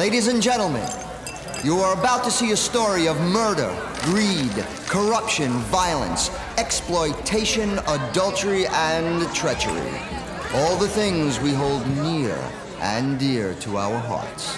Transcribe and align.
Ladies 0.00 0.28
and 0.28 0.40
gentlemen, 0.40 0.88
you 1.62 1.76
are 1.80 1.92
about 1.92 2.24
to 2.24 2.30
see 2.30 2.52
a 2.52 2.56
story 2.56 3.06
of 3.06 3.20
murder, 3.20 3.70
greed, 4.00 4.64
corruption, 4.88 5.52
violence, 5.68 6.30
exploitation, 6.56 7.78
adultery, 7.86 8.64
and 8.68 9.28
treachery. 9.34 9.92
All 10.54 10.78
the 10.78 10.88
things 10.88 11.38
we 11.38 11.52
hold 11.52 11.86
near 11.98 12.34
and 12.80 13.18
dear 13.18 13.52
to 13.56 13.76
our 13.76 13.98
hearts. 13.98 14.56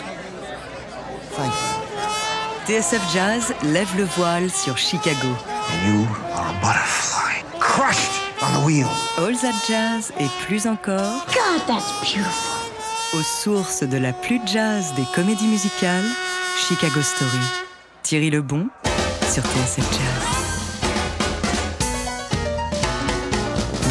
Thank 1.34 1.52
you. 1.52 2.76
TSF 2.76 3.12
Jazz 3.12 3.52
lève 3.64 3.92
le 3.96 4.04
voile 4.04 4.48
sur 4.48 4.76
Chicago. 4.76 5.26
You 5.84 6.06
are 6.38 6.54
a 6.54 6.60
butterfly, 6.62 7.42
crushed 7.58 8.14
on 8.44 8.60
the 8.60 8.64
wheel. 8.64 8.90
All 9.18 9.34
That 9.34 9.60
Jazz 9.66 10.12
et 10.20 10.30
plus 10.46 10.66
encore 10.66 11.26
God, 11.34 11.66
that's 11.66 11.90
beautiful. 12.00 12.61
Aux 13.14 13.22
sources 13.22 13.82
de 13.82 13.98
la 13.98 14.12
plus 14.12 14.40
jazz 14.46 14.92
des 14.94 15.04
comédies 15.14 15.46
musicales, 15.46 16.04
Chicago 16.56 17.02
Story. 17.02 17.46
Thierry 18.02 18.30
Lebon 18.30 18.68
sur 19.30 19.42
TSF 19.42 19.90
Jazz. 19.92 20.41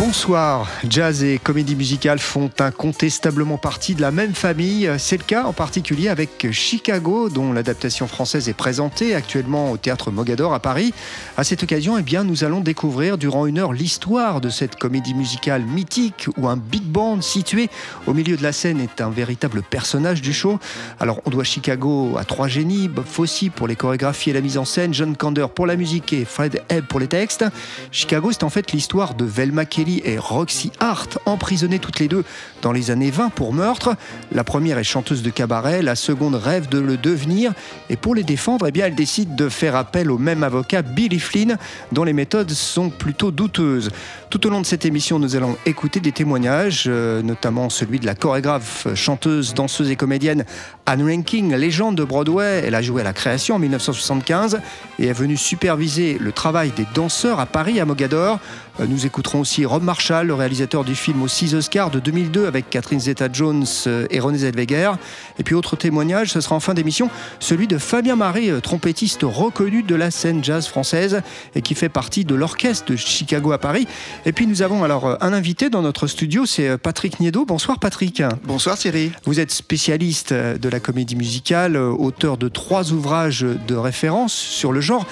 Bonsoir. 0.04 0.68
Jazz 0.90 1.24
et 1.24 1.38
comédie 1.38 1.76
musicale 1.76 2.18
font 2.18 2.50
incontestablement 2.58 3.60
partie 3.60 3.94
de 3.94 4.02
la 4.02 4.10
même 4.10 4.34
famille. 4.34 4.90
C'est 4.98 5.18
le 5.18 5.24
cas 5.24 5.44
en 5.44 5.54
particulier 5.54 6.10
avec 6.10 6.52
Chicago, 6.52 7.30
dont 7.30 7.54
l'adaptation 7.54 8.08
française 8.08 8.50
est 8.50 8.56
présentée 8.56 9.14
actuellement 9.14 9.70
au 9.70 9.78
théâtre 9.78 10.10
Mogador 10.10 10.56
à 10.56 10.60
Paris. 10.60 10.92
À 11.38 11.44
cette 11.44 11.62
occasion, 11.62 12.00
eh 12.00 12.02
bien, 12.02 12.24
nous 12.24 12.44
allons 12.44 12.62
découvrir 12.62 13.20
durant 13.20 13.46
une 13.46 13.60
heure 13.60 13.74
l'histoire 13.74 14.42
de 14.42 14.50
cette 14.50 14.76
comédie 14.76 15.14
musicale 15.14 15.62
mythique 15.62 16.28
où 16.36 16.48
un 16.48 16.58
big 16.58 16.82
band 16.82 17.22
situé 17.22 17.70
au 18.08 18.16
milieu 18.16 18.38
de 18.38 18.44
la 18.44 18.54
scène 18.54 18.80
est 18.80 19.02
un 19.02 19.12
véritable 19.12 19.62
personnage 19.62 20.24
du 20.24 20.34
show. 20.34 20.58
Alors, 21.00 21.22
on 21.28 21.30
doit 21.30 21.44
Chicago 21.44 22.18
à 22.18 22.26
trois 22.26 22.48
génies 22.48 22.88
Bob 22.88 23.06
Fosse 23.06 23.44
pour 23.56 23.68
les 23.68 23.76
chorégraphies 23.76 24.32
et 24.32 24.34
la 24.34 24.42
mise 24.42 24.58
en 24.58 24.66
scène, 24.66 24.96
John 24.96 25.16
Kander 25.16 25.46
pour 25.54 25.68
la 25.68 25.76
musique 25.76 26.12
et 26.12 26.26
Fred 26.26 26.64
Ebb 26.70 26.88
pour 26.88 27.00
les 27.00 27.08
textes. 27.08 27.46
Chicago, 27.92 28.32
c'est 28.32 28.44
en 28.44 28.50
fait 28.50 28.72
l'histoire 28.72 29.14
de 29.14 29.26
Velma 29.26 29.66
Kelly 29.66 29.91
et 30.06 30.18
Roxy 30.18 30.72
Hart, 30.80 31.20
emprisonnées 31.26 31.80
toutes 31.80 32.00
les 32.00 32.08
deux 32.08 32.24
dans 32.62 32.72
les 32.72 32.92
années 32.92 33.12
20 33.12 33.30
pour 33.30 33.54
meurtre. 33.54 33.96
La 34.32 34.44
première 34.44 34.78
est 34.78 34.84
chanteuse 34.84 35.24
de 35.24 35.30
cabaret, 35.30 35.82
la 35.82 35.96
seconde 35.96 36.36
rêve 36.36 36.70
de 36.70 36.80
le 36.80 36.98
devenir. 36.98 37.54
Et 37.90 37.98
pour 37.98 38.16
les 38.16 38.24
défendre, 38.24 38.68
eh 38.68 38.72
bien, 38.72 38.86
elle 38.86 38.96
décide 38.96 39.36
de 39.36 39.50
faire 39.50 39.76
appel 39.76 40.12
au 40.12 40.18
même 40.18 40.44
avocat, 40.44 40.82
Billy 40.82 41.20
Flynn, 41.20 41.58
dont 41.92 42.04
les 42.04 42.14
méthodes 42.14 42.52
sont 42.52 42.90
plutôt 42.90 43.32
douteuses. 43.32 43.90
Tout 44.30 44.48
au 44.48 44.50
long 44.50 44.62
de 44.62 44.66
cette 44.66 44.86
émission, 44.86 45.20
nous 45.20 45.36
allons 45.36 45.58
écouter 45.66 46.00
des 46.00 46.14
témoignages, 46.14 46.86
euh, 46.88 47.22
notamment 47.22 47.70
celui 47.70 48.00
de 48.00 48.06
la 48.06 48.16
chorégraphe, 48.16 48.88
chanteuse, 48.96 49.54
danseuse 49.54 49.92
et 49.92 49.98
comédienne 49.98 50.46
Anne 50.86 51.04
Ranking, 51.04 51.54
légende 51.54 51.96
de 51.96 52.04
Broadway. 52.04 52.64
Elle 52.66 52.76
a 52.76 52.82
joué 52.82 53.02
à 53.02 53.04
la 53.04 53.14
création 53.14 53.56
en 53.56 53.60
1975 53.60 54.62
et 55.00 55.08
est 55.08 55.14
venue 55.14 55.38
superviser 55.38 56.18
le 56.20 56.32
travail 56.32 56.72
des 56.72 56.86
danseurs 56.94 57.40
à 57.40 57.46
Paris, 57.46 57.80
à 57.80 57.86
Mogador. 57.86 58.40
Euh, 58.80 58.86
Nous 58.88 59.06
écouterons 59.06 59.42
aussi 59.42 59.66
Rob 59.66 59.84
Marshall, 59.84 60.28
le 60.28 60.34
réalisateur 60.34 60.84
du 60.84 60.96
film 60.96 61.22
aux 61.22 61.28
6 61.28 61.56
Oscars 61.56 61.92
de 61.92 62.00
2002 62.00 62.46
avec 62.46 62.70
Catherine 62.70 63.00
Zeta-Jones 63.00 63.66
euh, 63.88 64.08
et 64.10 64.20
René 64.20 64.40
Zellweger. 64.40 64.94
Et 65.40 65.44
puis 65.44 65.56
autre 65.56 65.76
témoignage, 65.76 66.32
ce 66.32 66.42
sera 66.42 66.56
en 66.56 66.60
fin 66.60 66.74
d'émission, 66.74 67.10
celui 67.40 67.68
de 67.68 67.78
Fabien 67.78 68.16
Marie, 68.16 68.50
euh, 68.50 68.60
trompettiste 68.60 69.22
reconnu 69.24 69.84
de 69.84 69.96
la 69.96 70.12
scène 70.12 70.44
jazz 70.44 70.68
française 70.68 71.22
et 71.56 71.62
qui 71.62 71.76
fait 71.76 71.90
partie 71.90 72.26
de 72.26 72.36
l'orchestre 72.36 72.92
de 72.92 72.96
Chicago 72.96 73.52
à 73.52 73.58
Paris. 73.58 73.88
Et 74.26 74.32
puis 74.32 74.48
nous 74.48 74.62
avons 74.62 74.84
alors 74.84 75.18
un 75.22 75.34
invité 75.34 75.70
dans 75.70 75.82
notre 75.82 76.08
studio, 76.08 76.46
c'est 76.46 76.78
Patrick 76.78 77.20
Niedo. 77.20 77.46
Bonsoir 77.46 77.80
Patrick. 77.80 78.24
Bonsoir 78.46 78.78
Thierry. 78.78 79.12
Vous 79.26 79.40
êtes 79.40 79.52
spécialiste 79.52 80.34
de 80.34 80.70
la 80.70 80.80
comédie 80.80 81.16
musicale, 81.16 81.78
auteur 81.78 82.38
de 82.38 82.48
trois 82.48 82.92
ouvrages 82.92 83.46
de 83.68 83.76
référence 83.76 84.34
sur 84.34 84.72
le 84.72 84.82
genre. 84.82 85.06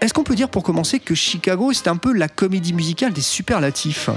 Est-ce 0.00 0.14
qu'on 0.14 0.24
peut 0.24 0.34
dire 0.34 0.48
pour 0.48 0.62
commencer 0.62 0.98
que 0.98 1.14
Chicago, 1.14 1.72
c'est 1.74 1.86
un 1.86 1.98
peu 1.98 2.14
la 2.14 2.26
comédie 2.26 2.72
musicale 2.72 3.12
des 3.12 3.20
superlatifs? 3.20 4.08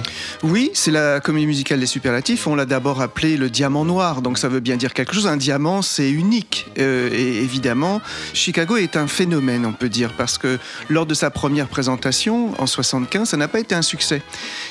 Oui, 0.42 0.72
c'est 0.74 0.92
la 0.92 1.20
comédie 1.20 1.46
musicale 1.46 1.82
des 1.82 1.88
superlatifs. 1.88 2.48
On 2.48 2.56
l'a 2.56 2.66
d'abord 2.66 3.02
appelé 3.02 3.36
le 3.36 3.50
diamant 3.50 3.84
noir, 3.84 4.22
donc 4.22 4.38
ça 4.38 4.48
veut 4.48 4.62
bien 4.62 4.78
dire 4.78 4.94
quelque 4.94 5.14
chose. 5.14 5.28
Un 5.28 5.36
diamant, 5.36 5.82
c'est 5.82 6.10
unique. 6.10 6.68
Euh, 6.80 7.10
et 7.12 7.44
évidemment, 7.44 8.00
Chicago 8.34 8.78
est 8.78 8.96
un 8.96 9.08
phénomène, 9.08 9.66
on 9.66 9.74
peut 9.74 9.90
dire, 9.90 10.14
parce 10.16 10.38
que 10.38 10.58
lors 10.88 11.06
de 11.06 11.14
sa 11.14 11.30
première 11.30 11.68
présentation 11.68 12.54
en 12.62 12.66
75, 12.66 13.28
ça 13.28 13.36
n'a 13.36 13.50
pas 13.50 13.60
été 13.60 13.76
un 13.76 13.82
succès. 13.82 14.22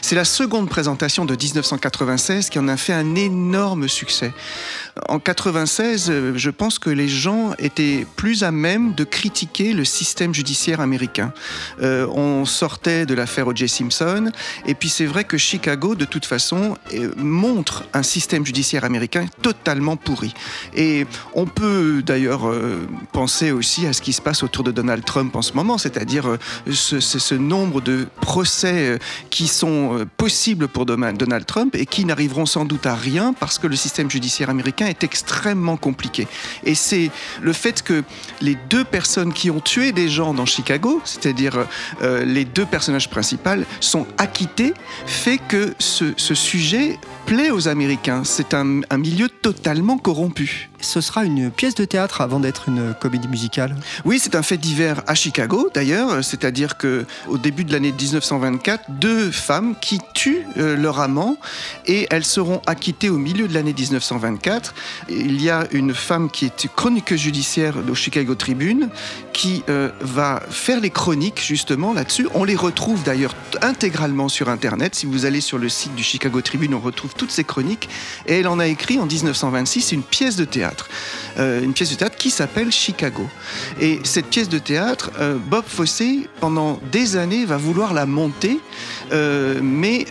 C'est 0.00 0.16
la 0.16 0.24
seconde 0.24 0.70
présentation 0.70 1.26
de 1.26 1.36
1996 1.36 2.48
qui 2.48 2.58
en 2.58 2.68
a 2.68 2.78
fait 2.78 2.94
un 2.94 3.16
énorme 3.16 3.86
succès. 3.86 4.32
En 5.10 5.18
96, 5.18 6.08
euh, 6.08 6.32
je 6.36 6.48
pense 6.48 6.78
que 6.78 6.88
les 6.88 7.08
gens 7.08 7.52
étaient 7.58 8.06
plus 8.16 8.44
à 8.44 8.50
même 8.50 8.94
de 8.94 9.04
critiquer 9.04 9.74
le 9.74 9.84
système 9.84 10.32
judiciaire 10.32 10.80
américain. 10.80 11.01
Euh, 11.80 12.06
on 12.08 12.44
sortait 12.44 13.06
de 13.06 13.14
l'affaire 13.14 13.46
O.J. 13.48 13.68
Simpson, 13.68 14.30
et 14.66 14.74
puis 14.74 14.88
c'est 14.88 15.06
vrai 15.06 15.24
que 15.24 15.36
Chicago, 15.38 15.94
de 15.94 16.04
toute 16.04 16.26
façon, 16.26 16.76
euh, 16.94 17.12
montre 17.16 17.84
un 17.94 18.02
système 18.02 18.44
judiciaire 18.46 18.84
américain 18.84 19.26
totalement 19.42 19.96
pourri. 19.96 20.34
Et 20.74 21.06
on 21.34 21.46
peut 21.46 22.02
d'ailleurs 22.04 22.48
euh, 22.48 22.86
penser 23.12 23.50
aussi 23.52 23.86
à 23.86 23.92
ce 23.92 24.00
qui 24.02 24.12
se 24.12 24.20
passe 24.22 24.42
autour 24.42 24.64
de 24.64 24.70
Donald 24.70 25.04
Trump 25.04 25.34
en 25.36 25.42
ce 25.42 25.52
moment, 25.54 25.78
c'est-à-dire 25.78 26.36
ce, 26.70 27.00
ce- 27.00 27.34
nombre 27.34 27.80
de 27.80 28.06
procès 28.20 28.98
qui 29.30 29.48
sont 29.48 30.06
possibles 30.16 30.68
pour 30.68 30.84
Donald 30.86 31.46
Trump 31.46 31.74
et 31.74 31.86
qui 31.86 32.04
n'arriveront 32.04 32.46
sans 32.46 32.64
doute 32.64 32.86
à 32.86 32.94
rien 32.94 33.32
parce 33.32 33.58
que 33.58 33.66
le 33.66 33.74
système 33.76 34.10
judiciaire 34.10 34.50
américain 34.50 34.86
est 34.86 35.02
extrêmement 35.02 35.76
compliqué. 35.76 36.28
Et 36.64 36.74
c'est 36.74 37.10
le 37.40 37.52
fait 37.52 37.82
que 37.82 38.04
les 38.40 38.56
deux 38.68 38.84
personnes 38.84 39.32
qui 39.32 39.50
ont 39.50 39.60
tué 39.60 39.92
des 39.92 40.08
gens 40.08 40.34
dans 40.34 40.46
Chicago, 40.46 40.91
c'est-à-dire 41.04 41.66
euh, 42.02 42.24
les 42.24 42.44
deux 42.44 42.66
personnages 42.66 43.08
principaux, 43.08 43.50
sont 43.80 44.06
acquittés, 44.18 44.74
fait 45.06 45.38
que 45.38 45.74
ce, 45.78 46.12
ce 46.16 46.34
sujet 46.34 46.98
plaît 47.26 47.50
aux 47.50 47.68
Américains. 47.68 48.22
C'est 48.24 48.54
un, 48.54 48.80
un 48.90 48.98
milieu 48.98 49.28
totalement 49.28 49.98
corrompu. 49.98 50.70
Ce 50.80 51.00
sera 51.00 51.24
une 51.24 51.50
pièce 51.50 51.74
de 51.74 51.84
théâtre 51.84 52.20
avant 52.20 52.40
d'être 52.40 52.68
une 52.68 52.94
comédie 52.94 53.28
musicale. 53.28 53.76
Oui, 54.04 54.18
c'est 54.18 54.34
un 54.34 54.42
fait 54.42 54.56
divers 54.56 55.02
à 55.06 55.14
Chicago, 55.14 55.70
d'ailleurs, 55.72 56.24
c'est-à-dire 56.24 56.76
que 56.76 57.06
au 57.28 57.38
début 57.38 57.64
de 57.64 57.72
l'année 57.72 57.92
1924, 57.92 58.90
deux 58.90 59.30
femmes 59.30 59.74
qui 59.80 60.00
tuent 60.14 60.44
euh, 60.58 60.76
leur 60.76 61.00
amant 61.00 61.36
et 61.86 62.06
elles 62.10 62.24
seront 62.24 62.60
acquittées 62.66 63.10
au 63.10 63.18
milieu 63.18 63.46
de 63.46 63.54
l'année 63.54 63.72
1924. 63.72 64.74
Il 65.08 65.40
y 65.40 65.50
a 65.50 65.66
une 65.72 65.94
femme 65.94 66.30
qui 66.30 66.46
est 66.46 66.68
chroniqueuse 66.74 67.20
judiciaire 67.20 67.76
au 67.88 67.94
Chicago 67.94 68.34
Tribune 68.34 68.88
qui 69.32 69.62
euh, 69.68 69.90
va 70.00 70.42
faire 70.50 70.80
les 70.80 70.90
chroniques 70.90 71.40
justement 71.40 71.92
là-dessus. 71.92 72.26
On 72.34 72.44
les 72.44 72.56
retrouve 72.56 73.02
d'ailleurs 73.02 73.34
intégralement 73.62 74.28
sur 74.28 74.48
Internet. 74.48 74.94
Si 74.94 75.06
vous 75.06 75.26
allez 75.26 75.40
sur 75.40 75.58
le 75.58 75.68
site 75.68 75.94
du 75.94 76.02
Chicago 76.02 76.40
Tribune, 76.40 76.74
on 76.74 76.80
retrouve 76.80 77.11
toutes 77.14 77.30
ces 77.30 77.44
chroniques. 77.44 77.88
Et 78.26 78.40
elle 78.40 78.48
en 78.48 78.58
a 78.58 78.66
écrit 78.66 78.98
en 78.98 79.06
1926 79.06 79.92
une 79.92 80.02
pièce 80.02 80.36
de 80.36 80.44
théâtre. 80.44 80.88
Euh, 81.38 81.62
une 81.62 81.72
pièce 81.72 81.90
de 81.90 81.94
théâtre 81.94 82.16
qui 82.16 82.30
s'appelle 82.30 82.70
Chicago. 82.70 83.28
Et 83.80 84.00
cette 84.04 84.26
pièce 84.26 84.48
de 84.48 84.58
théâtre, 84.58 85.10
euh, 85.18 85.36
Bob 85.38 85.64
Fosse, 85.66 86.02
pendant 86.40 86.78
des 86.90 87.16
années, 87.16 87.44
va 87.44 87.56
vouloir 87.56 87.94
la 87.94 88.06
monter, 88.06 88.58
euh, 89.12 89.60
mais 89.62 90.06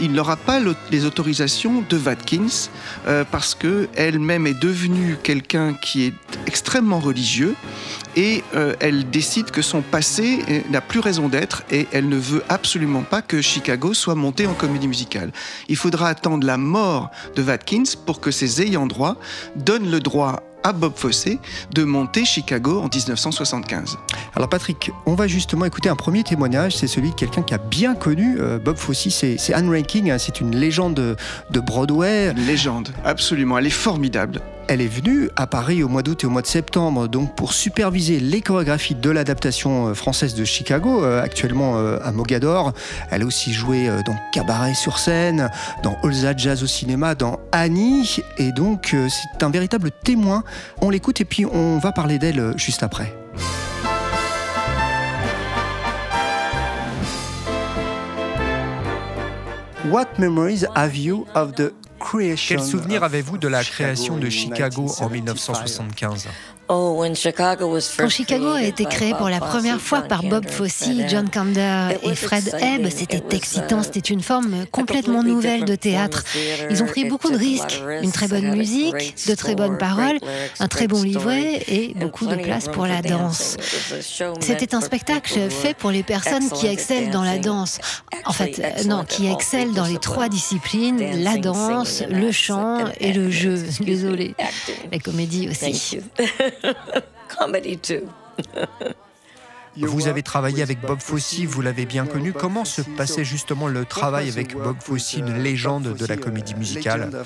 il 0.00 0.12
n'aura 0.12 0.36
pas 0.36 0.60
les 0.90 1.04
autorisations 1.04 1.84
de 1.88 1.98
Watkins 1.98 2.68
parce 3.30 3.54
que 3.54 3.88
elle-même 3.94 4.46
est 4.46 4.58
devenue 4.58 5.16
quelqu'un 5.22 5.74
qui 5.74 6.04
est 6.04 6.14
extrêmement 6.46 6.98
religieux 6.98 7.54
et 8.16 8.42
elle 8.80 9.10
décide 9.10 9.50
que 9.50 9.62
son 9.62 9.82
passé 9.82 10.64
n'a 10.70 10.80
plus 10.80 11.00
raison 11.00 11.28
d'être 11.28 11.62
et 11.70 11.86
elle 11.92 12.08
ne 12.08 12.16
veut 12.16 12.42
absolument 12.48 13.02
pas 13.02 13.22
que 13.22 13.40
Chicago 13.42 13.94
soit 13.94 14.14
monté 14.14 14.46
en 14.46 14.54
comédie 14.54 14.88
musicale. 14.88 15.32
Il 15.68 15.76
faudra 15.76 16.08
attendre 16.08 16.43
la 16.44 16.56
mort 16.56 17.10
de 17.36 17.42
Watkins 17.42 17.84
pour 18.06 18.20
que 18.20 18.30
ses 18.30 18.62
ayants 18.62 18.86
droit 18.86 19.16
donnent 19.56 19.90
le 19.90 20.00
droit 20.00 20.42
à 20.64 20.72
Bob 20.72 20.94
Fosse 20.96 21.28
de 21.72 21.84
monter 21.84 22.24
Chicago 22.24 22.80
en 22.80 22.88
1975. 22.88 23.98
Alors 24.34 24.48
Patrick, 24.48 24.90
on 25.04 25.14
va 25.14 25.26
justement 25.28 25.66
écouter 25.66 25.90
un 25.90 25.96
premier 25.96 26.24
témoignage, 26.24 26.74
c'est 26.76 26.86
celui 26.86 27.10
de 27.10 27.14
quelqu'un 27.14 27.42
qui 27.42 27.52
a 27.52 27.58
bien 27.58 27.94
connu 27.94 28.38
euh, 28.40 28.58
Bob 28.58 28.76
Fosse, 28.76 29.08
c'est 29.08 29.54
Anne 29.54 29.68
Ranking, 29.68 30.10
hein, 30.10 30.18
c'est 30.18 30.40
une 30.40 30.56
légende 30.56 30.94
de, 30.94 31.16
de 31.50 31.60
Broadway. 31.60 32.32
Une 32.34 32.46
légende, 32.46 32.88
absolument, 33.04 33.58
elle 33.58 33.66
est 33.66 33.70
formidable. 33.70 34.40
Elle 34.66 34.80
est 34.80 34.88
venue 34.88 35.28
à 35.36 35.46
Paris 35.46 35.82
au 35.82 35.88
mois 35.88 36.02
d'août 36.02 36.24
et 36.24 36.26
au 36.26 36.30
mois 36.30 36.40
de 36.40 36.46
septembre, 36.46 37.06
donc 37.06 37.34
pour 37.36 37.52
superviser 37.52 38.18
les 38.18 38.40
chorégraphies 38.40 38.94
de 38.94 39.10
l'adaptation 39.10 39.88
euh, 39.88 39.94
française 39.94 40.34
de 40.34 40.44
Chicago, 40.44 41.04
euh, 41.04 41.22
actuellement 41.22 41.76
euh, 41.76 41.98
à 42.02 42.12
Mogador. 42.12 42.72
Elle 43.10 43.22
a 43.22 43.26
aussi 43.26 43.52
joué 43.52 43.88
dans 44.06 44.16
Cabaret 44.32 44.74
sur 44.74 44.98
scène, 44.98 45.50
dans 45.82 45.98
All 46.02 46.14
That 46.22 46.38
Jazz 46.38 46.62
au 46.62 46.66
cinéma, 46.66 47.14
dans 47.14 47.40
Annie, 47.52 48.20
et 48.38 48.52
donc 48.52 48.96
c'est 49.08 49.42
un 49.44 49.50
véritable 49.50 49.90
témoin. 49.90 50.44
On 50.80 50.88
l'écoute 50.88 51.20
et 51.20 51.24
puis 51.24 51.44
on 51.44 51.78
va 51.78 51.92
parler 51.92 52.18
d'elle 52.18 52.54
juste 52.56 52.82
après. 52.82 53.14
What 59.90 60.18
memories 60.18 60.64
have 60.74 60.96
you 60.96 61.26
of 61.34 61.54
the 61.54 61.72
Quel 62.12 62.62
souvenir 62.62 63.02
avez-vous 63.02 63.38
de 63.38 63.48
la 63.48 63.64
création 63.64 64.16
de 64.16 64.28
Chicago 64.28 64.86
en 65.00 65.08
1975 65.08 66.28
quand 66.66 68.08
Chicago 68.08 68.48
a 68.48 68.62
été 68.62 68.84
créé 68.84 69.14
pour 69.14 69.28
la 69.28 69.40
première 69.40 69.80
fois 69.80 70.02
par 70.02 70.22
Bob 70.22 70.48
Fosse, 70.48 70.88
John 71.08 71.28
Kander 71.28 71.98
et 72.02 72.14
Fred 72.14 72.56
Ebb, 72.60 72.88
c'était 72.90 73.36
excitant, 73.36 73.82
c'était 73.82 74.00
une 74.00 74.22
forme 74.22 74.64
complètement 74.70 75.22
nouvelle 75.22 75.64
de 75.64 75.74
théâtre. 75.74 76.24
Ils 76.70 76.82
ont 76.82 76.86
pris 76.86 77.04
beaucoup 77.04 77.30
de 77.30 77.36
risques, 77.36 77.82
une 78.02 78.12
très 78.12 78.28
bonne 78.28 78.56
musique, 78.56 79.16
de 79.26 79.34
très 79.34 79.54
bonnes 79.54 79.78
paroles, 79.78 80.18
un 80.58 80.68
très 80.68 80.86
bon 80.86 81.02
livret 81.02 81.62
et 81.68 81.94
beaucoup 81.94 82.26
de 82.26 82.36
place 82.36 82.68
pour 82.68 82.86
la 82.86 83.02
danse. 83.02 83.56
C'était 84.40 84.74
un 84.74 84.80
spectacle 84.80 85.50
fait 85.50 85.74
pour 85.74 85.90
les 85.90 86.02
personnes 86.02 86.48
qui 86.50 86.66
excellent 86.66 87.10
dans 87.10 87.24
la 87.24 87.38
danse. 87.38 87.78
En 88.24 88.32
fait, 88.32 88.58
euh, 88.58 88.84
non, 88.84 89.04
qui 89.04 89.30
excellent 89.30 89.72
dans 89.72 89.86
les 89.86 89.98
trois 89.98 90.28
disciplines, 90.28 91.22
la 91.22 91.36
danse, 91.36 92.02
le 92.08 92.32
chant 92.32 92.86
et 93.00 93.12
le 93.12 93.30
jeu. 93.30 93.62
Désolé. 93.80 94.34
La 94.90 94.98
comédie 94.98 95.48
aussi. 95.48 95.98
Vous 99.76 100.06
avez 100.06 100.22
travaillé 100.22 100.62
avec 100.62 100.80
Bob 100.80 101.00
Fosse, 101.00 101.40
vous 101.40 101.60
l'avez 101.60 101.84
bien 101.84 102.06
connu. 102.06 102.32
Comment 102.32 102.64
se 102.64 102.80
passait 102.82 103.24
justement 103.24 103.66
le 103.66 103.84
travail 103.84 104.28
avec 104.28 104.56
Bob 104.56 104.76
Fosse, 104.80 105.14
une 105.14 105.42
légende 105.42 105.94
de 105.94 106.06
la 106.06 106.16
comédie 106.16 106.54
musicale 106.54 107.10
Oh, 107.12 107.16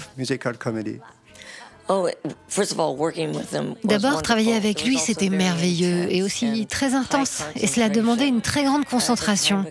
D'abord, 3.85 4.23
travailler 4.23 4.55
avec 4.55 4.85
lui, 4.85 4.99
c'était 4.99 5.31
merveilleux 5.31 6.13
et 6.13 6.23
aussi 6.23 6.67
très 6.67 6.95
intense. 6.95 7.43
Et 7.57 7.67
cela 7.67 7.89
demandait 7.89 8.29
une 8.29 8.43
très 8.43 8.65
grande 8.65 8.85
concentration. 8.85 9.65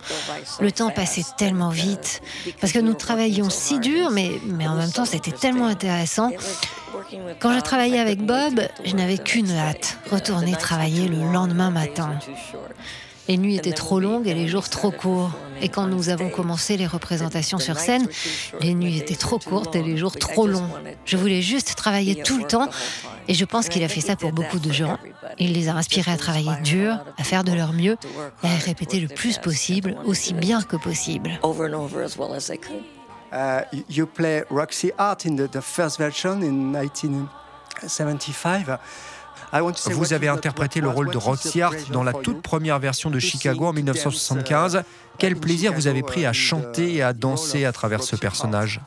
Le 0.59 0.71
temps 0.71 0.89
passait 0.89 1.25
tellement 1.37 1.69
vite 1.69 2.21
parce 2.59 2.73
que 2.73 2.79
nous 2.79 2.93
travaillions 2.93 3.49
si 3.49 3.79
dur, 3.79 4.09
mais, 4.11 4.31
mais 4.45 4.67
en 4.67 4.75
même 4.75 4.91
temps, 4.91 5.05
c'était 5.05 5.31
tellement 5.31 5.67
intéressant. 5.67 6.31
Quand 7.39 7.53
je 7.53 7.59
travaillais 7.59 7.99
avec 7.99 8.25
Bob, 8.25 8.61
je 8.83 8.95
n'avais 8.95 9.17
qu'une 9.17 9.51
hâte, 9.51 9.97
retourner 10.11 10.53
travailler 10.53 11.07
le 11.07 11.31
lendemain 11.31 11.69
matin. 11.69 12.17
Les 13.27 13.38
nuits 13.38 13.56
étaient 13.56 13.71
trop 13.71 14.00
longues 14.00 14.27
et 14.27 14.33
les 14.33 14.47
jours 14.47 14.69
trop 14.69 14.91
courts. 14.91 15.31
Et 15.62 15.69
quand 15.69 15.88
nous 15.88 16.09
avons 16.09 16.29
commencé 16.29 16.77
les 16.77 16.88
représentations 16.88 17.57
sur 17.57 17.79
scène, 17.79 18.07
les 18.62 18.74
nuits 18.74 18.97
étaient 18.97 19.15
trop 19.15 19.39
courtes 19.39 19.75
et 19.75 19.83
les 19.83 19.97
jours 19.97 20.18
trop 20.18 20.47
longs. 20.47 20.69
Je 21.06 21.18
voulais 21.18 21.41
juste 21.41 21.75
travailler 21.75 22.21
tout 22.21 22.38
le 22.38 22.45
temps 22.45 22.69
et 23.27 23.33
je 23.33 23.45
pense 23.45 23.69
qu'il 23.69 23.83
a 23.83 23.89
fait 23.89 24.01
ça 24.01 24.15
pour 24.15 24.31
beaucoup 24.31 24.59
de 24.59 24.71
gens. 24.71 24.97
Il 25.39 25.53
les 25.53 25.68
a 25.68 25.74
inspirés 25.74 26.12
à 26.12 26.18
travailler 26.18 26.51
dur, 26.63 27.00
à 27.18 27.24
faire 27.24 27.44
de 27.44 27.53
leur 27.53 27.74
mieux 27.74 27.97
et 28.44 28.47
à 28.47 28.56
répéter 28.65 29.00
le 29.00 29.07
plus 29.07 29.39
possible, 29.39 29.97
aussi 30.06 30.33
bien 30.33 30.62
que 30.62 30.77
possible. 30.77 31.39
Uh, 33.33 33.63
you 33.89 34.07
play 34.07 34.45
Roxy 34.50 34.94
Art 34.97 35.25
in 35.25 35.35
the, 35.35 35.51
the 35.51 35.62
first 35.62 35.97
version 35.97 36.41
in 36.41 36.71
1975. 36.71 38.79
Vous 39.91 40.13
avez 40.13 40.27
interprété 40.27 40.81
le 40.81 40.89
rôle 40.89 41.11
de 41.11 41.17
Roxy 41.17 41.61
Hart 41.61 41.91
dans 41.91 42.03
la 42.03 42.13
toute 42.13 42.41
première 42.41 42.79
version 42.79 43.09
de 43.09 43.19
Chicago 43.19 43.67
en 43.67 43.73
1975. 43.73 44.83
Quel 45.17 45.35
plaisir 45.35 45.73
vous 45.73 45.88
avez 45.88 46.03
pris 46.03 46.25
à 46.25 46.33
chanter 46.33 46.95
et 46.95 47.01
à 47.01 47.13
danser 47.13 47.65
à 47.65 47.71
travers 47.71 48.03
ce 48.03 48.15
personnage 48.15 48.81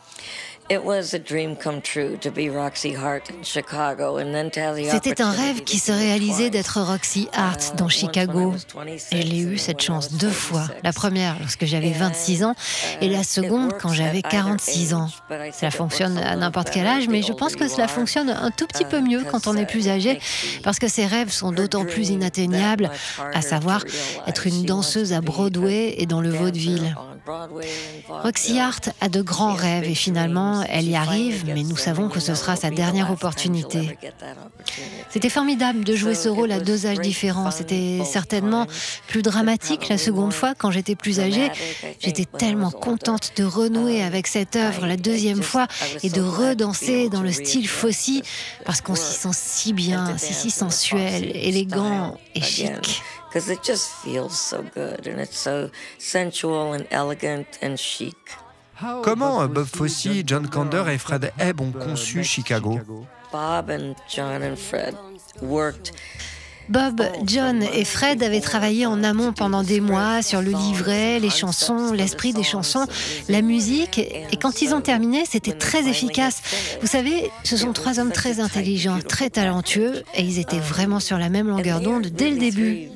c'était 4.90 5.20
un 5.20 5.32
rêve 5.32 5.64
qui 5.64 5.78
se 5.78 5.90
réalisait 5.90 6.48
d'être 6.48 6.80
Roxy 6.80 7.28
Hart 7.32 7.74
dans 7.76 7.88
Chicago. 7.88 8.54
Et 9.10 9.22
j'ai 9.22 9.38
eu 9.38 9.58
cette 9.58 9.80
chance 9.80 10.12
deux 10.12 10.30
fois. 10.30 10.68
La 10.84 10.92
première 10.92 11.36
lorsque 11.40 11.64
j'avais 11.64 11.90
26 11.90 12.44
ans 12.44 12.54
et 13.00 13.08
la 13.08 13.24
seconde 13.24 13.72
quand 13.80 13.92
j'avais 13.92 14.22
46 14.22 14.94
ans. 14.94 15.08
Cela 15.52 15.72
fonctionne 15.72 16.18
à 16.18 16.36
n'importe 16.36 16.70
quel 16.70 16.86
âge, 16.86 17.08
mais 17.08 17.22
je 17.22 17.32
pense 17.32 17.56
que 17.56 17.66
cela 17.68 17.88
fonctionne 17.88 18.30
un 18.30 18.50
tout 18.50 18.68
petit 18.68 18.84
peu 18.84 19.00
mieux 19.00 19.24
quand 19.30 19.48
on 19.48 19.56
est 19.56 19.66
plus 19.66 19.88
âgé 19.88 20.20
parce 20.62 20.78
que 20.78 20.86
ces 20.86 21.04
rêves 21.04 21.32
sont 21.32 21.50
d'autant 21.50 21.84
plus 21.84 22.10
inatteignables, 22.10 22.90
à 23.34 23.42
savoir 23.42 23.84
être 24.26 24.46
une 24.46 24.64
danseuse 24.64 25.12
à 25.12 25.20
Broadway 25.20 25.94
et 25.98 26.06
dans 26.06 26.20
le 26.20 26.30
vaudeville. 26.30 26.94
Roxy 28.08 28.58
Hart 28.58 28.90
a 29.00 29.08
de 29.08 29.22
grands 29.22 29.54
rêves 29.54 29.84
et 29.84 29.94
finalement, 29.94 30.59
elle 30.68 30.88
y 30.88 30.96
arrive, 30.96 31.44
mais 31.46 31.62
nous 31.62 31.76
savons 31.76 32.08
que 32.08 32.20
ce 32.20 32.34
sera 32.34 32.56
sa 32.56 32.70
dernière 32.70 33.10
opportunité. 33.10 33.98
C'était 35.10 35.28
formidable 35.28 35.84
de 35.84 35.94
jouer 35.94 36.14
ce 36.14 36.28
rôle 36.28 36.52
à 36.52 36.60
deux 36.60 36.86
âges 36.86 37.00
différents. 37.00 37.50
C'était 37.50 38.00
certainement 38.04 38.66
plus 39.08 39.22
dramatique 39.22 39.88
la 39.88 39.98
seconde 39.98 40.32
fois 40.32 40.54
quand 40.54 40.70
j'étais 40.70 40.94
plus 40.94 41.20
âgée. 41.20 41.50
J'étais 42.00 42.24
tellement 42.24 42.70
contente 42.70 43.32
de 43.36 43.44
renouer 43.44 44.02
avec 44.02 44.26
cette 44.26 44.56
œuvre 44.56 44.86
la 44.86 44.96
deuxième 44.96 45.42
fois 45.42 45.66
et 46.02 46.10
de 46.10 46.20
redanser 46.20 47.08
dans 47.08 47.22
le 47.22 47.32
style 47.32 47.68
Fossi 47.68 48.22
parce 48.64 48.80
qu'on 48.80 48.94
s'y 48.94 49.14
sent 49.14 49.32
si 49.32 49.72
bien, 49.72 50.16
si, 50.18 50.34
si 50.34 50.50
sensuel, 50.50 51.30
élégant 51.34 52.16
et 52.34 52.40
chic. 52.40 53.02
because 53.30 53.48
it 53.48 53.62
just 53.62 53.92
feels 54.02 54.36
so 54.36 54.62
good 54.74 55.06
and 55.06 55.20
it's 55.20 55.38
so 55.38 55.70
sensual 55.98 56.72
and 56.72 56.86
elegant 56.90 57.58
and 57.62 57.78
chic. 57.78 58.16
Comment 59.02 59.46
Bob 59.48 59.64
Fosse, 59.64 60.08
John 60.26 60.46
Kander 60.48 60.84
et 60.88 60.98
Fred 60.98 61.32
Ebb 61.38 61.60
ont 61.60 61.72
conçu 61.72 62.24
Chicago? 62.24 62.80
Bob 63.32 63.70
and 63.70 63.94
John 64.08 64.42
and 64.42 64.56
Fred 64.56 64.94
worked 65.42 65.92
Bob, 66.70 67.02
John 67.24 67.64
et 67.74 67.84
Fred 67.84 68.22
avaient 68.22 68.40
travaillé 68.40 68.86
en 68.86 69.02
amont 69.02 69.32
pendant 69.32 69.64
des 69.64 69.80
mois 69.80 70.22
sur 70.22 70.40
le 70.40 70.52
livret, 70.52 71.18
les 71.18 71.28
chansons, 71.28 71.92
l'esprit 71.92 72.32
des 72.32 72.44
chansons, 72.44 72.86
la 73.28 73.42
musique. 73.42 73.98
Et 73.98 74.36
quand 74.40 74.62
ils 74.62 74.72
ont 74.72 74.80
terminé, 74.80 75.24
c'était 75.28 75.52
très 75.52 75.88
efficace. 75.88 76.42
Vous 76.80 76.86
savez, 76.86 77.28
ce 77.42 77.56
sont 77.56 77.72
trois 77.72 77.98
hommes 77.98 78.12
très 78.12 78.38
intelligents, 78.38 79.00
très 79.00 79.30
talentueux, 79.30 80.04
et 80.14 80.22
ils 80.22 80.38
étaient 80.38 80.60
vraiment 80.60 81.00
sur 81.00 81.18
la 81.18 81.28
même 81.28 81.48
longueur 81.48 81.80
d'onde 81.80 82.06
dès 82.06 82.30
le 82.30 82.38
début. 82.38 82.88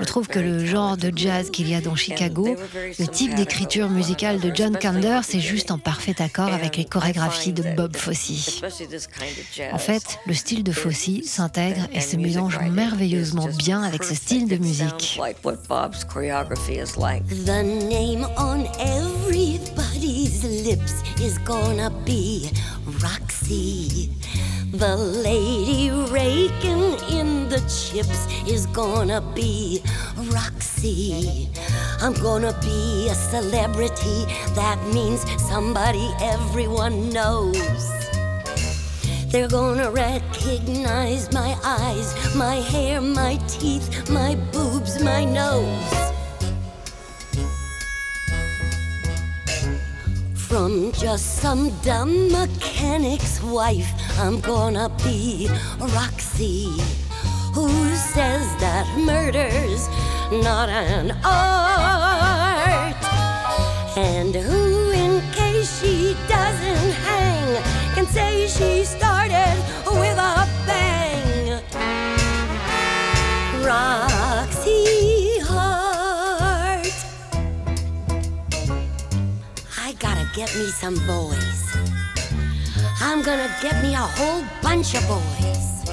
Je 0.00 0.04
trouve 0.04 0.26
que 0.26 0.38
le 0.38 0.64
genre 0.64 0.96
de 0.96 1.12
jazz 1.14 1.50
qu'il 1.50 1.68
y 1.68 1.74
a 1.74 1.82
dans 1.82 1.96
Chicago, 1.96 2.56
le 2.98 3.06
type 3.06 3.34
d'écriture 3.34 3.90
musicale 3.90 4.40
de 4.40 4.50
John 4.54 4.78
Kander, 4.78 5.20
c'est 5.24 5.40
juste 5.40 5.70
en 5.70 5.78
parfait 5.78 6.22
accord 6.22 6.54
avec 6.54 6.78
les 6.78 6.86
chorégraphies 6.86 7.52
de 7.52 7.64
Bob 7.76 7.98
Fosse. 7.98 8.62
En 9.72 9.78
fait, 9.78 10.18
le 10.26 10.32
style 10.32 10.64
de 10.64 10.72
Fosse 10.72 11.10
s'intègre 11.26 11.86
et 11.92 12.00
se 12.00 12.16
mélange 12.16 12.58
merveilleusement 12.60 12.93
merveilleusement 12.94 13.48
bien 13.58 13.82
avec 13.82 14.04
ce 14.04 14.14
style 14.14 14.46
de 14.46 14.56
musique. 14.56 15.18
The 17.44 17.62
name 17.62 18.24
on 18.38 18.66
everybody's 18.78 20.44
lips 20.64 21.02
is 21.20 21.38
gonna 21.44 21.90
be 22.06 22.50
Roxy. 23.02 24.10
The 24.72 24.96
lady 24.96 25.90
raking 26.10 26.96
in 27.10 27.48
the 27.48 27.60
chips 27.68 28.28
is 28.46 28.66
gonna 28.66 29.20
be 29.34 29.82
Roxy. 30.32 31.48
I'm 32.00 32.14
gonna 32.22 32.52
be 32.60 33.08
a 33.08 33.14
celebrity. 33.14 34.26
That 34.54 34.78
means 34.92 35.24
somebody 35.48 36.08
everyone 36.20 37.10
knows. 37.10 38.13
They're 39.34 39.48
gonna 39.48 39.90
recognize 39.90 41.32
my 41.32 41.58
eyes, 41.64 42.14
my 42.36 42.54
hair, 42.54 43.00
my 43.00 43.34
teeth, 43.48 44.08
my 44.08 44.36
boobs, 44.52 45.02
my 45.02 45.24
nose. 45.24 46.12
From 50.36 50.92
just 50.92 51.38
some 51.42 51.70
dumb 51.80 52.30
mechanic's 52.30 53.42
wife, 53.42 53.90
I'm 54.20 54.38
gonna 54.38 54.88
be 55.02 55.50
Roxy, 55.80 56.70
who 57.54 57.68
says 57.96 58.46
that 58.60 58.86
murder's 59.00 59.88
not 60.30 60.68
an 60.68 61.10
art, 61.24 63.04
and 63.96 64.32
who, 64.32 64.92
in 64.92 65.20
case 65.32 65.80
she 65.80 66.16
doesn't 66.28 66.92
hang, 67.02 67.60
can 67.96 68.06
say 68.06 68.46
she 68.46 68.84
get 80.34 80.52
me 80.56 80.66
some 80.66 80.94
boys. 81.06 81.76
I'm 83.00 83.22
gonna 83.22 83.48
get 83.62 83.80
me 83.82 83.94
a 83.94 84.06
whole 84.18 84.42
bunch 84.62 84.96
of 84.96 85.06
boys. 85.06 85.84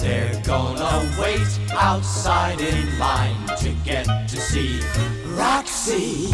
They're 0.00 0.42
gonna 0.42 1.08
wait 1.20 1.46
outside 1.70 2.60
in 2.60 2.98
line 2.98 3.46
to 3.58 3.72
get 3.84 4.06
to 4.28 4.36
see 4.36 4.80
Roxy. 5.26 6.32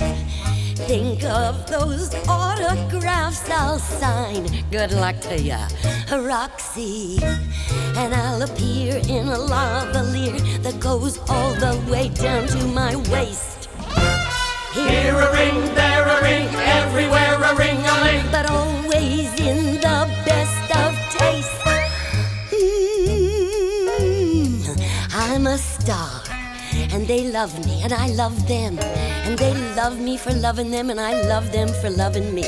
Think 0.89 1.23
of 1.25 1.67
those 1.67 2.15
autographs 2.27 3.49
I'll 3.51 3.79
sign. 3.79 4.49
Good 4.71 4.93
luck 4.93 5.21
to 5.29 5.39
ya, 5.39 5.69
Roxy. 6.11 7.19
And 7.95 8.15
I'll 8.15 8.41
appear 8.41 8.97
in 8.97 9.29
a 9.29 9.37
lavalier 9.37 10.63
that 10.63 10.81
goes 10.81 11.19
all 11.29 11.53
the 11.55 11.79
way 11.91 12.09
down 12.09 12.47
to 12.49 12.67
my 12.69 12.97
waist. 13.13 13.52
Here 14.73 15.15
a 15.15 15.33
ring, 15.33 15.75
there 15.75 16.07
a 16.09 16.23
ring, 16.23 16.49
everywhere 16.55 17.35
a 17.35 17.55
ring 17.55 17.77
a 17.77 17.95
ling. 18.05 18.25
But 18.31 18.51
always 18.51 19.29
in 19.39 19.75
the 19.75 20.09
best 20.25 20.77
of 20.83 20.97
taste. 21.13 21.51
Mm, 23.91 24.65
I'm 25.13 25.47
a 25.47 25.59
star, 25.59 26.23
and 26.91 27.07
they 27.07 27.31
love 27.31 27.53
me, 27.67 27.83
and 27.83 27.93
I 27.93 28.07
love 28.09 28.49
them. 28.49 28.79
And 28.79 29.39
they 29.39 29.53
love 29.77 30.01
me 30.01 30.17
for 30.17 30.33
loving 30.33 30.71
them, 30.71 30.89
and 30.89 30.99
I 30.99 31.21
love 31.29 31.53
them 31.53 31.69
for 31.69 31.91
loving 31.91 32.35
me. 32.35 32.47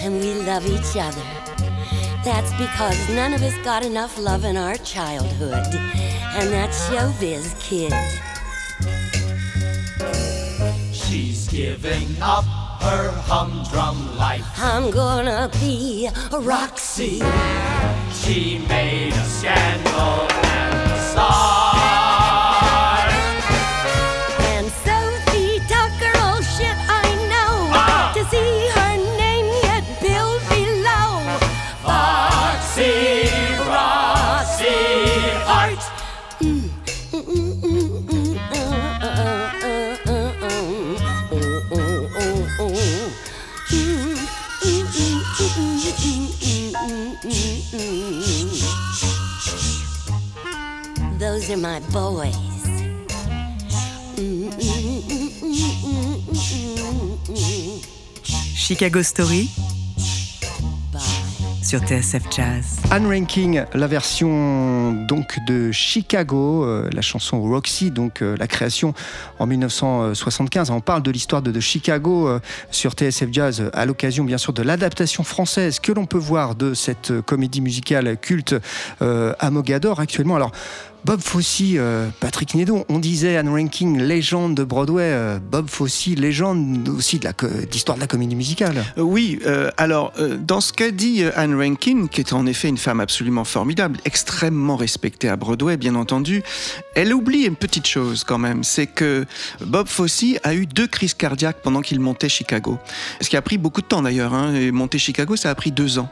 And 0.00 0.20
we 0.20 0.34
love 0.44 0.66
each 0.66 0.96
other. 0.96 1.24
That's 2.24 2.52
because 2.58 3.08
none 3.08 3.32
of 3.32 3.42
us 3.42 3.56
got 3.64 3.82
enough 3.82 4.18
love 4.18 4.44
in 4.44 4.58
our 4.58 4.76
childhood. 4.76 5.74
And 6.36 6.50
that's 6.52 6.78
showbiz, 6.90 7.58
kid. 7.58 7.94
Giving 11.58 12.06
up 12.22 12.44
her 12.80 13.10
humdrum 13.26 14.16
life. 14.16 14.46
I'm 14.58 14.92
gonna 14.92 15.50
be 15.60 16.06
a 16.06 16.38
Roxy. 16.38 17.20
She 18.12 18.58
made 18.68 19.12
a 19.12 19.24
scandal 19.24 20.28
Those 51.48 51.56
are 51.56 51.80
my 51.80 51.80
boys. 51.92 52.34
Chicago 58.54 59.02
Story 59.02 59.48
sur 61.62 61.80
TSF 61.80 62.22
Jazz. 62.34 62.78
Anne 62.90 63.06
Ranking, 63.06 63.62
la 63.74 63.86
version 63.86 64.92
donc 65.06 65.38
de 65.46 65.70
Chicago, 65.70 66.64
euh, 66.64 66.88
la 66.92 67.02
chanson 67.02 67.42
Roxy, 67.42 67.90
donc 67.90 68.22
euh, 68.22 68.36
la 68.38 68.46
création 68.46 68.94
en 69.38 69.46
1975. 69.46 70.70
On 70.70 70.80
parle 70.80 71.02
de 71.02 71.10
l'histoire 71.10 71.42
de, 71.42 71.50
de 71.50 71.60
Chicago 71.60 72.26
euh, 72.26 72.40
sur 72.70 72.92
TSF 72.92 73.28
Jazz 73.30 73.70
à 73.74 73.84
l'occasion 73.84 74.24
bien 74.24 74.38
sûr 74.38 74.54
de 74.54 74.62
l'adaptation 74.62 75.24
française 75.24 75.78
que 75.78 75.92
l'on 75.92 76.06
peut 76.06 76.18
voir 76.18 76.54
de 76.54 76.72
cette 76.72 77.20
comédie 77.20 77.60
musicale 77.60 78.16
culte 78.18 78.54
euh, 79.02 79.34
à 79.38 79.50
Mogador 79.50 80.00
actuellement. 80.00 80.36
Alors 80.36 80.52
Bob 81.04 81.20
Fosse, 81.20 81.62
euh, 81.62 82.08
Patrick 82.20 82.54
Nédon, 82.54 82.84
on 82.88 82.98
disait 82.98 83.36
Anne 83.36 83.48
Ranking, 83.48 83.98
légende 83.98 84.54
de 84.54 84.64
Broadway, 84.64 85.04
euh, 85.04 85.38
Bob 85.38 85.68
Fosse, 85.68 86.06
légende 86.06 86.88
aussi 86.88 87.18
de 87.18 87.28
d'histoire 87.70 87.96
de 87.96 88.00
la 88.00 88.06
comédie 88.06 88.36
musicale. 88.36 88.84
Euh, 88.98 89.02
Oui, 89.02 89.38
euh, 89.46 89.70
alors 89.76 90.12
dans 90.40 90.60
ce 90.60 90.72
qu'a 90.72 90.90
dit 90.90 91.24
Anne 91.36 91.54
Rankin, 91.54 92.08
qui 92.08 92.20
est 92.20 92.32
en 92.32 92.46
effet 92.46 92.68
une 92.68 92.78
femme 92.78 93.00
absolument 93.00 93.44
formidable, 93.44 93.98
extrêmement 94.04 94.76
respectée 94.76 95.28
à 95.28 95.36
Broadway, 95.36 95.76
bien 95.76 95.94
entendu, 95.94 96.42
elle 96.94 97.14
oublie 97.14 97.44
une 97.44 97.56
petite 97.56 97.86
chose 97.86 98.24
quand 98.24 98.38
même, 98.38 98.64
c'est 98.64 98.86
que 98.86 99.24
Bob 99.64 99.88
Fosse 99.88 100.24
a 100.42 100.54
eu 100.54 100.66
deux 100.66 100.86
crises 100.86 101.14
cardiaques 101.14 101.58
pendant 101.62 101.80
qu'il 101.80 102.00
montait 102.00 102.28
Chicago. 102.28 102.78
Ce 103.20 103.28
qui 103.28 103.36
a 103.36 103.42
pris 103.42 103.56
beaucoup 103.58 103.80
de 103.82 103.86
temps 103.86 104.02
d'ailleurs. 104.02 104.34
Hein, 104.34 104.72
monter 104.72 104.98
Chicago, 104.98 105.36
ça 105.36 105.50
a 105.50 105.54
pris 105.54 105.70
deux 105.70 105.98
ans. 105.98 106.10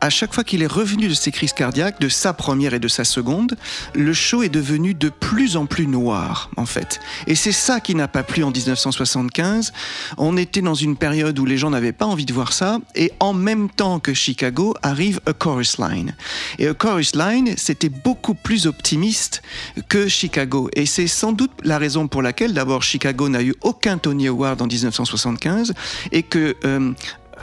À 0.00 0.10
chaque 0.10 0.34
fois 0.34 0.42
qu'il 0.42 0.62
est 0.62 0.66
revenu 0.72 1.08
de 1.08 1.14
ses 1.14 1.30
crises 1.30 1.52
cardiaques, 1.52 2.00
de 2.00 2.08
sa 2.08 2.32
première 2.32 2.74
et 2.74 2.80
de 2.80 2.88
sa 2.88 3.04
seconde, 3.04 3.56
le 3.94 4.12
show 4.22 4.42
est 4.42 4.48
devenu 4.48 4.94
de 4.94 5.08
plus 5.08 5.56
en 5.56 5.66
plus 5.66 5.86
noir, 5.86 6.50
en 6.56 6.66
fait. 6.66 7.00
Et 7.26 7.34
c'est 7.34 7.52
ça 7.52 7.80
qui 7.80 7.94
n'a 7.94 8.08
pas 8.08 8.22
plu 8.22 8.44
en 8.44 8.50
1975. 8.50 9.72
On 10.16 10.36
était 10.36 10.62
dans 10.62 10.74
une 10.74 10.96
période 10.96 11.38
où 11.38 11.44
les 11.44 11.58
gens 11.58 11.70
n'avaient 11.70 11.92
pas 11.92 12.06
envie 12.06 12.24
de 12.24 12.32
voir 12.32 12.52
ça, 12.52 12.78
et 12.94 13.12
en 13.20 13.34
même 13.34 13.68
temps 13.68 14.00
que 14.00 14.14
Chicago 14.14 14.74
arrive 14.82 15.20
A 15.26 15.32
Chorus 15.32 15.78
Line. 15.78 16.14
Et 16.58 16.68
A 16.68 16.74
Chorus 16.74 17.14
Line, 17.14 17.54
c'était 17.56 17.88
beaucoup 17.88 18.34
plus 18.34 18.66
optimiste 18.66 19.42
que 19.88 20.08
Chicago. 20.08 20.70
Et 20.74 20.86
c'est 20.86 21.08
sans 21.08 21.32
doute 21.32 21.52
la 21.64 21.78
raison 21.78 22.08
pour 22.08 22.22
laquelle, 22.22 22.54
d'abord, 22.54 22.82
Chicago 22.82 23.28
n'a 23.28 23.42
eu 23.42 23.54
aucun 23.62 23.98
Tony 23.98 24.28
Award 24.28 24.62
en 24.62 24.66
1975, 24.66 25.74
et 26.12 26.22
que 26.22 26.56
euh, 26.64 26.92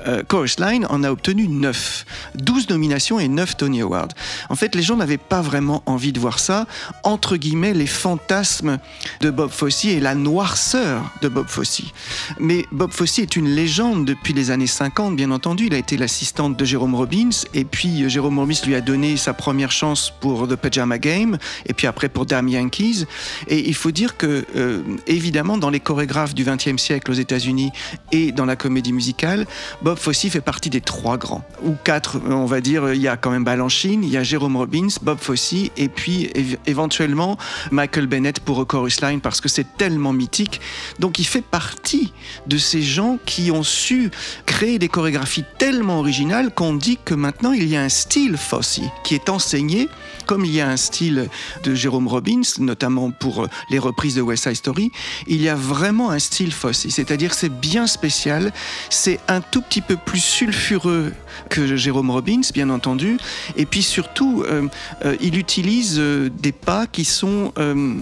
euh, 0.07 0.23
Chorus 0.27 0.59
Line 0.59 0.85
en 0.89 1.03
a 1.03 1.11
obtenu 1.11 1.47
9. 1.47 2.05
12 2.35 2.69
nominations 2.69 3.19
et 3.19 3.27
9 3.27 3.57
Tony 3.57 3.81
Awards. 3.81 4.09
En 4.49 4.55
fait, 4.55 4.75
les 4.75 4.81
gens 4.81 4.95
n'avaient 4.95 5.17
pas 5.17 5.41
vraiment 5.41 5.83
envie 5.85 6.11
de 6.11 6.19
voir 6.19 6.39
ça. 6.39 6.67
Entre 7.03 7.37
guillemets, 7.37 7.73
les 7.73 7.87
fantasmes 7.87 8.79
de 9.21 9.29
Bob 9.29 9.51
Fosse 9.51 9.85
et 9.85 9.99
la 9.99 10.15
noirceur 10.15 11.03
de 11.21 11.27
Bob 11.27 11.47
Fosse. 11.47 11.81
Mais 12.39 12.65
Bob 12.71 12.91
Fosse 12.91 13.19
est 13.19 13.35
une 13.35 13.49
légende 13.49 14.05
depuis 14.05 14.33
les 14.33 14.51
années 14.51 14.67
50, 14.67 15.15
bien 15.15 15.31
entendu. 15.31 15.67
Il 15.67 15.73
a 15.73 15.77
été 15.77 15.97
l'assistante 15.97 16.57
de 16.57 16.65
Jérôme 16.65 16.95
Robbins. 16.95 17.29
Et 17.53 17.63
puis, 17.63 18.03
euh, 18.03 18.09
Jérôme 18.09 18.39
Robbins 18.39 18.53
lui 18.65 18.75
a 18.75 18.81
donné 18.81 19.17
sa 19.17 19.33
première 19.33 19.71
chance 19.71 20.11
pour 20.19 20.47
The 20.47 20.55
Pajama 20.55 20.97
Game. 20.97 21.37
Et 21.65 21.73
puis 21.73 21.87
après 21.87 22.09
pour 22.09 22.25
Damn 22.25 22.47
Yankees. 22.47 23.05
Et 23.47 23.67
il 23.67 23.75
faut 23.75 23.91
dire 23.91 24.17
que, 24.17 24.45
euh, 24.55 24.81
évidemment, 25.07 25.57
dans 25.57 25.69
les 25.69 25.79
chorégraphes 25.79 26.33
du 26.33 26.43
XXe 26.43 26.81
siècle 26.81 27.11
aux 27.11 27.15
États-Unis 27.15 27.71
et 28.11 28.31
dans 28.31 28.45
la 28.45 28.55
comédie 28.55 28.93
musicale, 28.93 29.45
Fosse 29.97 30.27
fait 30.27 30.41
partie 30.41 30.69
des 30.69 30.81
trois 30.81 31.17
grands, 31.17 31.43
ou 31.63 31.75
quatre, 31.83 32.19
on 32.29 32.45
va 32.45 32.61
dire. 32.61 32.93
Il 32.93 33.01
y 33.01 33.07
a 33.07 33.17
quand 33.17 33.31
même 33.31 33.43
Balanchine, 33.43 34.03
il 34.03 34.09
y 34.09 34.17
a 34.17 34.23
Jérôme 34.23 34.57
Robbins, 34.57 34.87
Bob 35.01 35.17
Fosse, 35.19 35.53
et 35.77 35.87
puis 35.89 36.25
év- 36.35 36.57
éventuellement 36.67 37.37
Michael 37.71 38.07
Bennett 38.07 38.39
pour 38.41 38.67
Chorus 38.67 39.01
Line, 39.01 39.21
parce 39.21 39.39
que 39.41 39.49
c'est 39.49 39.77
tellement 39.77 40.13
mythique. 40.13 40.59
Donc 40.99 41.17
il 41.17 41.25
fait 41.25 41.41
partie 41.41 42.13
de 42.45 42.57
ces 42.57 42.81
gens 42.81 43.17
qui 43.25 43.49
ont 43.51 43.63
su 43.63 44.11
créer 44.45 44.77
des 44.77 44.89
chorégraphies 44.89 45.45
tellement 45.57 45.99
originales 45.99 46.53
qu'on 46.53 46.73
dit 46.73 46.99
que 47.03 47.13
maintenant 47.13 47.53
il 47.53 47.67
y 47.67 47.77
a 47.77 47.81
un 47.81 47.89
style 47.89 48.37
Fosse 48.37 48.81
qui 49.03 49.15
est 49.15 49.29
enseigné, 49.29 49.87
comme 50.29 50.45
il 50.45 50.53
y 50.53 50.61
a 50.61 50.69
un 50.69 50.77
style 50.77 51.27
de 51.63 51.73
Jérôme 51.73 52.07
Robbins, 52.07 52.43
notamment 52.59 53.09
pour 53.09 53.45
euh, 53.45 53.47
les 53.71 53.79
reprises 53.79 54.13
de 54.13 54.21
West 54.21 54.43
Side 54.43 54.57
Story, 54.57 54.91
il 55.25 55.41
y 55.41 55.49
a 55.49 55.55
vraiment 55.55 56.11
un 56.11 56.19
style 56.19 56.53
Fosse, 56.53 56.85
c'est-à-dire 56.87 57.33
c'est 57.33 57.49
bien 57.49 57.87
spécial, 57.87 58.53
c'est 58.91 59.19
un 59.27 59.41
tout 59.41 59.63
petit 59.63 59.81
peu 59.81 59.97
plus 59.97 60.23
sulfureux 60.23 61.13
que 61.49 61.75
Jérôme 61.75 62.11
Robbins, 62.11 62.41
bien 62.53 62.69
entendu, 62.69 63.17
et 63.55 63.65
puis 63.65 63.83
surtout, 63.83 64.43
euh, 64.47 64.67
euh, 65.05 65.15
il 65.21 65.37
utilise 65.37 65.97
euh, 65.99 66.29
des 66.29 66.51
pas 66.51 66.87
qui 66.87 67.05
sont 67.05 67.53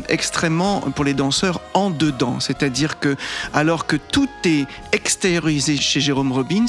extrêmement, 0.09 0.81
pour 0.81 1.05
les 1.05 1.13
danseurs, 1.13 1.61
en 1.73 1.89
dedans, 1.89 2.39
c'est-à-dire 2.39 2.99
que 2.99 3.15
alors 3.53 3.85
que 3.85 3.95
tout 3.95 4.29
est 4.45 4.65
extériorisé 4.91 5.77
chez 5.77 5.99
Jérôme 5.99 6.31
Robbins, 6.31 6.65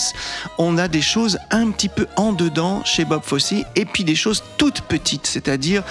on 0.58 0.78
a 0.78 0.88
des 0.88 1.02
choses 1.02 1.38
un 1.50 1.70
petit 1.70 1.88
peu 1.88 2.06
en 2.16 2.32
dedans 2.32 2.82
chez 2.84 3.04
Bob 3.04 3.22
Fosse, 3.24 3.52
et 3.74 3.84
puis 3.84 4.04
des 4.04 4.14
choses 4.14 4.42
toutes 4.56 4.82
petites, 4.82 5.26
c'est-à-dire 5.26 5.82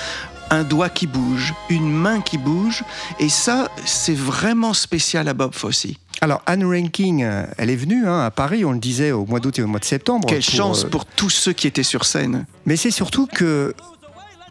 un 0.49 0.63
doigt 0.63 0.89
qui 0.89 1.07
bouge, 1.07 1.53
une 1.69 1.91
main 1.91 2.21
qui 2.21 2.37
bouge, 2.37 2.83
et 3.19 3.29
ça, 3.29 3.69
c'est 3.85 4.17
vraiment 4.17 4.73
spécial 4.73 5.27
à 5.27 5.33
Bob 5.33 5.53
Fosse. 5.53 5.87
Alors 6.21 6.41
Anne 6.45 6.65
Ranking, 6.65 7.23
euh, 7.23 7.45
elle 7.57 7.69
est 7.69 7.75
venue 7.75 8.07
hein, 8.07 8.21
à 8.21 8.31
Paris, 8.31 8.65
on 8.65 8.71
le 8.71 8.79
disait 8.79 9.11
au 9.11 9.25
mois 9.25 9.39
d'août 9.39 9.59
et 9.59 9.61
au 9.61 9.67
mois 9.67 9.79
de 9.79 9.85
septembre. 9.85 10.27
Quelle 10.27 10.43
pour, 10.43 10.53
chance 10.53 10.85
euh, 10.85 10.89
pour 10.89 11.05
tous 11.05 11.29
ceux 11.29 11.53
qui 11.53 11.67
étaient 11.67 11.83
sur 11.83 12.05
scène. 12.05 12.45
Mais 12.65 12.75
c'est 12.75 12.91
surtout 12.91 13.27
que 13.27 13.75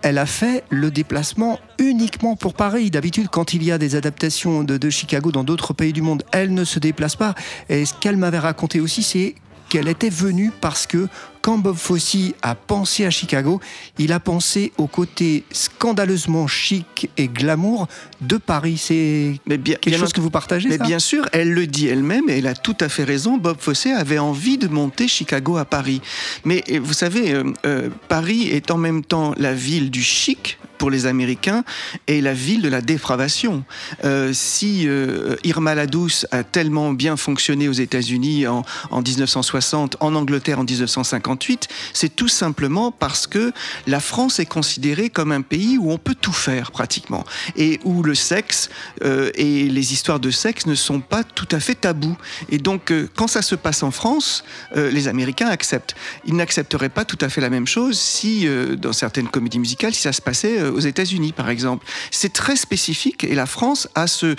elle 0.03 0.19
a 0.19 0.27
fait 0.27 0.63
le 0.71 0.91
déplacement 0.91 1.59
uniquement 1.79 2.37
pour 2.37 2.55
Paris. 2.55 2.91
D'habitude, 2.91 3.29
quand 3.29 3.55
il 3.55 3.65
y 3.65 3.73
a 3.73 3.79
des 3.79 3.97
adaptations 3.97 4.63
de, 4.63 4.77
de 4.77 4.91
Chicago 4.91 5.33
dans 5.33 5.43
d'autres 5.43 5.73
pays 5.73 5.93
du 5.93 6.03
monde, 6.03 6.23
elle 6.33 6.55
ne 6.55 6.65
se 6.65 6.79
déplace 6.79 7.17
pas. 7.17 7.35
Et 7.69 7.85
ce 7.85 7.95
qu'elle 7.95 8.17
m'avait 8.17 8.39
raconté 8.39 8.79
aussi, 8.79 9.03
c'est 9.03 9.35
qu'elle 9.69 9.89
était 9.89 10.11
venue 10.11 10.53
parce 10.61 10.87
que 10.87 11.09
quand 11.47 11.59
Bob 11.59 11.77
Fosse 11.77 12.17
a 12.43 12.57
pensé 12.57 13.05
à 13.07 13.11
Chicago, 13.11 13.61
il 13.99 14.13
a 14.13 14.19
pensé 14.19 14.73
au 14.79 14.89
côté 14.89 15.45
scandaleusement 15.53 16.49
chic 16.49 17.09
et 17.17 17.29
glamour 17.29 17.87
de 18.21 18.37
Paris. 18.37 18.79
C'est 18.79 19.39
quelque 19.47 19.91
bien 19.91 19.99
chose 19.99 20.13
que 20.13 20.21
vous 20.21 20.31
partagez, 20.31 20.69
Mais 20.69 20.79
ça? 20.79 20.85
bien 20.85 20.99
sûr, 20.99 21.29
elle 21.33 21.53
le 21.53 21.69
dit 21.69 21.87
elle-même 21.87 22.29
et 22.29 22.39
elle 22.39 22.49
a 22.49 22.55
tout 22.55 22.77
à 22.81 22.89
fait 22.89 23.05
raison. 23.05 23.37
Bob 23.37 23.59
Fosse 23.61 23.87
avait 23.87 24.19
envie 24.19 24.59
de 24.59 24.67
monter 24.67 25.07
Chicago 25.07 25.57
à 25.57 25.65
Paris. 25.65 26.01
Mais 26.45 26.65
euh, 26.69 26.81
vous 26.83 26.95
savez, 26.95 27.33
euh, 27.33 27.45
euh, 27.65 27.91
Paris 28.09 28.49
est 28.49 28.73
en 28.73 28.77
même 28.77 29.05
temps 29.05 29.33
la 29.37 29.55
ville 29.55 29.93
du 29.93 30.03
chic, 30.03 30.59
pour 30.77 30.91
les 30.91 31.07
Américains, 31.07 31.65
est 32.07 32.21
la 32.21 32.35
ville 32.35 32.63
de 32.63 32.69
la 32.69 32.81
dépravation. 32.81 33.65
Euh, 34.05 34.33
si 34.33 34.87
euh, 34.87 35.37
Irma 35.45 35.75
la 35.75 35.87
Douce 35.87 36.27
a 36.31 36.45
tellement 36.45 36.93
bien 36.93 37.17
fonctionné 37.17 37.69
aux 37.69 37.73
États-Unis 37.73 38.47
en, 38.47 38.65
en 38.91 39.03
1960, 39.03 39.97
en 40.01 40.15
Angleterre 40.15 40.59
en 40.59 40.65
1958, 40.65 41.69
c'est 41.93 42.15
tout 42.15 42.29
simplement 42.29 42.93
parce 42.93 43.27
que 43.27 43.53
la 43.87 44.01
France 44.01 44.39
est 44.39 44.47
considérée 44.47 45.11
comme 45.11 45.33
un 45.33 45.43
pays 45.43 45.79
où 45.79 45.91
on 45.91 45.99
peut 45.99 46.15
tout 46.15 46.33
faire 46.33 46.71
pratiquement 46.71 47.25
et 47.57 47.81
où 47.85 48.03
le 48.03 48.15
sexe 48.15 48.71
euh, 49.05 49.31
et 49.35 49.69
les 49.69 49.93
histoires 49.93 50.21
de 50.21 50.31
sexe 50.31 50.67
ne 50.67 50.75
sont 50.75 51.01
pas 51.01 51.25
tout 51.25 51.49
à 51.53 51.61
fait 51.61 51.75
tabous. 51.75 52.17
Et 52.49 52.59
donc, 52.59 52.93
quand 53.15 53.27
ça 53.27 53.43
se 53.43 53.55
passe 53.55 53.83
en 53.83 53.91
France, 53.91 54.45
les 54.75 55.09
Américains 55.09 55.49
acceptent. 55.49 55.95
Ils 56.25 56.37
n'accepteraient 56.37 56.89
pas 56.89 57.05
tout 57.05 57.19
à 57.21 57.29
fait 57.29 57.41
la 57.41 57.51
même 57.51 57.67
chose 57.67 57.99
si, 57.99 58.47
dans 58.79 58.93
certaines 58.93 59.29
comédies 59.29 59.59
musicales, 59.59 59.95
si 59.95 60.03
ça 60.03 60.13
se 60.13 60.23
passait 60.23 60.59
aux 60.71 60.81
États-Unis, 60.81 61.33
par 61.33 61.49
exemple. 61.51 61.87
C'est 62.11 62.33
très 62.33 62.57
spécifique 62.57 63.25
et 63.25 63.35
la 63.35 63.47
France 63.47 63.89
a 63.95 64.07
ce, 64.07 64.35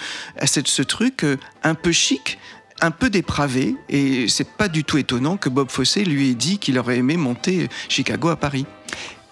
truc 0.83 1.23
euh, 1.23 1.37
un 1.63 1.75
peu 1.75 1.91
chic 1.91 2.37
un 2.79 2.91
peu 2.91 3.09
dépravé 3.09 3.75
et 3.89 4.27
c'est 4.27 4.47
pas 4.47 4.67
du 4.67 4.83
tout 4.83 4.99
étonnant 4.99 5.35
que 5.37 5.49
Bob 5.49 5.71
Fosse 5.71 5.97
lui 5.97 6.29
ait 6.29 6.35
dit 6.35 6.59
qu'il 6.59 6.77
aurait 6.77 6.97
aimé 6.97 7.17
monter 7.17 7.69
Chicago 7.89 8.29
à 8.29 8.35
Paris. 8.35 8.67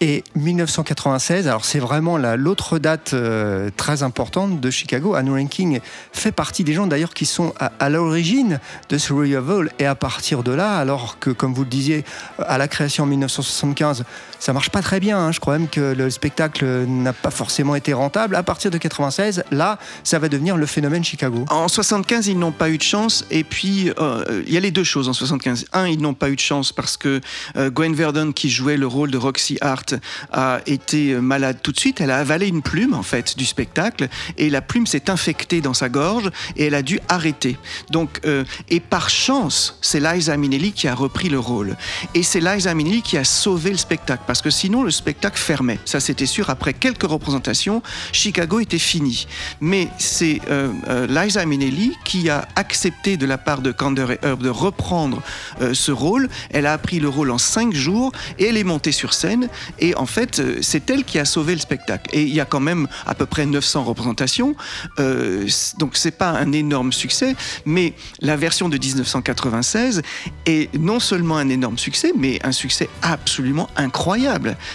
Et 0.02 0.24
1996, 0.36 1.48
alors 1.48 1.64
c'est 1.64 1.80
vraiment 1.80 2.18
la- 2.18 2.36
l'autre 2.36 2.80
date 2.80 3.14
euh, 3.14 3.70
très 3.78 4.04
importante 4.04 4.60
de 4.60 4.70
Chicago. 4.70 5.14
Anne 5.16 5.30
Ranking 5.30 5.80
fait 6.12 6.34
partie 6.34 6.66
des 6.66 6.74
gens 6.74 6.86
d'ailleurs 6.86 7.14
qui 7.14 7.25
sont 7.25 7.54
à, 7.60 7.72
à 7.80 7.90
l'origine 7.90 8.60
de 8.90 8.98
ce 8.98 9.14
revival. 9.14 9.72
Et 9.80 9.86
à 9.86 9.96
partir 9.96 10.44
de 10.44 10.52
là, 10.52 10.78
alors 10.78 11.18
que 11.20 11.30
comme 11.30 11.54
vous 11.54 11.64
le 11.64 11.70
disiez, 11.70 12.04
à 12.40 12.58
la 12.58 12.68
création 12.68 13.06
en 13.06 13.08
1975, 13.08 14.04
ça 14.46 14.54
marche 14.54 14.70
pas 14.70 14.84
très 14.84 15.00
bien. 15.00 15.18
hein. 15.18 15.32
Je 15.32 15.40
crois 15.40 15.58
même 15.58 15.68
que 15.68 15.96
le 15.98 16.12
spectacle 16.12 16.86
n'a 16.86 17.14
pas 17.14 17.32
forcément 17.32 17.74
été 17.74 17.94
rentable. 17.94 18.36
À 18.36 18.44
partir 18.44 18.70
de 18.70 18.78
96, 18.78 19.44
là, 19.50 19.80
ça 20.04 20.20
va 20.20 20.30
devenir 20.30 20.56
le 20.56 20.68
phénomène 20.68 21.04
Chicago. 21.04 21.46
En 21.50 21.68
75, 21.68 22.28
ils 22.28 22.38
n'ont 22.38 22.52
pas 22.52 22.70
eu 22.70 22.78
de 22.78 22.84
chance. 22.84 23.25
Et 23.32 23.44
puis, 23.44 23.92
euh, 24.00 24.44
il 24.46 24.54
y 24.54 24.58
a 24.58 24.60
les 24.60 24.70
deux 24.70 24.84
choses 24.84 25.10
en 25.10 25.14
75. 25.14 25.66
Un, 25.74 25.88
ils 25.88 26.00
n'ont 26.00 26.14
pas 26.14 26.30
eu 26.30 26.36
de 26.36 26.42
chance 26.42 26.72
parce 26.72 26.96
que 26.96 27.22
euh, 27.58 27.72
Gwen 27.72 27.96
Verdon, 27.96 28.32
qui 28.34 28.52
jouait 28.52 28.78
le 28.78 28.86
rôle 28.86 29.10
de 29.10 29.18
Roxy 29.18 29.58
Hart, 29.62 29.96
a 30.32 30.60
été 30.68 31.16
malade 31.16 31.58
tout 31.64 31.72
de 31.72 31.80
suite. 31.80 32.00
Elle 32.00 32.12
a 32.12 32.20
avalé 32.20 32.48
une 32.48 32.62
plume, 32.62 32.94
en 32.94 33.02
fait, 33.02 33.36
du 33.40 33.46
spectacle. 33.46 34.10
Et 34.38 34.52
la 34.52 34.62
plume 34.62 34.86
s'est 34.86 35.10
infectée 35.10 35.60
dans 35.60 35.74
sa 35.74 35.90
gorge 35.90 36.30
et 36.56 36.66
elle 36.66 36.75
a 36.75 36.84
dû 36.84 37.00
arrêter. 37.08 37.58
Donc, 37.90 38.20
euh, 38.28 38.44
et 38.70 38.80
par 38.80 39.10
chance, 39.10 39.80
c'est 39.82 40.00
Liza 40.00 40.38
Minnelli 40.38 40.72
qui 40.72 40.88
a 40.88 40.94
repris 40.94 41.30
le 41.30 41.40
rôle. 41.40 41.75
Et 42.14 42.22
c'est 42.22 42.42
Liza 42.42 42.75
Minnelli 42.75 43.02
qui 43.02 43.18
a 43.18 43.24
sauvé 43.24 43.72
le 43.72 43.78
spectacle. 43.78 44.22
Parce 44.36 44.42
que 44.42 44.50
sinon, 44.50 44.84
le 44.84 44.92
spectacle 44.92 45.39
fermait. 45.39 45.80
Ça, 45.86 46.01
c'était 46.01 46.25
sûr. 46.25 46.50
Après 46.50 46.74
quelques 46.74 47.08
représentations, 47.08 47.82
Chicago 48.12 48.60
était 48.60 48.80
fini. 48.80 49.27
Mais 49.62 49.88
c'est 49.98 50.42
euh, 50.50 50.74
euh, 50.89 51.08
Liza 51.08 51.46
Minnelli 51.46 51.94
qui 52.04 52.30
a 52.30 52.46
accepté 52.58 53.15
de 53.15 53.25
la 53.25 53.38
part 53.38 53.62
de 53.62 53.72
Kander 53.72 54.08
et 54.12 54.25
Herb 54.27 54.44
de 54.44 54.50
reprendre 54.50 55.22
euh, 55.62 55.74
ce 55.74 55.94
rôle. 55.94 56.27
Elle 56.50 56.65
a 56.65 56.74
appris 56.74 57.00
le 57.00 57.08
rôle 57.08 57.32
en 57.32 57.38
cinq 57.38 57.74
jours 57.74 58.12
et 58.38 58.48
elle 58.48 58.58
est 58.58 58.65
montée 58.65 58.92
sur 58.92 59.13
scène. 59.13 59.48
Et 59.80 59.96
en 59.96 60.06
fait, 60.06 60.42
c'est 60.62 60.89
elle 60.89 61.06
qui 61.06 61.18
a 61.18 61.24
sauvé 61.24 61.54
le 61.54 61.62
spectacle. 61.62 62.10
Et 62.12 62.24
il 62.24 62.36
y 62.36 62.42
a 62.42 62.46
quand 62.46 62.60
même 62.60 62.89
à 63.06 63.15
peu 63.15 63.25
près 63.25 63.46
900 63.46 63.86
représentations. 63.86 64.54
Donc 64.98 65.96
c'est 65.96 66.18
pas 66.18 66.32
un 66.32 66.51
énorme 66.51 66.92
succès, 66.92 67.38
mais 67.65 67.94
la 68.20 68.36
version 68.36 68.68
de 68.68 68.77
1996 68.77 70.01
est 70.46 70.77
non 70.77 71.00
seulement 71.00 71.38
un 71.38 71.48
énorme 71.48 71.77
succès, 71.77 72.12
mais 72.18 72.46
un 72.46 72.51
succès 72.51 72.89
absolument 73.01 73.70
incroyable. 73.77 74.25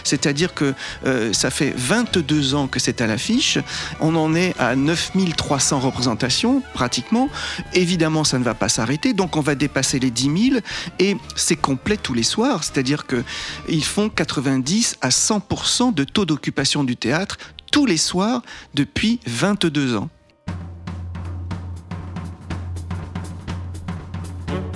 C'est-à-dire 0.05 0.55
que 0.55 0.75
euh, 1.07 1.33
ça 1.33 1.51
fait 1.51 1.73
22 1.77 2.55
ans 2.55 2.67
que 2.67 2.79
c'est 2.79 3.01
à 3.01 3.07
l'affiche. 3.07 3.59
On 4.01 4.15
en 4.17 4.35
est 4.35 4.55
à 4.59 4.77
9300 4.77 5.81
représentations, 5.81 6.63
pratiquement. 6.75 7.29
Évidemment, 7.73 8.25
ça 8.25 8.39
ne 8.39 8.45
va 8.45 8.55
pas 8.55 8.69
s'arrêter, 8.69 9.13
donc 9.13 9.37
on 9.37 9.41
va 9.41 9.55
dépasser 9.55 9.99
les 9.99 10.11
10 10.11 10.51
000 10.51 10.61
et 10.99 11.17
c'est 11.37 11.57
complet 11.57 11.97
tous 11.97 12.15
les 12.15 12.23
soirs. 12.23 12.65
C'est-à-dire 12.65 13.05
qu'ils 13.07 13.85
font 13.85 14.09
90 14.09 14.97
à 15.01 15.09
100% 15.09 15.95
de 15.95 16.05
taux 16.05 16.25
d'occupation 16.25 16.85
du 16.85 16.97
théâtre 16.97 17.37
tous 17.71 17.87
les 17.87 17.97
soirs 17.97 18.43
depuis 18.75 19.21
22 19.27 19.97
ans. 19.97 20.09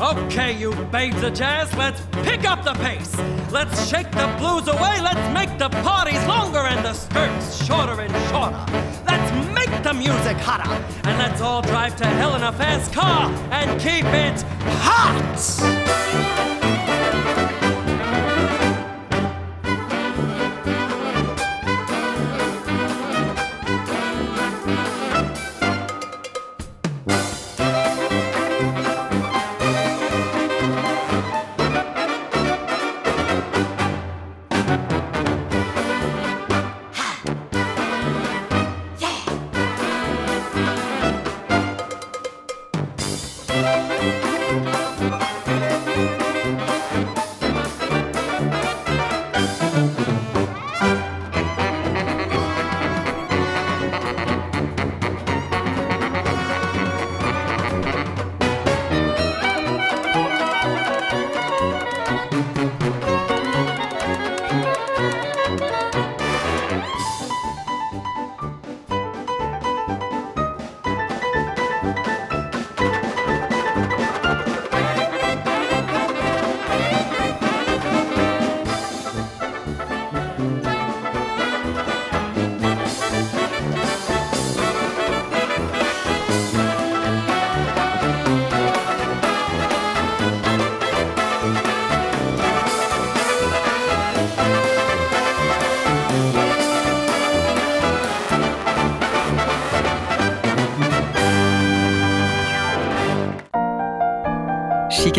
Okay, 0.01 0.59
you 0.59 0.75
babes 0.87 1.23
of 1.23 1.35
jazz, 1.35 1.73
let's 1.77 2.01
pick 2.25 2.45
up 2.45 2.65
the 2.65 2.73
pace. 2.75 3.17
Let's 3.53 3.89
shake 3.89 4.11
the 4.11 4.35
blues 4.39 4.67
away. 4.67 5.01
Let's 5.01 5.33
make 5.33 5.57
the 5.57 5.69
parties 5.69 6.25
longer 6.27 6.59
and 6.59 6.85
the 6.85 6.93
skirts 6.93 7.65
shorter 7.65 8.01
and 8.01 8.13
shorter. 8.31 8.59
Let's 9.07 9.55
make 9.55 9.83
the 9.85 9.95
music 9.95 10.37
hotter. 10.39 10.69
And 11.05 11.17
let's 11.19 11.41
all 11.41 11.63
drive 11.63 11.95
to 11.97 12.07
hell 12.07 12.35
in 12.35 12.43
a 12.43 12.53
fast 12.53 12.93
car 12.93 13.31
and 13.53 13.81
keep 13.81 14.05
it 14.07 14.43
hot. 14.83 16.64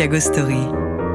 Chicago 0.06 0.20
Story. 0.20 0.68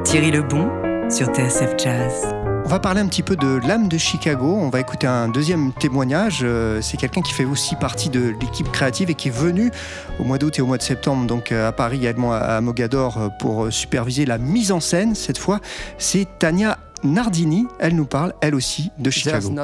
Thierry 0.04 0.32
Lebon 0.32 0.70
sur 1.10 1.28
TSF 1.28 1.76
Jazz. 1.78 2.26
On 2.66 2.68
va 2.68 2.78
parler 2.80 3.00
un 3.00 3.08
petit 3.08 3.24
peu 3.24 3.38
de 3.38 3.66
l'âme 3.66 3.88
de 3.88 3.98
Chicago. 3.98 4.58
On 4.60 4.68
va 4.70 4.82
écouter 4.82 5.08
un 5.08 5.30
deuxième 5.30 5.72
témoignage. 5.72 6.40
Euh, 6.44 6.82
C'est 6.82 6.98
quelqu'un 6.98 7.22
qui 7.22 7.32
fait 7.32 7.46
aussi 7.46 7.78
partie 7.78 8.10
de 8.10 8.36
l'équipe 8.42 8.70
créative 8.70 9.10
et 9.10 9.14
qui 9.14 9.30
est 9.30 9.32
venu 9.32 9.72
au 10.20 10.26
mois 10.26 10.38
d'août 10.38 10.60
et 10.60 10.62
au 10.62 10.66
mois 10.66 10.78
de 10.78 10.82
septembre, 10.84 11.26
donc 11.26 11.54
euh, 11.54 11.70
à 11.70 11.72
Paris, 11.72 12.00
également 12.00 12.34
à- 12.34 12.60
Mogador, 12.60 13.18
euh, 13.18 13.30
pour 13.40 13.72
superviser 13.72 14.26
la 14.26 14.38
mise 14.38 14.74
en 14.74 14.82
scène. 14.82 15.16
Cette 15.16 15.38
fois, 15.38 15.62
c'est 15.98 16.28
Tania 16.38 16.78
Nardini. 17.06 17.68
Elle 17.80 17.96
nous 17.96 18.06
parle, 18.06 18.34
elle 18.42 18.56
aussi, 18.56 18.92
de 19.00 19.10
Chicago. 19.10 19.56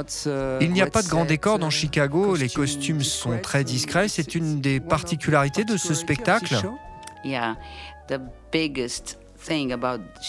Il 0.61 0.71
n'y 0.71 0.81
a 0.81 0.87
pas 0.87 1.01
de 1.01 1.09
grand 1.09 1.25
décor 1.25 1.59
dans 1.59 1.69
Chicago, 1.69 2.37
les 2.37 2.47
costumes 2.47 3.03
sont 3.03 3.37
très 3.43 3.65
discrets, 3.65 4.07
c'est 4.07 4.35
une 4.35 4.61
des 4.61 4.79
particularités 4.79 5.65
de 5.65 5.75
ce 5.75 5.93
spectacle. 5.93 6.55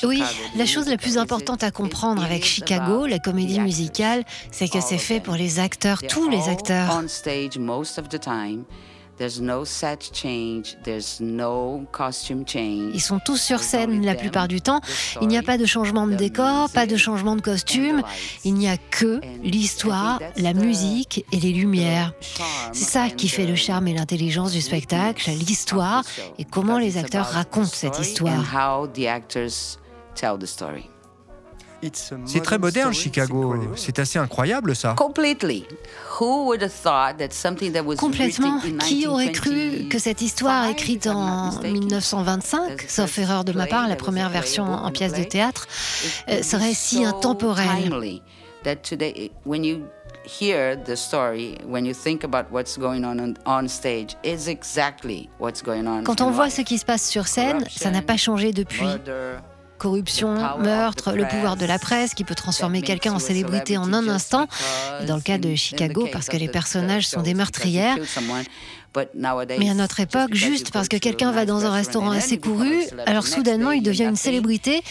Oui, 0.05 0.23
la 0.57 0.67
chose 0.67 0.89
la 0.89 0.97
plus 0.97 1.17
importante 1.19 1.63
à 1.65 1.71
comprendre 1.71 2.23
avec 2.23 2.45
Chicago, 2.45 3.07
la 3.07 3.19
comédie 3.19 3.59
musicale, 3.61 4.25
c'est 4.51 4.69
que 4.69 4.81
c'est 4.81 4.99
fait 4.99 5.21
pour 5.21 5.35
les 5.35 5.59
acteurs, 5.61 6.03
tous 6.09 6.29
les 6.29 6.49
acteurs. 6.49 6.91
Ils 12.95 13.01
sont 13.01 13.19
tous 13.19 13.37
sur 13.37 13.61
scène 13.61 14.05
la 14.05 14.15
plupart 14.15 14.49
du 14.49 14.61
temps. 14.61 14.81
Il 15.21 15.29
n'y 15.29 15.37
a 15.39 15.43
pas 15.43 15.59
de 15.59 15.67
changement 15.67 16.07
de 16.07 16.15
décor, 16.15 16.71
pas 16.71 16.87
de 16.87 16.97
changement 16.97 17.37
de 17.37 17.41
costume. 17.41 18.03
Il 18.45 18.55
n'y 18.55 18.69
a 18.69 18.77
que 18.77 19.21
l'histoire, 19.43 20.21
la 20.37 20.55
musique 20.55 21.25
et 21.33 21.41
les 21.41 21.53
lumières. 21.53 22.13
C'est 22.73 22.85
ça 22.85 23.09
qui 23.11 23.29
fait 23.29 23.47
le 23.47 23.55
charme 23.55 23.89
et 23.89 23.95
l'intelligence 23.95 24.53
du 24.53 24.61
spectacle, 24.61 25.31
l'histoire 25.31 26.05
et 26.39 26.45
comment 26.45 26.79
les 26.79 26.97
acteurs 26.97 27.27
racontent 27.27 27.67
cette 27.67 27.99
histoire. 27.99 28.45
C'est 32.27 32.43
très 32.43 32.59
moderne, 32.59 32.93
Chicago. 32.93 33.55
C'est 33.77 33.99
assez 33.99 34.19
incroyable, 34.19 34.75
ça. 34.75 34.95
Complètement. 37.97 38.61
Qui 38.81 39.07
aurait 39.07 39.33
cru 39.33 39.87
que 39.89 39.99
cette 39.99 40.21
histoire 40.23 40.69
écrite 40.69 41.07
en 41.07 41.51
1925, 41.63 42.85
sauf 42.89 43.19
erreur 43.19 43.45
de 43.45 43.53
ma 43.53 43.67
part, 43.67 43.89
la 43.89 43.97
première 43.97 44.29
version 44.31 44.65
en 44.65 44.91
pièce 44.91 45.13
de 45.13 45.23
théâtre, 45.25 45.67
euh, 46.29 46.43
serait 46.43 46.75
si 46.75 47.05
intemporelle 47.05 47.91
Quand 56.05 56.21
on 56.21 56.31
voit 56.31 56.51
ce 56.51 56.63
qui 56.63 56.79
se 56.79 56.85
passe 56.85 57.09
sur 57.09 57.27
scène, 57.29 57.65
ça 57.71 57.91
n'a 57.91 58.03
pas 58.03 58.17
changé 58.17 58.53
depuis. 58.53 58.85
Corruption, 59.79 60.35
meurtre, 60.59 61.13
le 61.13 61.27
pouvoir 61.27 61.57
de 61.57 61.65
la 61.65 61.79
presse 61.79 62.15
qui 62.15 62.25
peut 62.25 62.35
transformer 62.35 62.83
quelqu'un 62.83 63.13
en 63.13 63.19
célébrité 63.19 63.77
en 63.77 63.93
un 63.93 64.09
instant. 64.09 64.47
dans 65.07 65.17
le 65.17 65.23
cas 65.23 65.39
de 65.39 65.55
Chicago, 65.55 66.09
parce 66.13 66.29
que 66.29 66.37
les 66.37 66.49
personnages 66.49 67.07
sont 67.07 67.23
des 67.23 67.35
meurtrières. 67.35 67.97
Mais 69.59 69.71
à 69.71 69.75
notre 69.75 70.01
époque, 70.01 70.35
juste 70.35 70.73
parce 70.73 70.89
que 70.89 70.97
quelqu'un 70.97 71.31
va 71.33 71.45
dans 71.45 71.65
un 71.65 71.71
restaurant 71.71 72.11
assez 72.11 72.39
couru, 72.39 72.83
alors 73.07 73.27
soudainement 73.27 73.73
il 73.73 73.83
devient 73.83 74.05
une 74.05 74.17
célébrité 74.17 74.83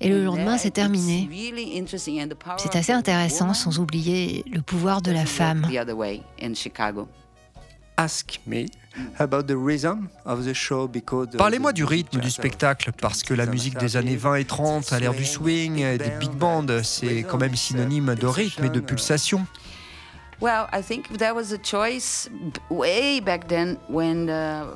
et 0.00 0.08
le 0.08 0.24
lendemain 0.24 0.58
c'est 0.58 0.72
terminé. 0.72 1.28
C'est 2.58 2.76
assez 2.76 2.92
intéressant 2.92 3.54
sans 3.54 3.78
oublier 3.78 4.44
le 4.50 4.60
pouvoir 4.60 5.02
de 5.02 5.12
la 5.12 5.24
femme. 5.24 5.66
Ask 7.96 8.40
me 8.46 8.66
Parlez-moi 11.36 11.72
du 11.72 11.84
rythme 11.84 12.20
du 12.20 12.30
spectacle, 12.30 12.92
parce 13.00 13.22
que 13.22 13.34
la 13.34 13.46
musique 13.46 13.78
des 13.78 13.96
années 13.96 14.16
20 14.16 14.36
et 14.36 14.44
30, 14.44 14.92
à 14.92 15.00
l'ère 15.00 15.14
du 15.14 15.24
swing, 15.24 15.96
des 15.98 16.10
big 16.20 16.32
bands, 16.32 16.64
c'est 16.82 17.22
quand 17.22 17.38
même 17.38 17.56
synonyme 17.56 18.14
de 18.14 18.26
rythme 18.26 18.64
et 18.64 18.70
de 18.70 18.80
pulsation. 18.80 19.46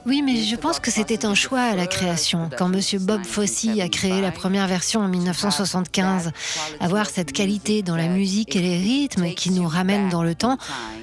Oui, 0.06 0.22
mais 0.22 0.36
je 0.36 0.56
pense 0.56 0.80
que 0.80 0.90
c'était 0.90 1.26
un 1.26 1.34
choix 1.34 1.60
à 1.60 1.74
la 1.74 1.86
création. 1.86 2.48
Quand 2.56 2.72
M. 2.72 2.80
Bob 3.00 3.24
Fosse 3.24 3.66
a 3.66 3.88
créé 3.88 4.20
la 4.20 4.30
première 4.30 4.66
version 4.66 5.00
en 5.00 5.08
1975, 5.08 6.32
avoir 6.80 7.10
cette 7.10 7.32
qualité 7.32 7.82
dans 7.82 7.96
la 7.96 8.08
musique 8.08 8.56
et 8.56 8.60
les 8.60 8.78
rythmes 8.78 9.34
qui 9.34 9.50
nous 9.50 9.66
ramènent 9.66 10.08
dans 10.08 10.22
le 10.22 10.34
temps, 10.34 10.58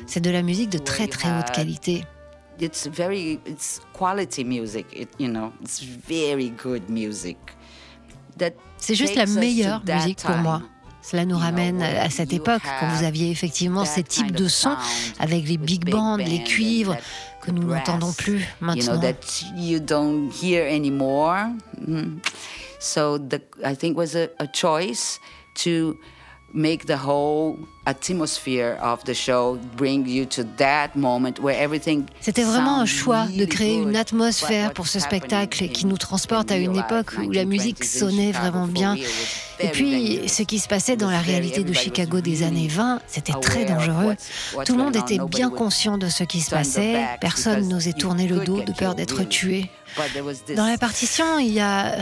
c'est 0.08 0.22
de 0.22 0.30
la 0.30 0.42
musique 0.42 0.70
de 0.70 0.78
très 0.78 1.08
très 1.08 1.30
haute 1.38 1.52
qualité 1.52 2.06
it's 2.60 2.88
very 2.88 3.40
it's 3.46 3.82
quality 3.94 4.44
music 4.44 4.86
it, 4.94 5.10
you 5.18 5.28
know 5.28 5.52
it's 5.62 5.82
very 5.82 6.50
good 6.50 6.90
music 6.90 7.38
c'est 8.78 8.96
juste 8.96 9.16
la 9.16 9.26
meilleure 9.26 9.82
musique 9.86 10.22
pour 10.22 10.38
moi 10.38 10.62
cela 11.02 11.26
nous 11.26 11.38
ramène 11.38 11.84
à 11.84 12.10
cette 12.10 12.34
époque 12.34 12.64
quand 12.80 12.88
vous 12.88 13.04
aviez 13.04 13.30
effectivement 13.30 13.86
ces 13.86 14.02
types 14.02 14.32
de 14.32 14.48
sons 14.48 14.76
avec 15.20 15.48
les 15.48 15.58
big 15.58 15.88
bands, 15.88 16.18
les 16.18 16.44
cuivres 16.44 16.98
que 17.42 17.52
nous 17.52 17.64
n'entendons 17.64 18.12
plus 18.12 18.44
maintenant. 18.60 19.00
You 19.56 19.80
don't 19.80 20.32
hear 20.32 20.66
anymore. 20.66 21.52
Mm-hmm. 21.80 22.20
So 22.80 23.20
the, 23.20 23.42
I 23.64 23.76
think 23.76 23.98
was 23.98 24.16
a, 24.16 24.30
a 24.40 24.48
choice 24.48 25.20
to 25.64 25.96
make 26.56 26.86
the 26.86 26.98
whole 26.98 27.58
atmosphere 27.86 28.78
of 28.82 29.04
the 29.04 29.14
show 29.14 29.60
bring 29.76 30.08
you 30.08 30.26
to 30.26 30.44
that 30.58 30.96
moment 30.96 31.40
where 31.40 31.56
everything 31.62 32.06
C'était 32.22 32.44
vraiment 32.44 32.80
un 32.80 32.86
choix 32.86 33.28
de 33.28 33.46
créer 33.46 33.76
une 33.76 33.96
atmosphère 33.96 34.74
pour 34.74 34.88
ce 34.88 35.00
spectacle 35.00 35.68
qui 35.68 35.86
nous 35.86 35.98
transporte 35.98 36.52
à 36.52 36.58
une 36.58 36.76
époque 36.76 37.12
où 37.24 37.32
la 37.32 37.46
musique 37.46 37.84
sonnait 37.84 38.32
vraiment 38.32 38.68
bien. 38.68 38.96
Et 39.60 39.68
puis, 39.70 40.28
ce 40.28 40.44
qui 40.44 40.60
se 40.60 40.68
passait 40.68 40.98
dans 40.98 41.10
la 41.12 41.20
réalité 41.20 41.64
de 41.64 41.74
Chicago 41.74 42.22
des 42.22 42.44
années 42.44 42.68
20, 42.68 43.00
c'était 43.08 43.40
très 43.42 43.66
dangereux. 43.66 44.16
Tout 44.66 44.76
le 44.76 44.84
monde 44.84 44.96
était 44.96 45.20
bien 45.30 45.50
conscient 45.50 45.98
de 45.98 46.10
ce 46.10 46.24
qui 46.24 46.42
se 46.42 46.50
passait. 46.50 47.06
Personne 47.22 47.68
n'osait 47.68 47.94
tourner 47.94 48.28
le 48.28 48.40
dos 48.40 48.62
de 48.62 48.72
peur 48.72 48.96
d'être 48.96 49.24
tué. 49.24 49.70
Dans 50.56 50.68
la 50.68 50.78
partition, 50.78 51.40
il 51.40 51.54
y 51.54 51.60
a. 51.60 51.98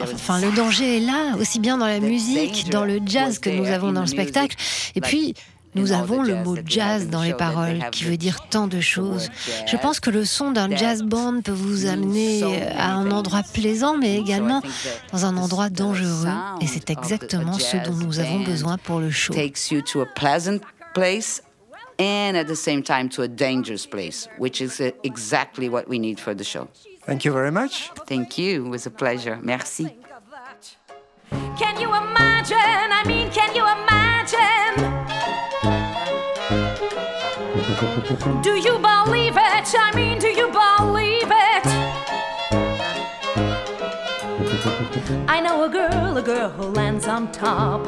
Enfin, 0.00 0.40
le 0.40 0.54
danger 0.54 0.98
est 0.98 1.00
là, 1.00 1.36
aussi 1.38 1.60
bien 1.60 1.78
dans 1.78 1.86
la 1.86 2.00
musique, 2.00 2.68
dans 2.70 2.84
le 2.84 3.00
jazz 3.04 3.38
que 3.38 3.50
nous 3.50 3.66
avons 3.66 3.92
dans 3.92 4.02
le 4.02 4.06
spectacle. 4.06 4.56
Et 4.94 5.00
puis, 5.00 5.34
nous 5.74 5.92
avons 5.92 6.22
le 6.22 6.36
mot 6.42 6.56
jazz 6.64 7.08
dans 7.08 7.22
les 7.22 7.34
paroles, 7.34 7.78
qui 7.90 8.04
veut 8.04 8.16
dire 8.16 8.46
tant 8.48 8.66
de 8.66 8.80
choses. 8.80 9.30
Je 9.66 9.76
pense 9.76 10.00
que 10.00 10.10
le 10.10 10.24
son 10.24 10.50
d'un 10.50 10.74
jazz 10.74 11.02
band 11.02 11.40
peut 11.42 11.52
vous 11.52 11.86
amener 11.86 12.42
à 12.76 12.92
un 12.92 13.10
endroit 13.10 13.42
plaisant, 13.42 13.96
mais 13.96 14.16
également 14.18 14.62
dans 15.12 15.24
un 15.24 15.36
endroit 15.36 15.70
dangereux. 15.70 16.28
Et 16.60 16.66
c'est 16.66 16.90
exactement 16.90 17.58
ce 17.58 17.76
dont 17.78 17.94
nous 17.94 18.20
avons 18.20 18.40
besoin 18.40 18.78
pour 18.78 19.00
le 19.00 19.10
show. 19.10 19.34
and 21.98 22.36
at 22.36 22.46
the 22.48 22.56
same 22.56 22.82
time 22.82 23.08
to 23.08 23.22
a 23.22 23.28
dangerous 23.28 23.86
place, 23.86 24.28
which 24.38 24.60
is 24.60 24.80
exactly 25.04 25.68
what 25.68 25.88
we 25.88 25.98
need 25.98 26.18
for 26.18 26.34
the 26.34 26.44
show. 26.44 26.68
Thank 27.04 27.24
you 27.24 27.32
very 27.32 27.50
much. 27.50 27.90
Thank 28.06 28.38
you. 28.38 28.66
It 28.66 28.68
was 28.68 28.86
a 28.86 28.90
pleasure. 28.90 29.38
Merci. 29.42 29.96
Can 31.58 31.80
you 31.80 31.88
imagine? 31.88 32.56
I 32.58 33.02
mean, 33.06 33.30
can 33.30 33.54
you 33.54 33.64
imagine? 33.64 35.22
Do 38.42 38.54
you 38.56 38.78
believe 38.78 39.36
it? 39.36 39.74
I 39.76 39.92
mean, 39.94 40.18
do 40.18 40.28
you 40.28 40.48
believe 40.50 41.30
it? 41.30 41.66
I 45.28 45.40
know 45.40 45.64
a 45.64 45.68
girl, 45.68 46.16
a 46.16 46.22
girl 46.22 46.50
who 46.50 46.64
lands 46.64 47.06
on 47.08 47.30
top. 47.32 47.84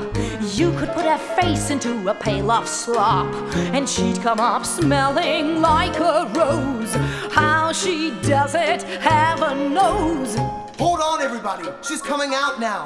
You 0.55 0.71
could 0.79 0.91
put 0.93 1.05
her 1.05 1.19
face 1.19 1.71
into 1.71 2.09
a 2.09 2.15
pail 2.15 2.49
of 2.53 2.69
slop, 2.69 3.27
and 3.75 3.89
she'd 3.89 4.21
come 4.21 4.39
up 4.39 4.65
smelling 4.65 5.61
like 5.61 5.97
a 5.97 6.31
rose. 6.33 6.95
How 7.33 7.73
she 7.73 8.13
does 8.23 8.55
it, 8.55 8.85
heaven 8.85 9.75
knows. 9.75 10.37
Hold 10.79 11.01
on, 11.01 11.21
everybody. 11.23 11.69
She's 11.83 12.01
coming 12.01 12.35
out 12.35 12.61
now. 12.61 12.85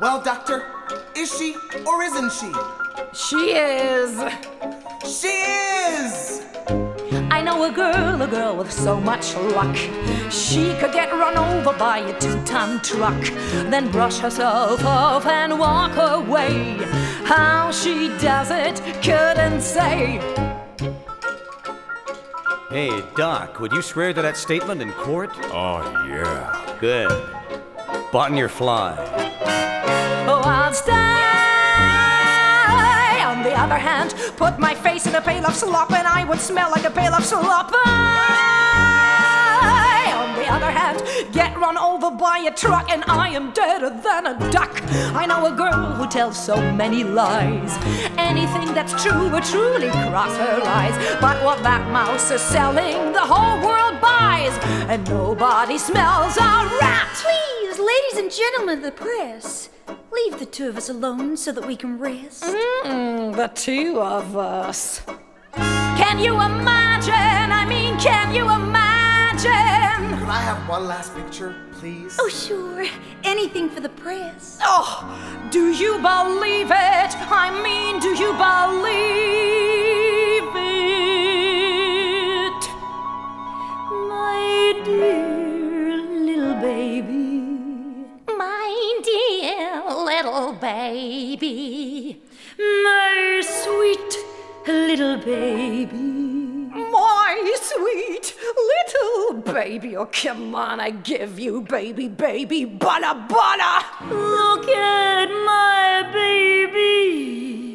Well, 0.00 0.20
Doctor, 0.20 0.66
is 1.14 1.32
she 1.32 1.54
or 1.86 2.02
isn't 2.02 2.32
she? 2.32 2.52
She 3.12 3.52
is. 3.52 4.20
She 5.06 5.28
is! 5.28 6.89
I 7.30 7.42
know 7.42 7.64
a 7.64 7.70
girl, 7.72 8.20
a 8.20 8.26
girl 8.26 8.56
with 8.56 8.72
so 8.72 9.00
much 9.00 9.34
luck. 9.36 9.76
She 10.30 10.74
could 10.80 10.92
get 10.92 11.12
run 11.12 11.36
over 11.36 11.76
by 11.78 11.98
a 11.98 12.18
two 12.18 12.42
ton 12.44 12.80
truck, 12.82 13.22
then 13.70 13.90
brush 13.90 14.18
herself 14.18 14.84
off 14.84 15.26
and 15.26 15.58
walk 15.58 15.96
away. 15.96 16.78
How 17.24 17.70
she 17.70 18.08
does 18.18 18.50
it, 18.50 18.82
couldn't 19.02 19.60
say. 19.60 20.18
Hey, 22.70 23.02
Doc, 23.16 23.58
would 23.60 23.72
you 23.72 23.82
swear 23.82 24.12
to 24.12 24.22
that 24.22 24.36
statement 24.36 24.80
in 24.82 24.92
court? 24.92 25.30
Oh, 25.52 25.82
yeah. 26.08 26.76
Good. 26.80 27.10
Button 28.12 28.36
your 28.36 28.48
fly. 28.48 28.96
Oh, 30.28 30.40
I'll 30.44 30.72
stay 30.72 30.92
on 30.92 31.04
the 31.04 31.09
other 33.60 33.76
hand, 33.76 34.14
put 34.36 34.58
my 34.58 34.74
face 34.74 35.06
in 35.06 35.14
a 35.14 35.20
pail 35.20 35.44
of 35.44 35.54
slop 35.54 35.92
and 35.92 36.06
I 36.08 36.24
would 36.24 36.40
smell 36.40 36.70
like 36.70 36.84
a 36.84 36.90
pail 36.90 37.12
of 37.12 37.22
slop. 37.24 37.70
I, 37.74 38.32
on 40.16 40.34
the 40.40 40.48
other 40.50 40.70
hand, 40.70 41.02
get 41.34 41.54
run 41.58 41.76
over 41.76 42.10
by 42.10 42.38
a 42.48 42.54
truck 42.54 42.90
and 42.90 43.04
I 43.06 43.28
am 43.28 43.52
deader 43.52 43.90
than 43.90 44.26
a 44.28 44.50
duck. 44.50 44.82
I 45.14 45.26
know 45.26 45.44
a 45.44 45.52
girl 45.54 45.92
who 45.92 46.06
tells 46.08 46.42
so 46.42 46.56
many 46.72 47.04
lies. 47.04 47.76
Anything 48.16 48.72
that's 48.72 48.94
true 49.02 49.28
would 49.28 49.44
truly 49.44 49.90
cross 49.90 50.34
her 50.38 50.62
eyes. 50.64 50.96
But 51.20 51.44
what 51.44 51.62
that 51.62 51.86
mouse 51.92 52.30
is 52.30 52.40
selling, 52.40 53.12
the 53.12 53.20
whole 53.20 53.60
world 53.66 54.00
buys. 54.00 54.56
And 54.88 55.06
nobody 55.08 55.76
smells 55.76 56.38
a 56.38 56.66
rat. 56.80 57.12
Please, 57.14 57.78
ladies 57.78 58.16
and 58.16 58.30
gentlemen 58.32 58.78
of 58.78 58.84
the 58.84 58.92
press. 58.92 59.68
Leave 60.12 60.38
the 60.38 60.46
two 60.46 60.68
of 60.68 60.76
us 60.76 60.88
alone 60.88 61.36
so 61.36 61.52
that 61.52 61.66
we 61.66 61.76
can 61.76 61.98
rest. 61.98 62.44
Mm, 62.44 63.36
the 63.36 63.48
two 63.48 64.00
of 64.00 64.36
us. 64.36 65.02
Can 65.54 66.18
you 66.18 66.34
imagine? 66.34 67.52
I 67.52 67.64
mean, 67.66 67.98
can 67.98 68.34
you 68.34 68.44
imagine? 68.50 70.18
Could 70.18 70.28
I 70.28 70.40
have 70.40 70.68
one 70.68 70.86
last 70.86 71.14
picture, 71.14 71.54
please? 71.72 72.16
Oh, 72.20 72.28
sure. 72.28 72.86
Anything 73.24 73.68
for 73.68 73.80
the 73.80 73.88
press. 73.90 74.58
Oh, 74.62 75.48
do 75.50 75.70
you 75.72 75.94
believe 75.98 76.70
it? 76.70 77.12
I 77.30 77.50
mean, 77.62 78.00
do 78.00 78.08
you 78.08 78.32
believe 78.32 79.60
it? 80.56 81.00
my 84.08 84.72
little 90.22 90.52
baby, 90.52 92.20
my 92.58 93.40
sweet 93.42 94.18
little 94.66 95.16
baby. 95.16 95.96
My 95.96 97.56
sweet 97.62 98.36
little 98.68 99.54
baby, 99.54 99.96
oh 99.96 100.04
come 100.06 100.54
on, 100.54 100.78
I 100.78 100.90
give 100.90 101.38
you 101.38 101.62
baby, 101.62 102.08
baby, 102.08 102.66
butter, 102.66 103.18
butter. 103.30 103.86
Look 104.14 104.68
at 104.68 105.30
my 105.30 106.10
baby. 106.12 107.69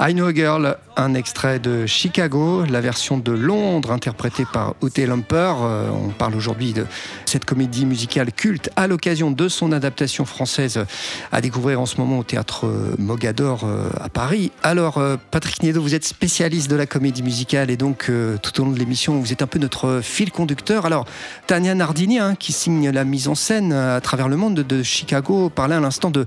I 0.00 0.14
Know 0.14 0.26
a 0.26 0.32
Girl, 0.32 0.76
un 0.96 1.14
extrait 1.14 1.58
de 1.58 1.84
Chicago, 1.86 2.62
la 2.64 2.80
version 2.80 3.18
de 3.18 3.32
Londres 3.32 3.90
interprétée 3.90 4.44
par 4.52 4.76
Ute 4.80 4.98
Lamper. 4.98 5.54
Euh, 5.60 5.90
on 5.90 6.10
parle 6.10 6.36
aujourd'hui 6.36 6.72
de 6.72 6.86
cette 7.26 7.44
comédie 7.44 7.84
musicale 7.84 8.30
culte 8.30 8.70
à 8.76 8.86
l'occasion 8.86 9.32
de 9.32 9.48
son 9.48 9.72
adaptation 9.72 10.24
française 10.24 10.84
à 11.32 11.40
découvrir 11.40 11.80
en 11.80 11.86
ce 11.86 11.96
moment 11.96 12.20
au 12.20 12.22
théâtre 12.22 12.66
euh, 12.66 12.94
Mogador 12.96 13.64
euh, 13.64 13.88
à 14.00 14.08
Paris. 14.08 14.52
Alors, 14.62 15.02
Patrick 15.32 15.64
Niedo, 15.64 15.82
vous 15.82 15.96
êtes 15.96 16.04
spécialiste 16.04 16.70
de 16.70 16.76
la 16.76 16.86
comédie 16.86 17.24
musicale 17.24 17.68
et 17.68 17.76
donc 17.76 18.10
tout 18.42 18.60
au 18.60 18.64
long 18.64 18.70
de 18.70 18.78
l'émission, 18.78 19.18
vous 19.18 19.32
êtes 19.32 19.42
un 19.42 19.48
peu 19.48 19.58
notre 19.58 20.00
fil 20.00 20.30
conducteur. 20.30 20.86
Alors, 20.86 21.06
Tania 21.48 21.74
Nardini, 21.74 22.20
hein, 22.20 22.36
qui 22.38 22.52
signe 22.52 22.90
la 22.90 23.02
mise 23.02 23.26
en 23.26 23.34
scène 23.34 23.72
à 23.72 24.00
travers 24.00 24.28
le 24.28 24.36
monde 24.36 24.54
de, 24.54 24.82
Chicago, 24.84 25.50
parlait 25.50 25.74
à 25.74 25.80
l'instant 25.80 26.10
de, 26.10 26.24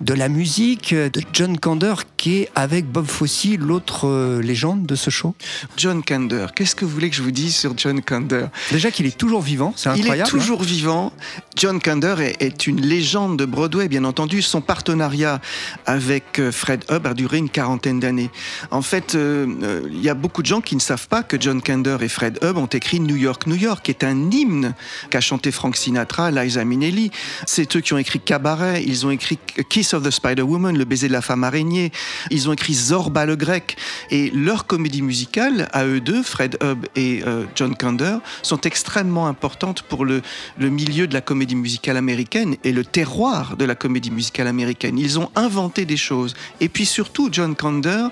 de 0.00 0.14
la 0.14 0.28
musique 0.28 0.92
de 0.92 1.20
John 1.32 1.58
Kander 1.58 1.94
qui 2.16 2.38
est 2.38 2.50
avec 2.54 2.86
Bob 2.86 3.06
Fosse, 3.12 3.46
l'autre 3.58 4.08
euh, 4.08 4.40
légende 4.40 4.86
de 4.86 4.94
ce 4.94 5.10
show? 5.10 5.34
John 5.76 6.02
Kander. 6.02 6.46
Qu'est-ce 6.54 6.74
que 6.74 6.84
vous 6.84 6.90
voulez 6.90 7.10
que 7.10 7.16
je 7.16 7.22
vous 7.22 7.30
dise 7.30 7.54
sur 7.54 7.76
John 7.76 8.00
Kander? 8.00 8.46
Déjà 8.70 8.90
qu'il 8.90 9.06
est 9.06 9.16
toujours 9.16 9.42
vivant, 9.42 9.74
c'est 9.76 9.90
incroyable. 9.90 10.30
Il 10.32 10.36
est 10.36 10.40
toujours 10.40 10.62
hein. 10.62 10.66
vivant. 10.66 11.12
John 11.54 11.78
Kander 11.80 12.14
est, 12.40 12.66
une 12.66 12.80
légende 12.80 13.38
de 13.38 13.44
Broadway, 13.44 13.88
bien 13.88 14.04
entendu. 14.04 14.40
Son 14.40 14.62
partenariat 14.62 15.40
avec 15.84 16.38
euh, 16.38 16.50
Fred 16.50 16.84
Hub 16.90 17.06
a 17.06 17.12
duré 17.12 17.36
une 17.36 17.50
quarantaine 17.50 18.00
d'années. 18.00 18.30
En 18.70 18.82
fait, 18.82 19.14
euh, 19.14 19.82
il 19.92 20.00
y 20.00 20.08
a 20.08 20.14
beaucoup 20.14 20.40
de 20.40 20.46
gens 20.46 20.62
qui 20.62 20.74
ne 20.74 20.80
savent 20.80 21.08
pas 21.08 21.22
que 21.22 21.36
John 21.38 21.60
Kander 21.60 21.98
et 22.00 22.08
Fred 22.08 22.38
Hub 22.42 22.56
ont 22.56 22.66
écrit 22.66 22.98
New 22.98 23.16
York, 23.16 23.46
New 23.46 23.56
York, 23.56 23.84
qui 23.84 23.90
est 23.90 24.04
un 24.04 24.30
hymne 24.30 24.74
qu'a 25.10 25.20
chanté 25.20 25.52
Frank 25.52 25.76
Sinatra, 25.76 26.30
Liza 26.30 26.64
Minnelli. 26.64 27.10
C'est 27.46 27.76
eux 27.76 27.80
qui 27.80 27.92
ont 27.92 27.98
écrit 27.98 28.20
Cabaret, 28.20 28.82
ils 28.84 29.04
ont 29.06 29.10
écrit 29.10 29.38
Kiss 29.68 29.92
of 29.92 30.02
the 30.02 30.10
Spider 30.10 30.42
Woman, 30.42 30.76
Le 30.78 30.84
baiser 30.84 31.08
de 31.08 31.12
la 31.12 31.22
femme 31.22 31.44
araignée. 31.44 31.92
Ils 32.30 32.48
ont 32.48 32.52
écrit 32.52 32.74
Zorba 33.02 33.26
le 33.26 33.34
grec. 33.34 33.76
Et 34.10 34.30
leur 34.30 34.66
comédie 34.66 35.02
musicale, 35.02 35.68
à 35.72 35.84
eux 35.84 36.00
deux, 36.00 36.22
Fred 36.22 36.56
Hub 36.62 36.86
et 36.94 37.22
euh, 37.26 37.44
John 37.56 37.74
Kander, 37.74 38.18
sont 38.42 38.60
extrêmement 38.60 39.26
importantes 39.26 39.82
pour 39.82 40.04
le, 40.04 40.22
le 40.58 40.68
milieu 40.68 41.08
de 41.08 41.14
la 41.14 41.20
comédie 41.20 41.56
musicale 41.56 41.96
américaine 41.96 42.56
et 42.62 42.72
le 42.72 42.84
terroir 42.84 43.56
de 43.56 43.64
la 43.64 43.74
comédie 43.74 44.12
musicale 44.12 44.46
américaine. 44.46 44.98
Ils 44.98 45.18
ont 45.18 45.30
inventé 45.34 45.84
des 45.84 45.96
choses. 45.96 46.34
Et 46.60 46.68
puis 46.68 46.86
surtout, 46.86 47.28
John 47.32 47.56
Kander 47.56 48.06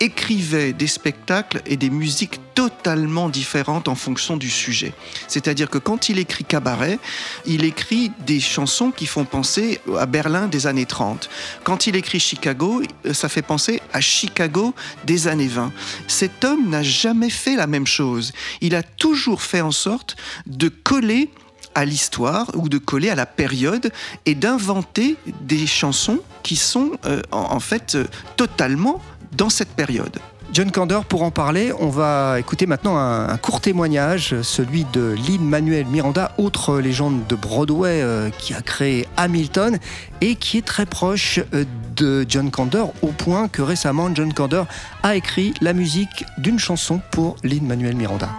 écrivait 0.00 0.72
des 0.72 0.86
spectacles 0.86 1.62
et 1.66 1.76
des 1.76 1.90
musiques 1.90 2.40
totalement 2.54 3.28
différentes 3.28 3.88
en 3.88 3.94
fonction 3.94 4.36
du 4.36 4.50
sujet. 4.50 4.92
C'est-à-dire 5.28 5.68
que 5.68 5.78
quand 5.78 6.08
il 6.08 6.18
écrit 6.18 6.44
Cabaret, 6.44 6.98
il 7.44 7.64
écrit 7.64 8.10
des 8.26 8.40
chansons 8.40 8.90
qui 8.90 9.06
font 9.06 9.24
penser 9.24 9.80
à 9.98 10.06
Berlin 10.06 10.48
des 10.48 10.66
années 10.66 10.86
30. 10.86 11.28
Quand 11.64 11.86
il 11.86 11.96
écrit 11.96 12.20
Chicago, 12.20 12.82
ça 13.12 13.28
fait 13.28 13.42
penser 13.42 13.80
à 13.92 14.00
Chicago 14.00 14.74
des 15.04 15.28
années 15.28 15.48
20. 15.48 15.72
Cet 16.08 16.44
homme 16.44 16.70
n'a 16.70 16.82
jamais 16.82 17.30
fait 17.30 17.56
la 17.56 17.66
même 17.66 17.86
chose. 17.86 18.32
Il 18.60 18.74
a 18.74 18.82
toujours 18.82 19.42
fait 19.42 19.60
en 19.60 19.72
sorte 19.72 20.16
de 20.46 20.68
coller 20.68 21.30
à 21.76 21.84
l'histoire 21.84 22.50
ou 22.54 22.70
de 22.70 22.78
coller 22.78 23.10
à 23.10 23.14
la 23.14 23.26
période 23.26 23.92
et 24.24 24.34
d'inventer 24.34 25.16
des 25.42 25.66
chansons 25.66 26.20
qui 26.42 26.56
sont 26.56 26.92
euh, 27.04 27.20
en, 27.32 27.60
fait 27.60 27.96
euh, 27.96 28.06
totalement 28.36 29.02
dans 29.32 29.50
cette 29.50 29.70
période. 29.70 30.18
John 30.52 30.70
Kander, 30.70 31.00
pour 31.08 31.22
en 31.22 31.30
parler, 31.30 31.72
on 31.78 31.88
va 31.88 32.38
écouter 32.38 32.66
maintenant 32.66 32.96
un, 32.96 33.36
court 33.36 33.60
témoignage, 33.60 34.40
celui 34.42 34.84
de 34.92 35.14
Lynn 35.28 35.42
Manuel 35.42 35.86
Miranda, 35.86 36.32
autre 36.38 36.78
légende 36.78 37.26
de 37.26 37.34
Broadway 37.34 38.00
euh, 38.00 38.30
qui 38.30 38.54
a 38.54 38.62
créé 38.62 39.06
Hamilton 39.16 39.78
et 40.20 40.36
qui 40.36 40.58
est 40.58 40.66
très 40.66 40.86
proche 40.86 41.40
euh, 41.52 41.64
de 41.96 42.24
John 42.28 42.50
Kander, 42.50 42.84
au 43.02 43.08
point 43.08 43.48
que 43.48 43.60
récemment 43.60 44.08
John 44.14 44.32
Kander 44.32 44.62
a 45.02 45.16
écrit 45.16 45.52
la 45.60 45.72
musique 45.72 46.24
d'une 46.38 46.58
chanson 46.58 47.00
pour 47.10 47.36
Lynn 47.42 47.66
Manuel 47.66 47.96
Miranda. 47.96 48.30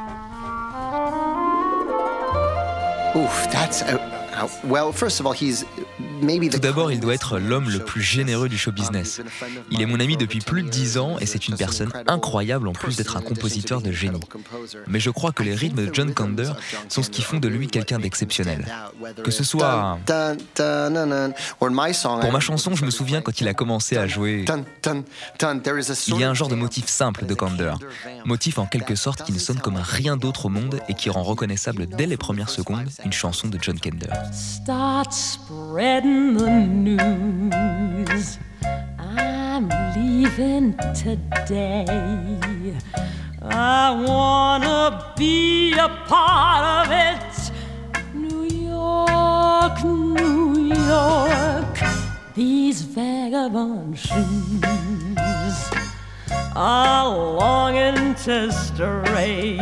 Tout 6.52 6.60
d'abord, 6.60 6.92
il 6.92 7.00
doit 7.00 7.14
être 7.14 7.40
l'homme 7.40 7.70
le 7.70 7.80
plus 7.80 8.02
généreux 8.02 8.50
du 8.50 8.58
show 8.58 8.72
business. 8.72 9.22
Il 9.72 9.82
est 9.82 9.86
mon 9.86 10.00
ami 10.00 10.18
depuis 10.18 10.40
plus 10.40 10.64
de 10.64 10.70
dix 10.70 10.98
ans 10.98 11.18
et 11.20 11.26
c'est 11.26 11.48
une 11.48 11.56
personne 11.56 11.92
incroyable 12.08 12.68
en 12.68 12.74
plus 12.74 12.98
d'être 12.98 13.18
un 13.18 13.22
compositeur 13.22 13.82
de 13.82 13.92
génie. 13.92 14.20
Mais 14.88 15.00
je 15.00 15.10
crois 15.10 15.32
que 15.32 15.44
les 15.44 15.56
rythmes 15.56 15.86
de 15.86 15.94
John 15.94 16.14
Kander 16.14 16.52
sont 16.90 17.04
ce 17.04 17.10
qui 17.10 17.22
font 17.22 17.38
de 17.38 17.48
lui 17.48 17.68
quelqu'un 17.68 18.00
d'exceptionnel. 18.00 18.66
Que 19.24 19.32
ce 19.32 19.44
soit... 19.44 19.98
Pour 21.60 22.32
ma 22.32 22.40
chanson, 22.40 22.76
je 22.76 22.86
me 22.86 22.92
souviens 22.92 23.22
quand 23.22 23.42
il 23.42 23.48
a 23.48 23.54
commencé 23.54 23.98
à 23.98 24.08
jouer... 24.08 24.46
Il 26.08 26.20
y 26.20 26.24
a 26.24 26.30
un 26.30 26.34
genre 26.34 26.50
de 26.50 26.56
motif 26.56 26.88
simple 26.88 27.26
de 27.26 27.34
Kander. 27.34 27.74
Motif 28.26 28.60
en 28.60 28.66
quelque 28.66 28.96
sorte 28.96 29.24
qui 29.24 29.32
ne 29.32 29.40
sonne 29.40 29.60
comme 29.60 29.78
rien 29.78 30.18
d'autre 30.18 30.48
au 30.48 30.50
monde 30.50 30.80
et 30.90 30.94
qui 30.94 31.10
rend 31.10 31.24
reconnaissable 31.24 31.88
dès 31.88 32.06
les 32.06 32.18
premières 32.18 32.50
secondes 32.50 32.88
une 33.06 33.14
chanson 33.14 33.48
de 33.48 33.58
John 33.62 33.80
Kander. 33.80 34.08
Start 34.32 35.14
spreading 35.14 36.34
the 36.36 36.50
news. 36.50 38.38
I'm 39.00 39.70
leaving 39.96 40.78
today. 40.94 41.86
I 43.42 44.04
wanna 44.06 45.14
be 45.16 45.74
a 45.74 45.90
part 46.08 46.88
of 46.88 46.92
it. 46.92 47.52
New 48.14 48.44
York, 48.44 49.84
New 49.84 50.74
York, 50.76 51.80
these 52.36 52.82
vagabond 52.82 53.98
shoes 53.98 55.72
are 56.56 57.08
longing 57.10 58.16
to 58.16 58.52
stray 58.52 59.60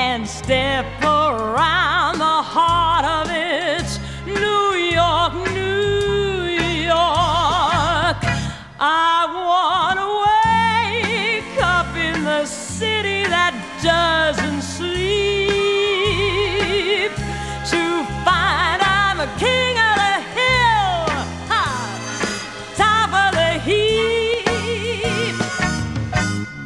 and 0.00 0.26
step 0.26 0.86
around 1.02 2.18
the 2.18 2.38
heart 2.54 3.04
of 3.04 3.26
it. 3.30 3.88
New 4.24 4.72
York, 4.98 5.32
New 5.52 6.44
York. 6.94 8.18
I 8.80 9.18
want 9.48 9.96
to 10.02 10.08
wake 10.26 11.58
up 11.62 11.90
in 12.08 12.24
the 12.24 12.46
city 12.46 13.24
that 13.36 13.54
doesn't 13.82 14.62
sleep 14.62 15.12
to 17.72 17.82
find 18.24 18.80
I'm 18.80 19.18
a 19.20 19.28
king 19.44 19.74
of 19.88 19.94
the 20.04 20.16
hill, 20.38 20.96
ha, 21.52 21.64
top 22.84 23.10
of 23.24 23.30
the 23.40 23.52
heap. 23.68 25.36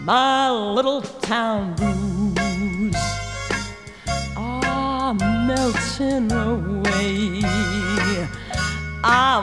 My 0.05 0.51
little 0.51 1.03
town 1.03 1.75
melting 5.65 6.31
away. 6.33 7.41
I'll 9.03 9.43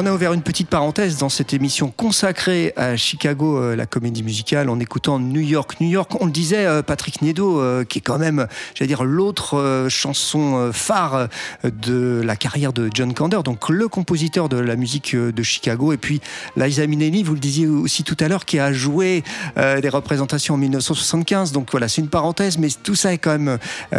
On 0.00 0.06
a 0.06 0.12
ouvert 0.12 0.32
une 0.32 0.42
petite 0.42 0.68
parenthèse 0.68 1.18
dans 1.18 1.28
cette 1.28 1.52
émission 1.52 1.90
consacrée 1.90 2.72
à 2.76 2.96
Chicago, 2.96 3.58
euh, 3.58 3.74
la 3.74 3.84
comédie 3.84 4.22
musicale, 4.22 4.70
en 4.70 4.78
écoutant 4.78 5.18
New 5.18 5.40
York. 5.40 5.80
New 5.80 5.88
York, 5.88 6.12
on 6.20 6.26
le 6.26 6.30
disait, 6.30 6.66
euh, 6.66 6.82
Patrick 6.82 7.20
Nedo, 7.20 7.60
euh, 7.60 7.82
qui 7.82 7.98
est 7.98 8.00
quand 8.00 8.20
même, 8.20 8.46
j'allais 8.76 8.86
dire, 8.86 9.02
l'autre 9.02 9.88
chanson 9.88 10.70
phare 10.72 11.26
de 11.64 12.22
la 12.24 12.36
carrière 12.36 12.72
de 12.72 12.88
John 12.94 13.12
Kander, 13.12 13.40
donc 13.44 13.68
le 13.70 13.88
compositeur 13.88 14.48
de 14.48 14.56
la 14.56 14.76
musique 14.76 15.16
de 15.16 15.42
Chicago. 15.42 15.92
Et 15.92 15.96
puis 15.96 16.20
Liza 16.56 16.86
Minnelli, 16.86 17.24
vous 17.24 17.34
le 17.34 17.40
disiez 17.40 17.66
aussi 17.66 18.04
tout 18.04 18.16
à 18.20 18.28
l'heure, 18.28 18.44
qui 18.44 18.60
a 18.60 18.72
joué 18.72 19.24
des 19.56 19.88
représentations 19.88 20.54
en 20.54 20.58
1975. 20.58 21.50
Donc 21.50 21.72
voilà, 21.72 21.88
c'est 21.88 22.02
une 22.02 22.08
parenthèse, 22.08 22.58
mais 22.58 22.68
tout 22.84 22.94
ça 22.94 23.12
est 23.12 23.18
quand 23.18 23.36
même 23.36 23.58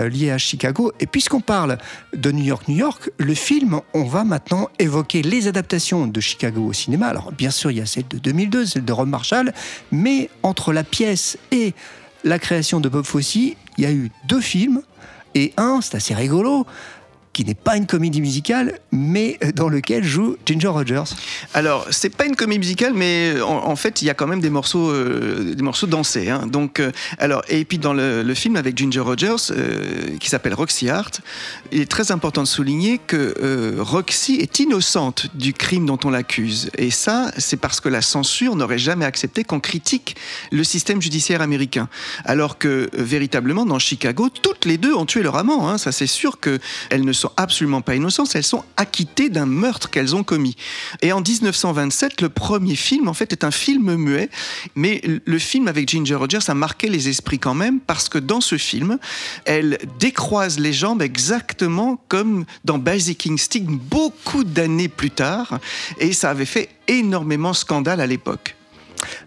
lié 0.10 0.32
à 0.32 0.38
Chicago. 0.38 0.94
Et 1.02 1.08
puisqu'on 1.08 1.42
parle 1.42 1.78
de 2.16 2.32
New 2.32 2.46
York, 2.46 2.70
New 2.70 2.78
York, 2.78 3.12
le 3.18 3.34
film, 3.34 3.82
on 3.94 4.06
va 4.06 4.24
maintenant 4.24 4.70
évoquer 4.80 5.24
les 5.24 5.48
adaptations 5.48 5.89
de 5.98 6.20
Chicago 6.20 6.66
au 6.66 6.74
cinéma. 6.74 7.08
Alors 7.08 7.32
bien 7.32 7.52
sûr, 7.52 7.72
il 7.72 7.78
y 7.78 7.82
a 7.82 7.86
celle 7.86 8.08
de 8.08 8.18
2002, 8.18 8.66
celle 8.66 8.86
de 8.86 8.94
Rob 8.94 9.10
Marshall, 9.10 9.54
mais 9.92 10.30
entre 10.44 10.74
la 10.74 10.84
pièce 10.84 11.38
et 11.52 11.74
la 12.24 12.40
création 12.40 12.80
de 12.80 12.90
Bob 12.90 13.06
Fosse, 13.06 13.36
il 13.36 13.56
y 13.78 13.86
a 13.86 13.92
eu 13.92 14.12
deux 14.28 14.42
films, 14.42 14.82
et 15.36 15.54
un, 15.58 15.80
c'est 15.82 15.96
assez 15.96 16.14
rigolo, 16.14 16.66
qui 17.40 17.46
n'est 17.46 17.54
pas 17.54 17.78
une 17.78 17.88
comédie 17.88 18.20
musicale, 18.20 18.80
mais 18.92 19.40
dans 19.56 19.70
lequel 19.70 20.04
joue 20.04 20.36
Ginger 20.46 20.68
Rogers. 20.68 21.16
Alors, 21.54 21.88
c'est 21.90 22.10
pas 22.10 22.26
une 22.26 22.36
comédie 22.36 22.60
musicale, 22.60 22.92
mais 22.94 23.40
en, 23.40 23.78
fait, 23.78 24.02
il 24.02 24.06
y 24.08 24.10
a 24.10 24.14
quand 24.14 24.28
même 24.28 24.42
des 24.42 24.50
morceaux, 24.50 24.90
euh, 24.90 25.56
des 25.56 25.64
morceaux 25.64 25.88
dansés. 25.88 26.30
Hein. 26.30 26.48
Donc, 26.48 26.82
euh, 26.82 26.92
alors, 27.18 27.42
et 27.48 27.64
puis 27.64 27.78
dans 27.78 27.94
le, 27.94 28.34
film 28.34 28.58
avec 28.58 28.78
Ginger 28.78 29.00
Rogers, 29.00 29.52
euh, 29.52 30.18
qui 30.20 30.28
s'appelle 30.28 30.54
Roxy 30.54 30.90
Hart, 30.90 31.22
il 31.72 31.80
est 31.80 31.90
très 31.90 32.12
important 32.12 32.44
de 32.44 32.48
souligner 32.48 32.98
que 32.98 33.78
Roxy 33.80 34.36
est 34.42 34.60
innocente 34.60 35.28
du 35.34 35.54
crime 35.54 35.86
dont 35.86 36.00
on 36.04 36.10
l'accuse. 36.10 36.70
Et 36.78 36.92
ça, 36.92 37.32
c'est 37.38 37.56
parce 37.56 37.80
que 37.80 37.88
la 37.88 38.02
censure 38.02 38.58
n'aurait 38.58 38.78
jamais 38.78 39.06
accepté 39.06 39.46
qu'on 39.46 39.62
critique 39.62 40.18
le 40.52 40.66
système 40.66 41.02
judiciaire 41.02 41.42
américain. 41.42 41.88
Alors 42.26 42.58
que, 42.58 42.90
véritablement, 42.92 43.66
dans 43.66 43.80
Chicago, 43.80 44.28
toutes 44.28 44.66
les 44.66 44.78
deux 44.78 44.94
ont 44.94 45.06
tué 45.06 45.22
leur 45.22 45.38
amant. 45.38 45.70
Hein. 45.70 45.78
Ça, 45.78 45.94
c'est 45.94 46.06
sûr 46.06 46.42
qu'elles 46.42 47.06
ne 47.06 47.14
sont 47.14 47.29
absolument 47.38 47.82
pas 47.82 47.96
innocentes, 47.96 48.36
elles 48.36 48.44
sont 48.44 48.64
acquittées 48.78 49.30
d'un 49.30 49.46
meurtre 49.46 49.90
qu'elles 49.90 50.16
ont 50.16 50.24
commis. 50.24 50.56
Et 51.02 51.12
en 51.12 51.22
1927, 51.22 52.22
le 52.22 52.30
premier 52.30 52.76
film, 52.76 53.08
en 53.08 53.14
fait, 53.14 53.32
est 53.32 53.44
un 53.44 53.52
film 53.52 53.96
muet, 53.96 54.30
mais 54.76 55.02
le 55.26 55.40
film 55.40 55.68
avec 55.68 55.90
Ginger 55.90 56.16
Rogers 56.16 56.48
a 56.48 56.54
marqué 56.54 56.90
les 56.90 57.10
esprits 57.10 57.40
quand 57.40 57.54
même, 57.54 57.80
parce 57.80 58.10
que 58.10 58.18
dans 58.18 58.42
ce 58.42 58.58
film, 58.58 58.98
elle 59.46 59.78
décroise 60.00 60.60
les 60.60 60.74
jambes 60.74 61.02
exactement 61.02 62.02
comme 62.08 62.46
dans 62.66 62.78
Basic 62.78 63.28
Instinct 63.28 63.66
beaucoup 63.68 64.44
d'années 64.44 64.90
plus 64.90 65.12
tard, 65.12 65.60
et 66.00 66.14
ça 66.14 66.30
avait 66.30 66.46
fait 66.46 66.70
énormément 66.88 67.54
scandale 67.54 68.02
à 68.02 68.08
l'époque. 68.08 68.56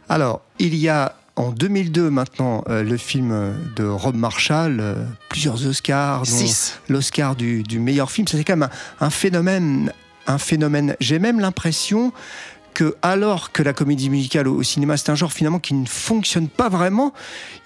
Alors, 0.08 0.42
il 0.58 0.74
y 0.74 0.88
a 0.88 1.16
en 1.42 1.50
2002 1.50 2.10
maintenant 2.10 2.62
euh, 2.68 2.82
le 2.82 2.96
film 2.96 3.54
de 3.76 3.84
Rob 3.84 4.14
Marshall, 4.14 4.78
euh, 4.80 4.94
plusieurs 5.28 5.66
Oscars, 5.66 6.24
l'Oscar 6.88 7.34
du, 7.34 7.64
meilleur 7.78 8.10
film. 8.10 8.28
C'est 8.28 8.44
quand 8.44 8.56
même 8.56 8.68
un 9.00 9.10
phénomène, 9.10 9.92
un 10.26 10.38
phénomène. 10.38 10.96
J'ai 11.00 11.18
même 11.18 11.40
l'impression 11.40 12.12
que 12.72 12.96
alors 13.02 13.52
que 13.52 13.62
la 13.62 13.72
comédie 13.72 14.10
musicale 14.10 14.48
au, 14.48 14.62
cinéma 14.62 14.96
c'est 14.96 15.10
un 15.10 15.14
genre 15.14 15.32
finalement 15.32 15.58
qui 15.58 15.74
ne 15.74 15.86
fonctionne 15.86 16.48
pas 16.48 16.68
vraiment, 16.68 17.12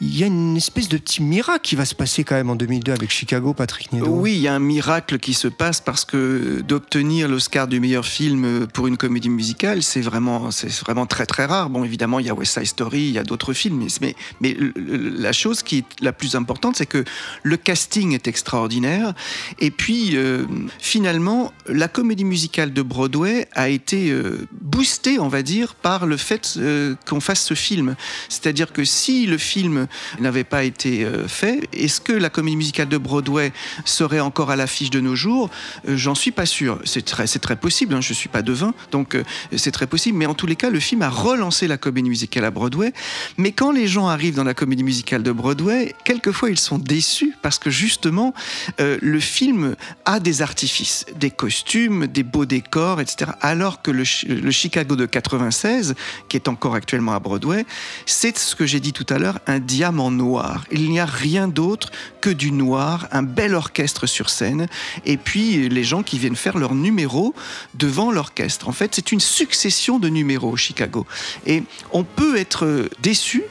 il 0.01 0.17
y 0.17 0.25
a 0.25 0.27
une 0.27 0.57
espèce 0.57 0.89
de 0.89 0.99
petit 0.99 1.23
miracle 1.23 1.61
qui 1.63 1.77
va 1.77 1.85
se 1.85 1.95
passer 1.95 2.25
quand 2.25 2.35
même 2.35 2.51
en 2.51 2.57
2002 2.57 2.93
avec 2.93 3.11
Chicago, 3.11 3.55
Patrick 3.55 3.93
Nedo. 3.93 4.07
Oui, 4.07 4.35
il 4.35 4.41
y 4.41 4.49
a 4.49 4.55
un 4.55 4.61
miracle 4.61 5.19
qui 5.19 5.35
se 5.35 5.49
passe 5.49 5.81
parce 5.81 6.05
que 6.05 6.61
d'obtenir 6.61 7.29
l'Oscar 7.29 7.69
du 7.69 7.81
meilleur 7.81 8.05
film 8.05 8.67
pour 8.73 8.87
une 8.87 8.97
comédie 8.97 9.29
musicale, 9.29 9.83
c'est 9.83 10.01
vraiment, 10.01 10.51
c'est 10.51 10.73
vraiment 10.81 11.07
très 11.07 11.27
très 11.27 11.47
rare. 11.47 11.71
Bon, 11.71 11.85
évidemment, 11.85 12.19
il 12.19 12.27
y 12.27 12.31
a 12.31 12.35
West 12.35 12.55
Side 12.59 12.67
Story, 12.67 13.01
il 13.01 13.13
y 13.13 13.19
a 13.19 13.25
d'autres 13.25 13.53
films, 13.53 13.87
mais, 14.01 14.15
mais 14.41 14.57
la 14.77 15.33
chose 15.33 15.63
qui 15.63 15.79
est 15.79 15.85
la 16.01 16.13
plus 16.13 16.35
importante, 16.35 16.77
c'est 16.77 16.87
que 16.87 17.05
le 17.43 17.57
casting 17.57 18.13
est 18.13 18.29
extraordinaire 18.29 19.15
et 19.59 19.71
puis 19.71 20.17
euh, 20.17 20.45
finalement, 20.79 21.53
la 21.67 21.89
comédie 21.89 22.25
musicale 22.25 22.73
de 22.73 22.83
Broadway 22.83 23.49
a 23.53 23.69
été 23.69 24.11
euh, 24.11 24.47
boostée 24.61 24.96
on 25.19 25.29
va 25.29 25.43
dire, 25.43 25.75
par 25.75 26.07
le 26.07 26.17
fait 26.17 26.55
euh, 26.57 26.95
qu'on 27.07 27.21
fasse 27.21 27.45
ce 27.45 27.55
film. 27.55 27.97
C'est-à-dire 28.29 28.73
que 28.73 28.85
si 28.85 29.27
le 29.27 29.39
film 29.39 29.87
n'avait 30.21 30.45
pas 30.45 30.65
été 30.65 31.05
euh, 31.05 31.29
fait, 31.29 31.69
est-ce 31.73 32.01
que 32.01 32.13
la 32.13 32.31
comédie 32.31 32.57
musicale 32.57 32.89
de 32.89 32.99
Broadway 32.99 33.53
serait 33.85 34.21
encore 34.21 34.51
à 34.51 34.57
l'affiche 34.57 34.91
de 34.91 35.01
nos 35.01 35.15
jours? 35.15 35.51
Euh, 35.89 35.97
J'en 35.97 36.15
suis 36.15 36.31
pas 36.31 36.47
sûr. 36.47 36.81
C'est 36.85 37.05
très, 37.05 37.57
possible. 37.57 37.95
Hein, 37.95 38.01
je 38.01 38.13
suis 38.13 38.29
pas 38.29 38.43
devin, 38.43 38.75
donc 38.91 39.17
c'est 39.57 39.71
très 39.71 39.87
possible. 39.87 40.19
Mais 40.19 40.27
en 40.27 40.35
tous 40.35 40.47
les 40.47 40.57
cas, 40.57 40.71
le 40.71 40.81
film 40.81 41.03
a 41.03 41.09
relancé 41.09 41.67
la 41.67 41.77
comédie 41.79 42.11
musicale 42.11 42.45
à 42.45 42.51
Broadway. 42.51 42.93
Mais 43.39 43.53
quand 43.53 43.73
les 43.73 43.87
gens 43.87 44.09
arrivent 44.09 44.35
dans 44.35 44.45
la 44.45 44.55
comédie 44.55 44.85
musicale 44.85 45.23
de 45.23 45.33
Broadway, 45.33 45.95
quelquefois 46.05 46.51
ils 46.51 46.59
sont 46.59 46.79
déçus 46.79 47.35
parce 47.43 47.59
que 47.59 47.71
justement, 47.71 48.35
le 48.79 49.21
film 49.21 49.77
a 50.05 50.21
des 50.21 50.43
artifices, 50.43 51.07
des 51.19 51.31
costumes, 51.31 52.07
des 52.07 52.23
beaux 52.23 52.47
décors, 52.47 53.01
etc. 53.01 53.33
Alors 53.41 53.83
que 53.83 53.91
le 53.91 54.05
Chicago 54.51 54.86
de 54.95 55.07
96, 55.07 55.95
qui 56.29 56.37
est 56.37 56.49
encore 56.49 56.75
actuellement 56.75 57.13
à 57.13 57.19
Broadway, 57.19 57.67
c'est 58.05 58.39
ce 58.39 58.55
que 58.55 58.67
j'ai 58.67 58.81
dit 58.81 58.93
tout 58.93 59.07
à 59.09 59.19
l'heure, 59.19 59.41
un 59.47 59.59
diamant 59.59 60.11
noir. 60.11 60.65
Il 60.71 60.89
n'y 60.91 61.01
a 61.01 61.07
rien 61.07 61.49
d'autre 61.49 61.91
que 62.21 62.31
du 62.31 62.53
noir, 62.53 63.09
un 63.11 63.23
bel 63.23 63.55
orchestre 63.55 64.07
sur 64.07 64.31
scène, 64.31 64.69
et 65.05 65.17
puis 65.17 65.69
les 65.69 65.85
gens 65.85 66.03
qui 66.03 66.19
viennent 66.19 66.37
faire 66.37 66.59
leur 66.59 66.75
numéro 66.75 67.35
devant 67.75 68.13
l'orchestre. 68.13 68.69
En 68.69 68.73
fait, 68.73 68.95
c'est 68.95 69.13
une 69.13 69.21
succession 69.21 69.99
de 69.99 70.09
numéros 70.09 70.57
Chicago. 70.57 71.07
Et 71.47 71.63
on 71.93 72.05
peut 72.05 72.37
être 72.37 72.89
déçu 73.03 73.43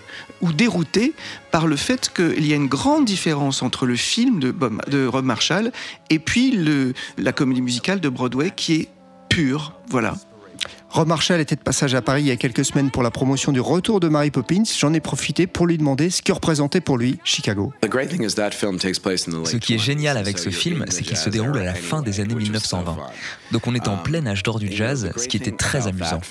ou 0.41 0.51
dérouté 0.53 1.13
par 1.51 1.67
le 1.67 1.75
fait 1.75 2.11
qu'il 2.13 2.45
y 2.45 2.53
a 2.53 2.55
une 2.55 2.67
grande 2.67 3.05
différence 3.05 3.63
entre 3.63 3.85
le 3.85 3.95
film 3.95 4.39
de, 4.39 4.53
de 4.87 5.07
Rob 5.07 5.25
Marshall 5.25 5.71
et 6.09 6.19
puis 6.19 6.57
la 7.17 7.31
comédie 7.31 7.61
musicale 7.61 7.99
de 7.99 8.09
Broadway 8.09 8.51
qui 8.55 8.73
est 8.75 8.89
pure. 9.29 9.73
Voilà. 9.89 10.15
Rob 10.95 11.09
Marshall 11.09 11.41
était 11.41 11.57
de 11.57 11.61
passage 11.61 11.93
à 11.93 12.01
Paris 12.01 12.21
il 12.21 12.27
y 12.27 12.31
a 12.31 12.37
quelques 12.37 12.63
semaines 12.63 12.89
pour 12.89 13.03
la 13.03 13.11
promotion 13.11 13.51
du 13.51 13.59
retour 13.59 13.99
de 13.99 14.07
Mary 14.07 14.31
Poppins. 14.31 14.63
J'en 14.79 14.93
ai 14.93 15.01
profité 15.01 15.45
pour 15.45 15.67
lui 15.67 15.77
demander 15.77 16.09
ce 16.09 16.21
que 16.21 16.31
représentait 16.31 16.79
pour 16.79 16.97
lui 16.97 17.19
Chicago. 17.25 17.73
Ce 17.83 19.57
qui 19.57 19.73
est 19.73 19.77
génial 19.77 20.15
avec 20.15 20.39
ce 20.39 20.49
film, 20.51 20.85
c'est 20.87 21.03
qu'il 21.03 21.17
se 21.17 21.29
déroule 21.29 21.57
à 21.57 21.65
la 21.65 21.73
fin 21.73 22.01
des 22.01 22.21
années 22.21 22.35
1920. 22.35 22.95
Donc 23.51 23.67
on 23.67 23.75
est 23.75 23.89
en 23.89 23.97
plein 23.97 24.25
âge 24.25 24.41
d'or 24.43 24.57
du 24.57 24.71
jazz, 24.71 25.11
ce 25.17 25.27
qui 25.27 25.35
était 25.35 25.51
très 25.51 25.85
amusant. 25.87 26.21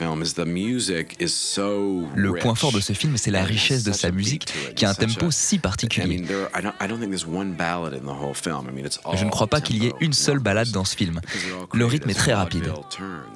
Le 2.15 2.33
point 2.33 2.55
fort 2.55 2.73
de 2.73 2.81
ce 2.81 2.95
film, 2.95 3.19
c'est 3.19 3.31
la 3.31 3.45
richesse 3.45 3.85
de 3.85 3.93
sa 3.93 4.11
musique, 4.13 4.49
qui 4.77 4.87
a 4.87 4.89
un 4.89 4.95
tempo 4.95 5.31
si 5.31 5.59
particulier. 5.59 6.25
Je 9.15 9.25
ne 9.25 9.31
crois 9.31 9.47
pas 9.47 9.61
qu'il 9.61 9.85
y 9.85 9.89
ait 9.89 9.95
une 10.01 10.15
seule 10.15 10.39
balade 10.39 10.71
dans 10.71 10.87
ce 10.87 10.97
film. 10.97 11.21
Le 11.75 11.85
rythme 11.85 12.09
est 12.09 12.15
très 12.15 12.33
rapide, 12.33 12.73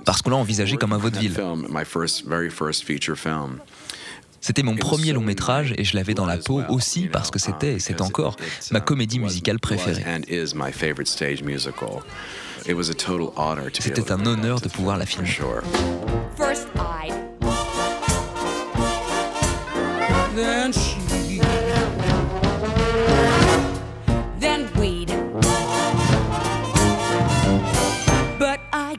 parce 0.07 0.23
qu'on 0.23 0.31
l'a 0.31 0.37
envisagé 0.37 0.79
comme 0.79 0.95
un 0.95 0.97
vaudeville 0.97 1.18
c'était 4.41 4.63
mon 4.63 4.77
premier 4.77 5.13
long 5.13 5.21
métrage 5.21 5.75
et 5.77 5.85
je 5.85 5.97
l'avais 5.97 6.15
dans 6.15 6.27
la 6.27 6.39
peau 6.39 6.63
aussi 6.69 7.09
parce 7.09 7.31
que 7.31 7.39
c'était 7.39 7.75
et 7.75 7.79
c'est 7.81 8.01
encore 8.01 8.37
ma 8.71 8.81
comédie 8.81 9.19
musicale 9.19 9.59
préférée. 9.59 10.05
C'était 13.81 14.13
un 14.13 14.27
honneur 14.27 14.61
de 14.61 14.69
pouvoir 14.69 14.97
la 14.97 15.07
filmer. 15.07 15.29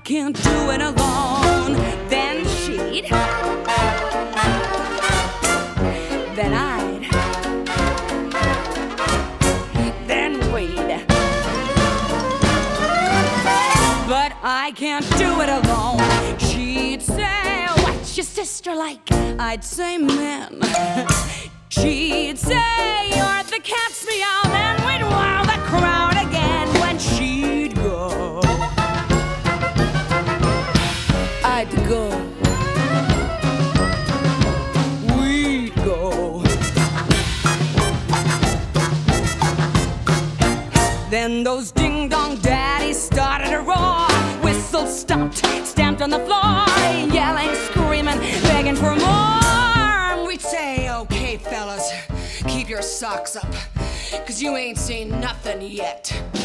can't 0.09 0.41
do 0.41 0.71
it 0.71 0.81
alone. 0.81 0.98
Can't 14.79 15.17
do 15.17 15.41
it 15.41 15.49
alone. 15.49 15.99
She'd 16.39 17.01
say, 17.01 17.67
What's 17.83 18.15
your 18.15 18.23
sister 18.23 18.73
like? 18.73 19.11
I'd 19.37 19.61
say, 19.61 19.97
Man. 19.97 20.61
She'd 21.67 22.39
say, 22.39 23.09
You're 23.09 23.43
the 23.43 23.59
cat's 23.61 24.07
meow. 24.07 24.41
Then 24.45 24.77
we'd 24.87 25.03
wow 25.11 25.43
the 25.43 25.59
crowd 25.67 26.18
slumped 45.99 46.13
on 46.13 46.19
the 46.19 46.25
floor, 46.25 47.13
yelling, 47.13 47.53
screaming, 47.55 48.19
begging 48.43 48.75
for 48.75 48.95
more. 48.95 50.25
We'd 50.25 50.41
say, 50.41 50.89
okay, 50.89 51.37
fellas, 51.37 51.91
keep 52.47 52.69
your 52.69 52.81
socks 52.81 53.35
up, 53.35 53.53
cause 54.25 54.41
you 54.41 54.55
ain't 54.55 54.77
seen 54.77 55.09
nothing 55.19 55.61
yet. 55.61 56.38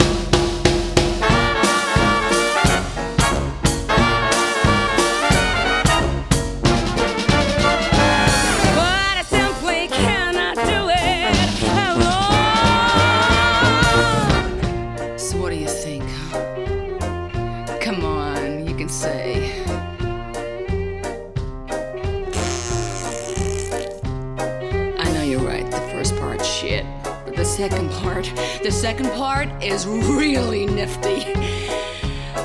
Second 27.70 27.90
part, 27.92 28.30
the 28.62 28.70
second 28.70 29.10
part 29.12 29.48
is 29.62 29.86
really 29.86 30.66
nifty. 30.66 31.24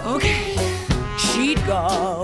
Okay, 0.05 0.55
she'd 1.17 1.57
go. 1.65 2.21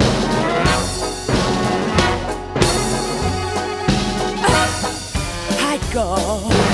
I'd 5.60 5.82
go. 5.92 6.65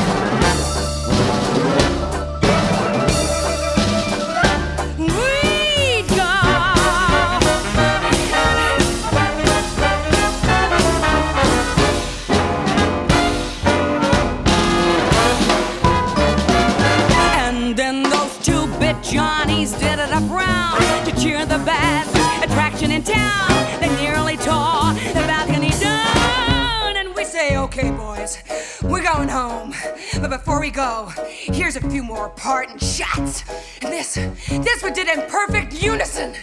Town. 23.03 23.81
They 23.81 23.89
nearly 24.01 24.37
tore 24.37 24.93
the 25.13 25.23
balcony 25.27 25.71
down. 25.79 26.97
And 26.97 27.15
we 27.15 27.23
say, 27.23 27.57
okay, 27.57 27.91
boys, 27.91 28.37
we're 28.83 29.03
going 29.03 29.29
home. 29.29 29.73
But 30.19 30.29
before 30.29 30.59
we 30.59 30.69
go, 30.69 31.11
here's 31.27 31.75
a 31.75 31.89
few 31.89 32.03
more 32.03 32.29
parting 32.29 32.77
shots. 32.77 33.43
And 33.81 33.91
this, 33.91 34.15
this 34.15 34.83
we 34.83 34.91
did 34.91 35.07
in 35.07 35.27
perfect 35.29 35.81
unison. 35.81 36.35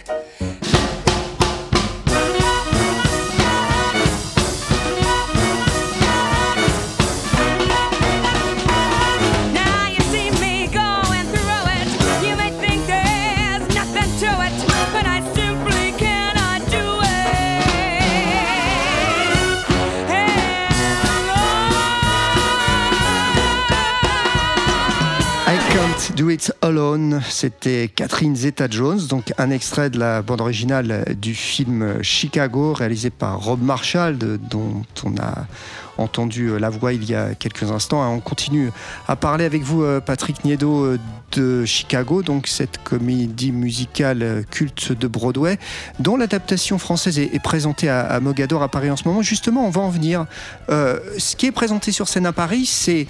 Do 26.19 26.29
It 26.29 26.53
Alone, 26.61 27.21
c'était 27.29 27.87
Catherine 27.87 28.35
Zeta-Jones, 28.35 29.07
donc 29.07 29.31
un 29.37 29.51
extrait 29.51 29.89
de 29.89 29.97
la 29.97 30.21
bande 30.21 30.41
originale 30.41 31.15
du 31.17 31.33
film 31.33 32.03
Chicago, 32.03 32.73
réalisé 32.73 33.09
par 33.09 33.41
Rob 33.41 33.61
Marshall, 33.61 34.17
dont 34.17 34.83
on 35.05 35.15
a 35.15 35.47
entendu 35.97 36.59
la 36.59 36.69
voix 36.69 36.91
il 36.91 37.09
y 37.09 37.15
a 37.15 37.35
quelques 37.35 37.71
instants. 37.71 38.05
On 38.13 38.19
continue 38.19 38.69
à 39.07 39.15
parler 39.15 39.45
avec 39.45 39.63
vous, 39.63 39.81
euh, 39.81 40.01
Patrick 40.01 40.43
Niedo, 40.43 40.83
euh, 40.83 40.99
de 41.31 41.65
Chicago, 41.65 42.21
donc 42.21 42.47
cette 42.47 42.83
comédie 42.83 43.51
musicale 43.51 44.23
euh, 44.23 44.43
culte 44.43 44.91
de 44.91 45.07
Broadway, 45.07 45.59
dont 45.99 46.17
l'adaptation 46.17 46.77
française 46.77 47.19
est, 47.19 47.39
présentée 47.41 47.89
à, 47.89 48.19
Mogador 48.19 48.63
à 48.63 48.67
Paris 48.67 48.91
en 48.91 48.95
ce 48.95 49.07
moment. 49.07 49.21
Justement, 49.21 49.65
on 49.65 49.69
va 49.69 49.81
en 49.81 49.89
venir. 49.89 50.25
Euh, 50.69 50.99
ce 51.17 51.35
qui 51.35 51.45
est 51.45 51.51
présenté 51.51 51.91
sur 51.91 52.07
scène 52.07 52.25
à 52.25 52.33
Paris, 52.33 52.65
c'est 52.65 53.07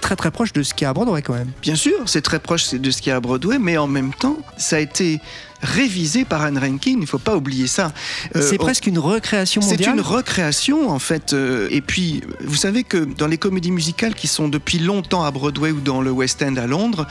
très 0.00 0.16
très 0.16 0.30
proche 0.30 0.52
de 0.52 0.62
ce 0.62 0.74
qu'il 0.74 0.84
y 0.84 0.86
a 0.86 0.90
à 0.90 0.94
Broadway 0.94 1.22
quand 1.22 1.34
même. 1.34 1.50
Bien 1.62 1.76
sûr, 1.76 1.94
c'est 2.06 2.22
très 2.22 2.38
proche 2.38 2.74
de 2.74 2.90
ce 2.90 3.02
qu'il 3.02 3.10
y 3.10 3.12
a 3.12 3.16
à 3.16 3.20
Broadway, 3.20 3.58
mais 3.58 3.76
en 3.76 3.86
même 3.86 4.12
temps, 4.14 4.38
ça 4.56 4.76
a 4.76 4.78
été 4.80 5.20
révisé 5.62 6.24
par 6.24 6.42
Anne 6.42 6.58
Rankin, 6.58 6.92
il 6.92 6.98
ne 7.00 7.06
faut 7.06 7.18
pas 7.18 7.36
oublier 7.36 7.66
ça. 7.66 7.92
Euh, 8.36 8.42
c'est 8.48 8.58
presque 8.58 8.86
une 8.86 8.98
recréation 8.98 9.60
C'est 9.60 9.70
mondiale. 9.72 9.94
une 9.96 10.00
recréation 10.00 10.90
en 10.90 10.98
fait. 10.98 11.32
euh, 11.32 11.68
et 11.70 11.80
puis, 11.80 12.22
vous 12.44 12.54
savez 12.54 12.84
que 12.84 12.98
dans 12.98 13.26
les 13.26 13.38
comédies 13.38 13.70
musicales 13.70 14.14
qui 14.14 14.26
sont 14.28 14.48
depuis 14.48 14.78
longtemps 14.78 15.24
à 15.24 15.30
Broadway 15.30 15.70
ou 15.72 15.80
dans 15.80 16.00
le 16.00 16.10
West 16.10 16.42
End 16.42 16.56
à 16.56 16.66
Londres, 16.66 17.06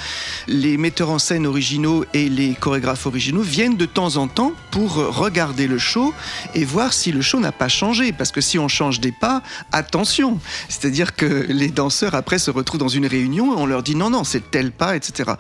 les 0.47 0.77
metteurs 0.77 1.09
en 1.09 1.19
scène 1.19 1.45
originaux 1.45 2.05
et 2.13 2.29
les 2.29 2.53
chorégraphes 2.53 3.05
originaux 3.05 3.41
viennent 3.41 3.77
de 3.77 3.85
temps 3.85 4.15
en 4.17 4.27
temps 4.27 4.53
pour 4.71 4.95
regarder 4.95 5.67
le 5.67 5.77
show 5.77 6.13
et 6.55 6.63
voir 6.65 6.93
si 6.93 7.11
le 7.11 7.21
show 7.21 7.39
n'a 7.39 7.51
pas 7.51 7.67
changé. 7.67 8.11
Parce 8.11 8.31
que 8.31 8.41
si 8.41 8.57
on 8.59 8.67
change 8.67 8.99
des 8.99 9.11
pas, 9.11 9.41
attention. 9.71 10.39
C'est-à-dire 10.69 11.15
que 11.15 11.45
les 11.49 11.69
danseurs 11.69 12.15
après 12.15 12.39
se 12.39 12.51
retrouvent 12.51 12.79
dans 12.79 12.87
une 12.87 13.05
réunion 13.05 13.53
et 13.57 13.61
on 13.61 13.65
leur 13.65 13.83
dit 13.83 13.95
non, 13.95 14.09
non, 14.09 14.23
c'est 14.23 14.51
tel 14.51 14.71
pas, 14.71 14.95
etc. 14.95 15.31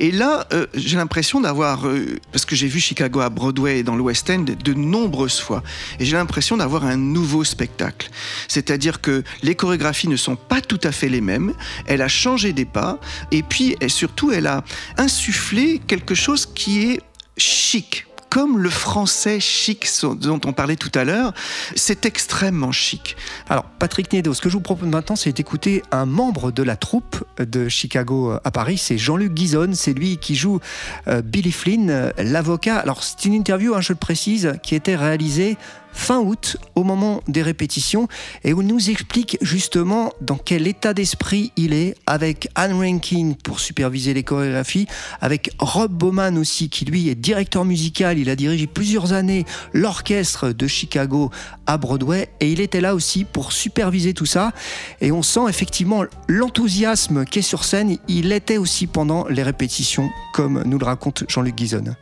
Et 0.00 0.10
là, 0.10 0.46
euh, 0.52 0.66
j'ai 0.74 0.96
l'impression 0.96 1.40
d'avoir, 1.40 1.86
euh, 1.86 2.18
que 2.46 2.56
j'ai 2.56 2.68
vu 2.68 2.80
Chicago 2.80 3.20
à 3.20 3.28
Broadway 3.28 3.80
et 3.80 3.82
dans 3.82 3.96
le 3.96 4.02
West 4.02 4.30
End 4.30 4.44
de 4.44 4.74
nombreuses 4.74 5.40
fois, 5.40 5.62
et 5.98 6.04
j'ai 6.04 6.16
l'impression 6.16 6.56
d'avoir 6.56 6.84
un 6.84 6.96
nouveau 6.96 7.44
spectacle. 7.44 8.10
C'est-à-dire 8.48 9.00
que 9.00 9.24
les 9.42 9.54
chorégraphies 9.54 10.08
ne 10.08 10.16
sont 10.16 10.36
pas 10.36 10.60
tout 10.60 10.80
à 10.82 10.92
fait 10.92 11.08
les 11.08 11.20
mêmes, 11.20 11.52
elle 11.86 12.02
a 12.02 12.08
changé 12.08 12.52
des 12.52 12.64
pas, 12.64 12.98
et 13.30 13.42
puis 13.42 13.76
et 13.80 13.88
surtout 13.88 14.32
elle 14.32 14.46
a 14.46 14.64
insufflé 14.96 15.80
quelque 15.86 16.14
chose 16.14 16.46
qui 16.46 16.84
est 16.84 17.00
chic. 17.36 18.05
Comme 18.30 18.58
le 18.58 18.70
français 18.70 19.40
chic 19.40 19.88
dont 20.02 20.40
on 20.44 20.52
parlait 20.52 20.76
tout 20.76 20.90
à 20.94 21.04
l'heure, 21.04 21.32
c'est 21.74 22.06
extrêmement 22.06 22.72
chic. 22.72 23.16
Alors, 23.48 23.64
Patrick 23.78 24.12
Niedo, 24.12 24.34
ce 24.34 24.40
que 24.40 24.48
je 24.48 24.54
vous 24.54 24.62
propose 24.62 24.88
maintenant, 24.88 25.16
c'est 25.16 25.32
d'écouter 25.32 25.82
un 25.92 26.06
membre 26.06 26.50
de 26.50 26.62
la 26.62 26.76
troupe 26.76 27.24
de 27.38 27.68
Chicago 27.68 28.32
euh, 28.32 28.40
à 28.44 28.50
Paris. 28.50 28.78
C'est 28.78 28.98
Jean-Luc 28.98 29.32
Guizone. 29.32 29.74
C'est 29.74 29.92
lui 29.92 30.18
qui 30.18 30.34
joue 30.34 30.60
euh, 31.08 31.22
Billy 31.22 31.52
Flynn, 31.52 31.90
euh, 31.90 32.10
l'avocat. 32.18 32.76
Alors, 32.78 33.02
c'est 33.02 33.24
une 33.24 33.34
interview, 33.34 33.74
hein, 33.74 33.80
je 33.80 33.92
le 33.92 33.98
précise, 33.98 34.54
qui 34.62 34.74
été 34.74 34.96
réalisée 34.96 35.56
fin 35.96 36.20
août, 36.20 36.58
au 36.74 36.84
moment 36.84 37.22
des 37.26 37.42
répétitions, 37.42 38.06
et 38.44 38.52
où 38.52 38.60
il 38.60 38.68
nous 38.68 38.90
explique 38.90 39.38
justement 39.40 40.12
dans 40.20 40.36
quel 40.36 40.66
état 40.66 40.94
d'esprit 40.94 41.52
il 41.56 41.72
est, 41.72 41.96
avec 42.06 42.48
Anne 42.54 42.74
Rankin 42.74 43.32
pour 43.42 43.58
superviser 43.58 44.14
les 44.14 44.22
chorégraphies, 44.22 44.86
avec 45.20 45.50
Rob 45.58 45.92
Bowman 45.92 46.38
aussi, 46.38 46.68
qui 46.68 46.84
lui 46.84 47.08
est 47.08 47.14
directeur 47.14 47.64
musical. 47.64 48.18
Il 48.18 48.30
a 48.30 48.36
dirigé 48.36 48.66
plusieurs 48.66 49.12
années 49.12 49.44
l'orchestre 49.72 50.52
de 50.52 50.66
Chicago 50.66 51.30
à 51.66 51.78
Broadway, 51.78 52.28
et 52.40 52.52
il 52.52 52.60
était 52.60 52.80
là 52.80 52.94
aussi 52.94 53.24
pour 53.24 53.52
superviser 53.52 54.14
tout 54.14 54.26
ça. 54.26 54.52
Et 55.00 55.10
on 55.10 55.22
sent 55.22 55.48
effectivement 55.48 56.04
l'enthousiasme 56.28 57.24
qui 57.24 57.40
est 57.40 57.42
sur 57.42 57.64
scène. 57.64 57.96
Il 58.06 58.32
était 58.32 58.58
aussi 58.58 58.86
pendant 58.86 59.26
les 59.28 59.42
répétitions, 59.42 60.10
comme 60.32 60.62
nous 60.64 60.78
le 60.78 60.84
raconte 60.84 61.24
Jean-Luc 61.28 61.56
Guizone. 61.56 61.96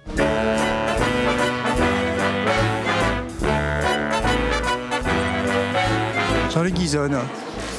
Jean-Luc 6.55 6.75
Guizone, 6.75 7.19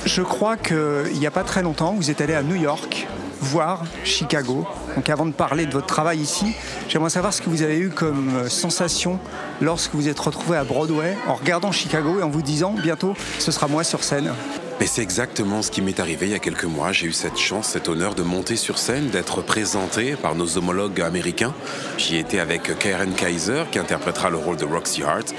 je 0.05 0.21
crois 0.21 0.57
qu'il 0.57 1.17
n'y 1.17 1.25
a 1.25 1.31
pas 1.31 1.43
très 1.43 1.61
longtemps, 1.61 1.93
vous 1.93 2.11
êtes 2.11 2.19
allé 2.19 2.33
à 2.33 2.43
New 2.43 2.57
York 2.57 3.07
voir 3.39 3.83
Chicago. 4.03 4.67
Donc 4.97 5.09
avant 5.09 5.25
de 5.25 5.31
parler 5.31 5.65
de 5.65 5.71
votre 5.71 5.85
travail 5.85 6.19
ici, 6.19 6.53
j'aimerais 6.89 7.09
savoir 7.09 7.33
ce 7.33 7.41
que 7.41 7.49
vous 7.49 7.61
avez 7.61 7.77
eu 7.77 7.89
comme 7.89 8.35
euh, 8.35 8.49
sensation 8.49 9.17
lorsque 9.61 9.95
vous 9.95 10.09
êtes 10.09 10.19
retrouvé 10.19 10.57
à 10.57 10.65
Broadway 10.65 11.15
en 11.25 11.35
regardant 11.35 11.71
Chicago 11.71 12.19
et 12.19 12.23
en 12.23 12.29
vous 12.29 12.41
disant 12.41 12.73
bientôt 12.73 13.13
ce 13.39 13.49
sera 13.49 13.69
moi 13.69 13.85
sur 13.85 14.03
scène. 14.03 14.33
Mais 14.79 14.87
c'est 14.87 15.01
exactement 15.01 15.61
ce 15.61 15.71
qui 15.71 15.81
m'est 15.81 15.99
arrivé 16.01 16.25
il 16.27 16.31
y 16.33 16.35
a 16.35 16.39
quelques 16.39 16.65
mois. 16.65 16.91
J'ai 16.91 17.07
eu 17.07 17.13
cette 17.13 17.37
chance, 17.37 17.69
cet 17.69 17.87
honneur 17.87 18.13
de 18.13 18.23
monter 18.23 18.57
sur 18.57 18.77
scène, 18.77 19.09
d'être 19.09 19.41
présenté 19.41 20.15
par 20.15 20.35
nos 20.35 20.57
homologues 20.57 20.99
américains. 21.01 21.53
J'y 21.97 22.17
étais 22.17 22.39
avec 22.39 22.77
Karen 22.77 23.13
Kaiser, 23.13 23.63
qui 23.71 23.79
interprétera 23.79 24.29
le 24.29 24.37
rôle 24.37 24.57
de 24.57 24.65
Roxy 24.65 25.03
Hart. 25.03 25.33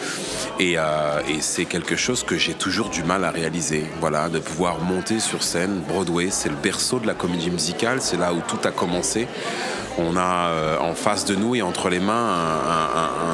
Et, 0.59 0.75
euh, 0.79 1.21
et 1.29 1.43
c'est 1.43 1.67
quelque 1.67 1.97
chose 1.97 2.23
que 2.23 2.39
j'ai 2.39 2.55
toujours 2.55 2.89
du 2.89 3.03
mal 3.03 3.25
à 3.25 3.31
réaliser. 3.31 3.85
Voilà, 4.01 4.31
de 4.31 4.39
pouvoir 4.39 4.81
monter 4.81 5.21
sur 5.21 5.43
scène. 5.43 5.83
Broadway, 5.87 6.29
c'est 6.31 6.49
le 6.49 6.57
berceau 6.57 6.99
de 6.99 7.07
la 7.07 7.15
comédie 7.15 7.51
musicale. 7.51 7.99
C'est 8.01 8.17
là 8.17 8.33
où 8.33 8.41
tout 8.41 8.67
a 8.67 8.71
commencé. 8.71 9.29
On 9.99 10.17
a 10.17 10.49
euh, 10.49 10.79
en 10.79 10.95
face 10.95 11.25
de 11.25 11.35
nous 11.35 11.55
et 11.55 11.63
entre 11.63 11.89
les 11.89 12.01
mains 12.01 12.35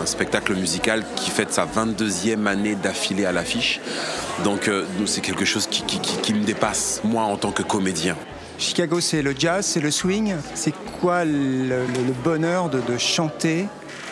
un, 0.01 0.07
spectacle 0.07 0.55
musical 0.55 1.05
qui 1.17 1.31
fête 1.31 1.53
sa 1.53 1.65
22e 1.65 2.47
année 2.47 2.75
d'affilée 2.75 3.25
à 3.25 3.33
l'affiche. 3.33 3.81
Donc 4.45 4.69
euh, 4.69 4.85
c'est 5.07 5.21
quelque 5.21 5.45
chose 5.45 5.67
qui, 5.69 6.35
me 6.35 6.45
dépasse, 6.45 7.01
moi, 7.05 7.23
en 7.23 7.37
tant 7.37 7.53
que 7.53 7.63
comédien. 7.63 8.17
Chicago, 8.59 9.01
c'est 9.01 9.23
le 9.23 9.35
jazz, 9.37 9.65
c'est 9.67 9.81
le 9.81 9.91
swing. 9.91 10.35
C'est 10.55 10.75
quoi 11.01 11.25
le, 11.25 11.85
bonheur 12.25 12.69
de 12.69 12.99
chanter 12.99 13.67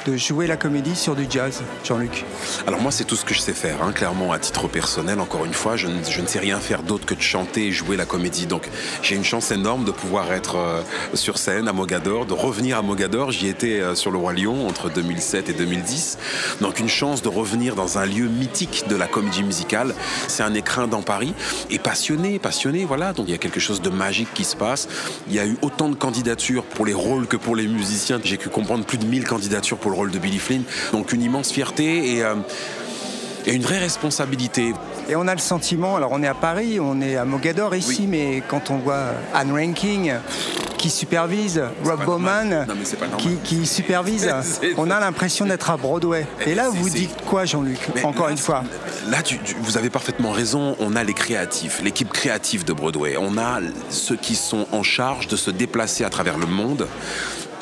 de 0.07 0.17
jouer 0.17 0.47
la 0.47 0.57
comédie 0.57 0.97
sur 0.97 1.15
du 1.15 1.27
jazz, 1.29 1.63
Jean-Luc 1.85 2.25
Alors 2.67 2.81
moi, 2.81 2.91
c'est 2.91 3.05
tout 3.05 3.17
ce 3.17 3.25
que 3.25 3.35
je 3.35 3.41
sais 3.41 3.53
faire, 3.53 3.83
hein. 3.83 3.93
clairement, 3.93 4.33
à 4.33 4.39
titre 4.39 4.69
personnel. 4.69 5.21
Encore 5.21 5.45
une 5.45 5.53
fois, 5.53 5.77
je 5.77 5.89
ne, 5.89 6.27
sais 6.27 6.39
rien 6.39 6.59
faire 6.59 6.83
d'autre 6.83 7.05
que 7.05 7.15
de 7.15 7.21
chanter 7.21 7.67
et 7.67 7.73
jouer 7.73 7.97
la 7.97 8.07
comédie. 8.07 8.47
Donc 8.47 8.69
j'ai 9.03 9.17
une 9.17 9.25
chance 9.25 9.51
énorme 9.51 9.85
de 9.85 9.91
pouvoir 9.91 10.33
être 10.33 10.57
euh, 10.57 10.83
sur 11.15 11.39
scène 11.39 11.69
à 11.69 11.73
Mogador, 11.73 12.27
de 12.27 12.33
revenir 12.33 12.79
à 12.79 12.83
Mogador. 12.83 13.31
J'y 13.31 13.49
étais 13.49 13.81
euh, 13.81 13.95
sur 13.95 14.11
le 14.11 14.19
Roi 14.19 14.33
Lion 14.33 14.67
entre 14.67 14.91
2007 14.91 15.51
et 15.51 15.53
2010. 15.53 16.19
Donc 16.61 16.81
une 16.81 16.89
chance 16.89 17.23
de 17.23 17.29
revenir 17.29 17.75
dans 17.75 17.99
un 17.99 18.07
lieu 18.07 18.29
mythique 18.29 18.85
de 18.89 18.97
la 18.97 19.07
comédie 19.07 19.43
musicale. 19.43 19.95
C'est 20.29 20.43
un 20.43 20.55
écrin 20.55 20.89
dans 20.89 21.03
Paris 21.03 21.35
et 21.69 21.79
passionné, 21.79 22.39
passionné, 22.39 22.85
voilà. 22.85 23.13
Donc 23.13 23.27
il 23.29 23.33
y 23.33 23.35
a 23.35 23.39
quelque 23.39 23.61
chose 23.61 23.83
de 23.83 23.91
magique 23.91 24.33
qui 24.35 24.45
se 24.45 24.57
passe. 24.57 24.89
Il 25.29 25.35
y 25.35 25.39
a 25.39 25.47
eu 25.47 25.59
autant 25.63 25.89
de 25.89 25.97
candidatures 25.97 26.65
pour 26.65 26.87
les 26.87 26.95
rôles 26.95 27.27
que 27.27 27.37
pour 27.37 27.55
les 27.55 27.67
musiciens. 27.67 28.19
J'ai 28.23 28.39
pu 28.39 28.49
comprendre 28.49 28.85
plus 28.85 28.99
de 28.99 29.05
1000 29.05 29.25
candidatures 29.25 29.79
pour 29.79 29.90
le 29.91 29.97
rôle 29.97 30.11
de 30.11 30.19
Billy 30.19 30.39
Flynn. 30.39 30.63
Donc 30.93 31.13
une 31.13 31.23
immense 31.23 31.51
fierté 31.53 32.17
et, 32.17 32.23
euh, 32.25 32.35
et 33.47 33.53
une 33.55 33.63
vraie 33.63 33.79
responsabilité. 33.79 34.73
Et 35.09 35.17
on 35.17 35.27
a 35.27 35.35
le 35.35 35.41
sentiment, 35.41 35.97
alors 35.97 36.11
on 36.13 36.23
est 36.23 36.29
à 36.29 36.35
Paris, 36.35 36.79
on 36.81 37.01
est 37.01 37.17
à 37.17 37.25
Mogador 37.25 37.75
ici, 37.75 38.07
mais 38.09 38.43
quand 38.49 38.71
on 38.71 38.77
voit 38.79 39.07
Anne 39.35 39.51
Ranking 39.53 40.13
qui 40.79 40.89
supervise, 40.89 41.61
Rob 41.85 42.05
Bowman 42.07 42.65
Non, 42.67 42.75
qui, 43.19 43.37
qui 43.45 43.67
supervise, 43.67 44.33
on 44.79 44.91
a 44.91 44.99
l'impression 45.01 45.45
d'être 45.45 45.69
à 45.71 45.77
Broadway. 45.77 46.27
Et 46.47 46.55
là, 46.55 46.71
vous 46.71 46.89
dites 46.89 47.15
quoi, 47.27 47.45
Jean-Luc 47.45 47.79
Encore 48.03 48.27
là, 48.27 48.33
une 48.33 48.39
fois. 48.39 48.63
Là, 49.11 49.21
tu- 49.23 49.39
tu- 49.41 49.57
vous 49.61 49.77
avez 49.77 49.91
parfaitement 49.91 50.31
raison. 50.31 50.77
On 50.81 50.97
a 50.97 51.05
les 51.05 51.13
créatifs, 51.13 51.83
l'équipe 51.83 52.11
créative 52.11 52.65
de 52.65 52.73
Broadway. 52.73 53.17
On 53.19 53.37
a 53.37 53.59
ceux 53.91 54.17
qui 54.17 54.35
sont 54.35 54.67
en 54.73 54.83
charge 54.83 55.29
de 55.29 55.37
se 55.37 55.51
déplacer 55.51 56.03
à 56.05 56.09
travers 56.09 56.39
le 56.39 56.47
monde 56.47 56.87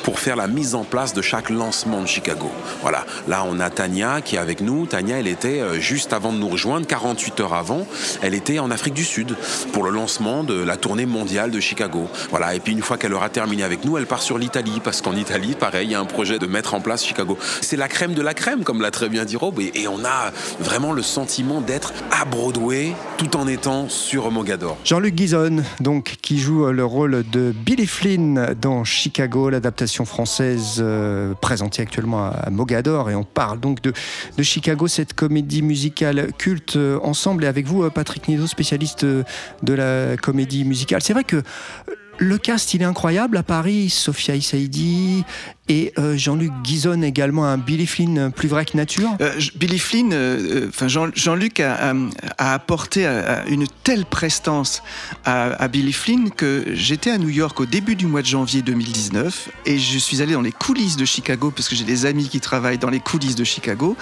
pour 0.09 0.19
faire 0.19 0.35
la 0.35 0.47
mise 0.47 0.73
en 0.73 0.85
place 0.85 1.13
de 1.13 1.21
chaque 1.21 1.51
lancement 1.51 2.01
de 2.01 2.07
Chicago. 2.07 2.49
Voilà. 2.81 3.05
Là, 3.27 3.45
on 3.47 3.59
a 3.59 3.69
Tania 3.69 4.21
qui 4.21 4.37
est 4.37 4.39
avec 4.39 4.59
nous. 4.59 4.87
Tania, 4.87 5.19
elle 5.19 5.27
était 5.27 5.59
euh, 5.59 5.79
juste 5.79 6.13
avant 6.13 6.33
de 6.33 6.39
nous 6.39 6.47
rejoindre, 6.47 6.87
48 6.87 7.41
heures 7.41 7.53
avant, 7.53 7.85
elle 8.23 8.33
était 8.33 8.57
en 8.57 8.71
Afrique 8.71 8.95
du 8.95 9.03
Sud 9.03 9.35
pour 9.71 9.83
le 9.83 9.91
lancement 9.91 10.43
de 10.43 10.55
la 10.55 10.77
tournée 10.77 11.05
mondiale 11.05 11.51
de 11.51 11.59
Chicago. 11.59 12.07
Voilà. 12.31 12.55
Et 12.55 12.59
puis 12.59 12.73
une 12.73 12.81
fois 12.81 12.97
qu'elle 12.97 13.13
aura 13.13 13.29
terminé 13.29 13.61
avec 13.61 13.85
nous, 13.85 13.99
elle 13.99 14.07
part 14.07 14.23
sur 14.23 14.39
l'Italie 14.39 14.81
parce 14.83 15.03
qu'en 15.03 15.15
Italie, 15.15 15.53
pareil, 15.53 15.85
il 15.85 15.91
y 15.91 15.95
a 15.95 15.99
un 15.99 16.05
projet 16.05 16.39
de 16.39 16.47
mettre 16.47 16.73
en 16.73 16.81
place 16.81 17.05
Chicago. 17.05 17.37
C'est 17.61 17.77
la 17.77 17.87
crème 17.87 18.15
de 18.15 18.23
la 18.23 18.33
crème, 18.33 18.63
comme 18.63 18.81
l'a 18.81 18.89
très 18.89 19.09
bien 19.09 19.25
dit 19.25 19.35
Rob, 19.35 19.59
et, 19.59 19.87
on 19.87 20.03
a 20.05 20.31
vraiment 20.59 20.91
le 20.91 21.03
sentiment 21.03 21.61
d'être 21.61 21.93
à 22.09 22.25
Broadway 22.25 22.95
tout 23.19 23.37
en 23.37 23.47
étant 23.47 23.89
sur 23.89 24.31
Mogador. 24.31 24.75
Jean-Luc 24.85 25.13
Guizon, 25.13 25.57
donc, 25.79 26.15
qui 26.23 26.39
joue 26.39 26.65
le 26.65 26.83
rôle 26.83 27.23
de 27.31 27.51
Billy 27.51 27.85
Flynn 27.85 28.55
dans 28.59 28.83
Chicago, 28.83 29.51
l'adaptation 29.51 29.98
française 30.05 30.77
euh, 30.79 31.33
présentée 31.41 31.81
actuellement 31.81 32.25
à, 32.25 32.49
Mogador. 32.49 33.09
Et 33.09 33.15
on 33.15 33.23
parle 33.23 33.59
donc 33.59 33.81
de, 33.81 33.93
de 34.37 34.43
Chicago, 34.43 34.87
cette 34.87 35.13
comédie 35.13 35.61
musicale 35.61 36.31
culte 36.37 36.75
euh, 36.75 36.99
ensemble. 37.03 37.43
Et 37.43 37.47
avec 37.47 37.65
vous, 37.65 37.83
euh, 37.83 37.89
Patrick 37.89 38.27
Nido, 38.27 38.47
spécialiste 38.47 39.05
de 39.05 39.73
la 39.73 40.17
comédie 40.17 40.65
musicale. 40.65 41.01
C'est 41.01 41.13
vrai 41.13 41.23
que 41.23 41.43
le 42.19 42.37
cast, 42.37 42.73
il 42.73 42.81
est 42.81 42.85
incroyable. 42.85 43.37
À 43.37 43.43
Paris, 43.43 43.89
Sophia 43.89 44.35
Issaidi 44.35 45.23
et 45.69 45.93
euh, 45.97 46.17
Jean-Luc 46.17 46.51
Guizon 46.63 47.01
également, 47.01 47.45
un 47.45 47.57
Billy 47.57 47.85
Flynn 47.85 48.17
euh, 48.17 48.29
plus 48.29 48.47
vrai 48.49 48.65
que 48.65 48.75
nature. 48.75 49.09
Euh, 49.21 49.39
Billy 49.55 49.79
Flynn, 49.79 50.13
enfin 50.67 50.87
Jean- 50.87 51.15
Jean-Luc 51.15 51.59
a, 51.59 51.93
apporté 52.37 53.05
une 53.47 53.65
telle 53.83 54.05
prestance 54.05 54.83
à, 55.23 55.51
à 55.53 55.67
Billy 55.67 55.93
Flynn 55.93 56.31
que 56.31 56.65
j'étais 56.73 57.11
à 57.11 57.17
New 57.17 57.29
York 57.29 57.59
au 57.59 57.65
début 57.65 57.95
du 57.95 58.07
mois 58.07 58.21
de 58.21 58.27
janvier 58.27 58.61
2019 58.61 59.49
et 59.65 59.77
je 59.77 59.97
suis 59.97 60.21
allé 60.21 60.33
dans 60.33 60.41
les 60.41 60.51
coulisses 60.51 60.97
de 60.97 61.05
Chicago 61.05 61.51
parce 61.55 61.69
que 61.69 61.75
j'ai 61.75 61.83
des 61.85 62.05
amis 62.05 62.27
qui 62.27 62.39
travaillent 62.39 62.77
dans 62.77 62.89
les 62.89 62.99
coulisses 62.99 63.35
de 63.35 63.43
Chicago 63.43 63.95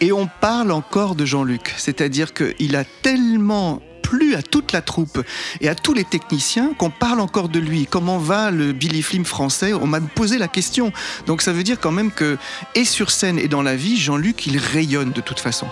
et 0.00 0.12
on 0.12 0.28
parle 0.40 0.70
encore 0.70 1.14
de 1.14 1.24
Jean-Luc, 1.24 1.74
c'est-à-dire 1.76 2.32
qu'il 2.34 2.76
a 2.76 2.84
tellement 3.02 3.80
plu 4.06 4.36
à 4.36 4.42
toute 4.42 4.70
la 4.70 4.82
troupe 4.82 5.24
et 5.60 5.68
à 5.68 5.74
tous 5.74 5.92
les 5.92 6.04
techniciens 6.04 6.74
qu'on 6.78 6.90
parle 6.90 7.18
encore 7.18 7.48
de 7.48 7.58
lui. 7.58 7.86
Comment 7.86 8.18
va 8.18 8.52
le 8.52 8.72
Billy 8.72 9.02
Flynn 9.02 9.24
français? 9.24 9.72
On 9.72 9.88
m'a 9.88 10.00
posé 10.00 10.38
la 10.38 10.46
question. 10.46 10.92
Donc 11.26 11.42
ça 11.42 11.52
veut 11.52 11.64
dire 11.64 11.80
quand 11.80 11.90
même 11.90 12.12
que, 12.12 12.38
et 12.76 12.84
sur 12.84 13.10
scène 13.10 13.36
et 13.36 13.48
dans 13.48 13.62
la 13.62 13.74
vie, 13.74 13.96
Jean-Luc, 13.96 14.46
il 14.46 14.58
rayonne 14.58 15.10
de 15.10 15.20
toute 15.20 15.40
façon. 15.40 15.66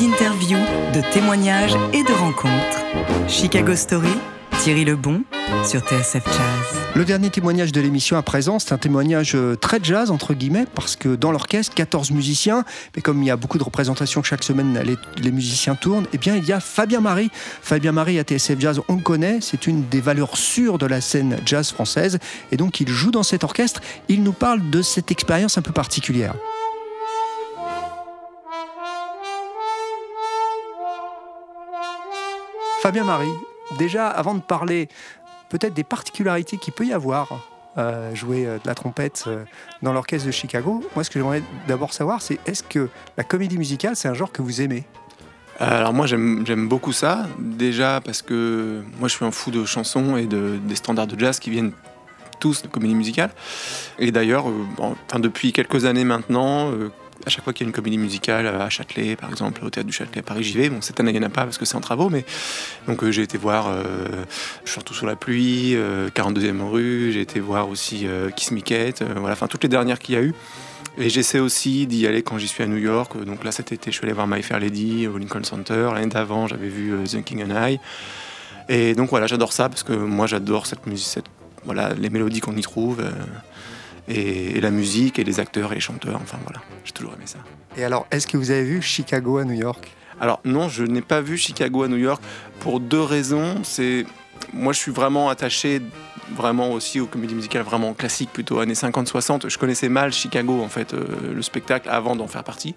Une 0.00 0.12
heure 0.12 0.18
d'interview, 0.18 0.58
de 0.94 1.12
témoignages 1.12 1.76
et 1.92 2.02
de 2.02 2.12
rencontres. 2.12 2.84
Chicago 3.28 3.74
Story, 3.74 4.12
Thierry 4.58 4.84
Lebon 4.84 5.24
sur 5.64 5.80
TSF 5.80 6.24
Jazz. 6.24 6.80
Le 6.94 7.04
dernier 7.04 7.28
témoignage 7.28 7.72
de 7.72 7.80
l'émission 7.80 8.16
à 8.16 8.22
présent, 8.22 8.58
c'est 8.58 8.72
un 8.72 8.78
témoignage 8.78 9.34
euh, 9.34 9.56
très 9.56 9.78
jazz, 9.82 10.10
entre 10.10 10.32
guillemets, 10.32 10.64
parce 10.74 10.96
que 10.96 11.16
dans 11.16 11.32
l'orchestre, 11.32 11.74
14 11.74 12.12
musiciens, 12.12 12.64
mais 12.96 13.02
comme 13.02 13.22
il 13.22 13.26
y 13.26 13.30
a 13.30 13.36
beaucoup 13.36 13.58
de 13.58 13.62
représentations 13.62 14.22
chaque 14.22 14.44
semaine, 14.44 14.80
les, 14.84 14.96
les 15.22 15.32
musiciens 15.32 15.74
tournent, 15.74 16.06
eh 16.14 16.18
bien 16.18 16.36
il 16.36 16.46
y 16.46 16.52
a 16.52 16.60
Fabien 16.60 17.00
Marie. 17.00 17.30
Fabien 17.60 17.92
Marie 17.92 18.18
à 18.18 18.22
TSF 18.22 18.58
Jazz, 18.58 18.80
on 18.88 18.96
le 18.96 19.02
connaît, 19.02 19.40
c'est 19.42 19.66
une 19.66 19.86
des 19.88 20.00
valeurs 20.00 20.36
sûres 20.36 20.78
de 20.78 20.86
la 20.86 21.00
scène 21.00 21.36
jazz 21.44 21.72
française, 21.72 22.18
et 22.52 22.56
donc 22.56 22.80
il 22.80 22.88
joue 22.88 23.10
dans 23.10 23.24
cet 23.24 23.44
orchestre, 23.44 23.80
il 24.08 24.22
nous 24.22 24.32
parle 24.32 24.70
de 24.70 24.80
cette 24.80 25.10
expérience 25.10 25.58
un 25.58 25.62
peu 25.62 25.72
particulière. 25.72 26.34
Fabien 32.82 33.04
Marie, 33.04 33.28
déjà 33.78 34.08
avant 34.08 34.34
de 34.34 34.40
parler 34.40 34.88
peut-être 35.50 35.74
des 35.74 35.84
particularités 35.84 36.56
qu'il 36.56 36.72
peut 36.72 36.86
y 36.86 36.94
avoir 36.94 37.46
euh, 37.76 38.14
jouer 38.14 38.46
euh, 38.46 38.56
de 38.56 38.66
la 38.66 38.74
trompette 38.74 39.24
euh, 39.26 39.44
dans 39.82 39.92
l'orchestre 39.92 40.26
de 40.26 40.32
Chicago, 40.32 40.82
moi 40.94 41.04
ce 41.04 41.10
que 41.10 41.18
j'aimerais 41.18 41.42
d'abord 41.68 41.92
savoir 41.92 42.22
c'est 42.22 42.38
est-ce 42.46 42.62
que 42.62 42.88
la 43.18 43.24
comédie 43.24 43.58
musicale 43.58 43.96
c'est 43.96 44.08
un 44.08 44.14
genre 44.14 44.32
que 44.32 44.40
vous 44.40 44.62
aimez? 44.62 44.84
Alors 45.58 45.92
moi 45.92 46.06
j'aime 46.06 46.68
beaucoup 46.68 46.92
ça, 46.92 47.26
déjà 47.38 48.00
parce 48.02 48.22
que 48.22 48.82
moi 48.98 49.08
je 49.08 49.14
suis 49.14 49.26
un 49.26 49.30
fou 49.30 49.50
de 49.50 49.66
chansons 49.66 50.16
et 50.16 50.24
de, 50.24 50.58
des 50.64 50.74
standards 50.74 51.06
de 51.06 51.20
jazz 51.20 51.38
qui 51.38 51.50
viennent 51.50 51.72
tous 52.40 52.62
de 52.62 52.68
comédie 52.68 52.94
musicale. 52.94 53.30
Et 53.98 54.10
d'ailleurs, 54.10 54.48
euh, 54.48 54.66
enfin, 54.78 55.20
depuis 55.20 55.52
quelques 55.52 55.84
années 55.84 56.04
maintenant, 56.04 56.72
euh, 56.72 56.90
à 57.26 57.30
chaque 57.30 57.44
fois 57.44 57.52
qu'il 57.52 57.66
y 57.66 57.68
a 57.68 57.68
une 57.68 57.74
comédie 57.74 57.98
musicale 57.98 58.46
à 58.46 58.68
Châtelet, 58.70 59.16
par 59.16 59.30
exemple, 59.30 59.64
au 59.64 59.70
théâtre 59.70 59.86
du 59.86 59.92
Châtelet 59.92 60.20
à 60.20 60.22
Paris, 60.22 60.42
j'y 60.44 60.56
vais. 60.56 60.70
Bon, 60.70 60.80
cette 60.80 60.98
année 61.00 61.10
il 61.10 61.18
n'y 61.18 61.24
en 61.24 61.28
a 61.28 61.30
pas 61.30 61.44
parce 61.44 61.58
que 61.58 61.64
c'est 61.64 61.76
en 61.76 61.80
travaux, 61.80 62.08
mais 62.08 62.24
donc 62.86 63.02
euh, 63.02 63.10
j'ai 63.10 63.22
été 63.22 63.38
voir 63.38 63.68
euh, 63.68 63.84
Surtout 64.64 64.94
sous 64.94 65.06
la 65.06 65.16
pluie, 65.16 65.74
euh, 65.74 66.08
42e 66.10 66.62
rue, 66.62 67.10
j'ai 67.12 67.20
été 67.20 67.40
voir 67.40 67.68
aussi 67.68 68.06
euh, 68.06 68.30
Kiss 68.30 68.52
Me 68.52 68.60
Kate, 68.60 69.02
euh, 69.02 69.14
voilà, 69.16 69.32
enfin 69.32 69.46
toutes 69.46 69.62
les 69.62 69.68
dernières 69.68 69.98
qu'il 69.98 70.14
y 70.14 70.18
a 70.18 70.22
eu. 70.22 70.34
Et 70.98 71.08
j'essaie 71.08 71.38
aussi 71.38 71.86
d'y 71.86 72.06
aller 72.06 72.22
quand 72.22 72.38
j'y 72.38 72.48
suis 72.48 72.62
à 72.62 72.66
New 72.66 72.76
York. 72.76 73.16
Donc 73.24 73.44
là, 73.44 73.52
cet 73.52 73.72
été, 73.72 73.90
je 73.90 73.96
suis 73.96 74.04
allé 74.04 74.12
voir 74.12 74.26
My 74.26 74.42
Fair 74.42 74.58
Lady 74.60 75.06
au 75.06 75.18
Lincoln 75.18 75.44
Center. 75.44 75.90
L'année 75.94 76.08
d'avant, 76.08 76.46
j'avais 76.46 76.68
vu 76.68 76.92
euh, 76.92 77.04
The 77.06 77.24
King 77.24 77.44
and 77.44 77.68
I. 77.68 77.78
Et 78.68 78.94
donc 78.94 79.10
voilà, 79.10 79.26
j'adore 79.26 79.52
ça 79.52 79.68
parce 79.68 79.82
que 79.82 79.92
moi, 79.92 80.26
j'adore 80.26 80.66
cette 80.66 80.86
musique, 80.86 81.24
voilà, 81.64 81.94
les 81.94 82.10
mélodies 82.10 82.40
qu'on 82.40 82.56
y 82.56 82.60
trouve, 82.60 83.00
euh, 83.00 83.10
et, 84.10 84.56
et 84.56 84.60
la 84.60 84.70
musique, 84.70 85.18
et 85.18 85.24
les 85.24 85.40
acteurs 85.40 85.72
et 85.72 85.76
les 85.76 85.80
chanteurs. 85.80 86.20
Enfin 86.22 86.38
voilà, 86.44 86.60
j'ai 86.84 86.92
toujours 86.92 87.14
aimé 87.14 87.24
ça. 87.26 87.38
Et 87.76 87.84
alors, 87.84 88.06
est-ce 88.10 88.26
que 88.26 88.36
vous 88.36 88.50
avez 88.50 88.64
vu 88.64 88.82
Chicago 88.82 89.38
à 89.38 89.44
New 89.44 89.54
York? 89.54 89.92
Alors 90.20 90.40
non, 90.44 90.68
je 90.68 90.84
n'ai 90.84 91.00
pas 91.00 91.20
vu 91.20 91.38
Chicago 91.38 91.82
à 91.84 91.88
New 91.88 91.96
York 91.96 92.22
pour 92.60 92.80
deux 92.80 93.00
raisons. 93.00 93.62
C'est 93.62 94.04
moi, 94.52 94.72
je 94.72 94.78
suis 94.78 94.92
vraiment 94.92 95.28
attaché 95.28 95.80
vraiment 96.34 96.72
aussi 96.72 97.00
aux 97.00 97.06
comédies 97.06 97.34
musicales 97.34 97.62
vraiment 97.62 97.92
classiques, 97.94 98.32
plutôt 98.32 98.60
années 98.60 98.74
50-60. 98.74 99.48
Je 99.48 99.58
connaissais 99.58 99.88
mal 99.88 100.12
Chicago 100.12 100.60
en 100.62 100.68
fait, 100.68 100.94
euh, 100.94 101.06
le 101.34 101.42
spectacle 101.42 101.88
avant 101.88 102.16
d'en 102.16 102.26
faire 102.26 102.44
partie. 102.44 102.74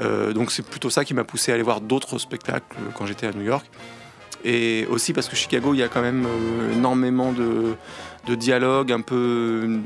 Euh, 0.00 0.32
donc 0.32 0.50
c'est 0.50 0.66
plutôt 0.66 0.90
ça 0.90 1.04
qui 1.04 1.14
m'a 1.14 1.24
poussé 1.24 1.52
à 1.52 1.54
aller 1.54 1.62
voir 1.62 1.80
d'autres 1.80 2.18
spectacles 2.18 2.76
euh, 2.78 2.90
quand 2.94 3.06
j'étais 3.06 3.26
à 3.26 3.32
New 3.32 3.42
York. 3.42 3.66
Et 4.44 4.86
aussi 4.90 5.12
parce 5.12 5.28
que 5.28 5.36
Chicago, 5.36 5.72
il 5.74 5.78
y 5.78 5.82
a 5.82 5.88
quand 5.88 6.02
même 6.02 6.26
euh, 6.26 6.72
énormément 6.72 7.32
de, 7.32 7.76
de 8.26 8.34
dialogue, 8.34 8.92
un 8.92 9.00
peu 9.00 9.78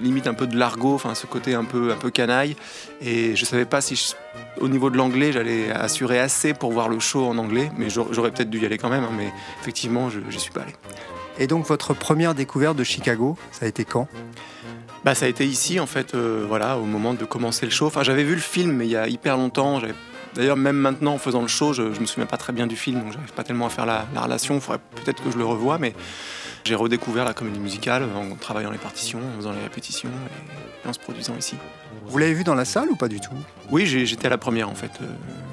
limite 0.00 0.26
un 0.26 0.34
peu 0.34 0.46
de 0.46 0.56
l'argot, 0.56 0.94
enfin 0.94 1.14
ce 1.14 1.26
côté 1.26 1.54
un 1.54 1.64
peu 1.64 1.92
un 1.92 1.96
peu 1.96 2.10
canaille. 2.10 2.56
Et 3.00 3.36
je 3.36 3.44
savais 3.44 3.64
pas 3.66 3.80
si 3.80 3.96
je- 3.96 4.12
au 4.62 4.68
niveau 4.68 4.90
de 4.90 4.96
l'anglais 4.96 5.32
j'allais 5.32 5.70
assurer 5.70 6.18
assez 6.18 6.54
pour 6.54 6.72
voir 6.72 6.88
le 6.88 6.98
show 7.00 7.26
en 7.26 7.36
anglais, 7.38 7.70
mais 7.76 7.88
j'aurais 7.90 8.30
peut-être 8.30 8.50
dû 8.50 8.60
y 8.60 8.66
aller 8.66 8.78
quand 8.78 8.90
même. 8.90 9.04
hein, 9.04 9.12
mais 9.16 9.32
effectivement, 9.60 10.10
je 10.10 10.20
j'y 10.30 10.40
suis 10.40 10.52
pas 10.52 10.62
allé. 10.62 10.72
Et 11.38 11.46
donc 11.46 11.66
votre 11.66 11.94
première 11.94 12.34
découverte 12.34 12.76
de 12.76 12.84
Chicago, 12.84 13.36
ça 13.50 13.66
a 13.66 13.68
été 13.68 13.84
quand? 13.84 14.08
Bah, 15.04 15.14
ça 15.14 15.26
a 15.26 15.28
été 15.28 15.44
ici, 15.44 15.80
en 15.80 15.86
fait, 15.86 16.14
euh, 16.14 16.46
voilà, 16.48 16.78
au 16.78 16.84
moment 16.86 17.12
de 17.12 17.26
commencer 17.26 17.66
le 17.66 17.70
show. 17.72 17.86
Enfin, 17.86 18.02
j'avais 18.02 18.24
vu 18.24 18.34
le 18.34 18.40
film, 18.40 18.72
mais 18.72 18.86
il 18.86 18.90
y 18.90 18.96
a 18.96 19.06
hyper 19.06 19.36
longtemps. 19.36 19.78
D'ailleurs, 20.34 20.56
même 20.56 20.76
maintenant, 20.78 21.12
en 21.14 21.18
faisant 21.18 21.42
le 21.42 21.48
show, 21.48 21.74
je, 21.74 21.92
je 21.92 22.00
me 22.00 22.06
souviens 22.06 22.24
pas 22.24 22.38
très 22.38 22.54
bien 22.54 22.66
du 22.66 22.74
film, 22.74 23.00
donc 23.02 23.12
j'arrive 23.12 23.32
pas 23.34 23.42
tellement 23.44 23.66
à 23.66 23.68
faire 23.68 23.84
la, 23.84 24.06
la 24.14 24.22
relation. 24.22 24.54
Il 24.54 24.60
faudrait 24.62 24.80
peut-être 25.04 25.22
que 25.22 25.30
je 25.30 25.36
le 25.36 25.44
revoie, 25.44 25.76
mais 25.76 25.92
j'ai 26.64 26.74
redécouvert 26.74 27.24
la 27.24 27.34
comédie 27.34 27.60
musicale 27.60 28.04
en 28.16 28.34
travaillant 28.36 28.70
les 28.70 28.78
partitions, 28.78 29.20
en 29.34 29.36
faisant 29.36 29.52
les 29.52 29.60
répétitions 29.62 30.08
et, 30.84 30.88
en 30.88 30.92
se 30.92 30.98
produisant 30.98 31.34
ici. 31.38 31.56
Vous 32.06 32.18
l'avez 32.18 32.34
vu 32.34 32.44
dans 32.44 32.54
la 32.54 32.64
salle 32.64 32.88
ou 32.90 32.96
pas 32.96 33.08
du 33.08 33.20
tout? 33.20 33.32
Oui, 33.70 33.86
j'étais 33.86 34.26
à 34.26 34.30
la 34.30 34.38
première 34.38 34.68
en 34.70 34.74
fait. 34.74 34.90
Euh, 35.02 35.06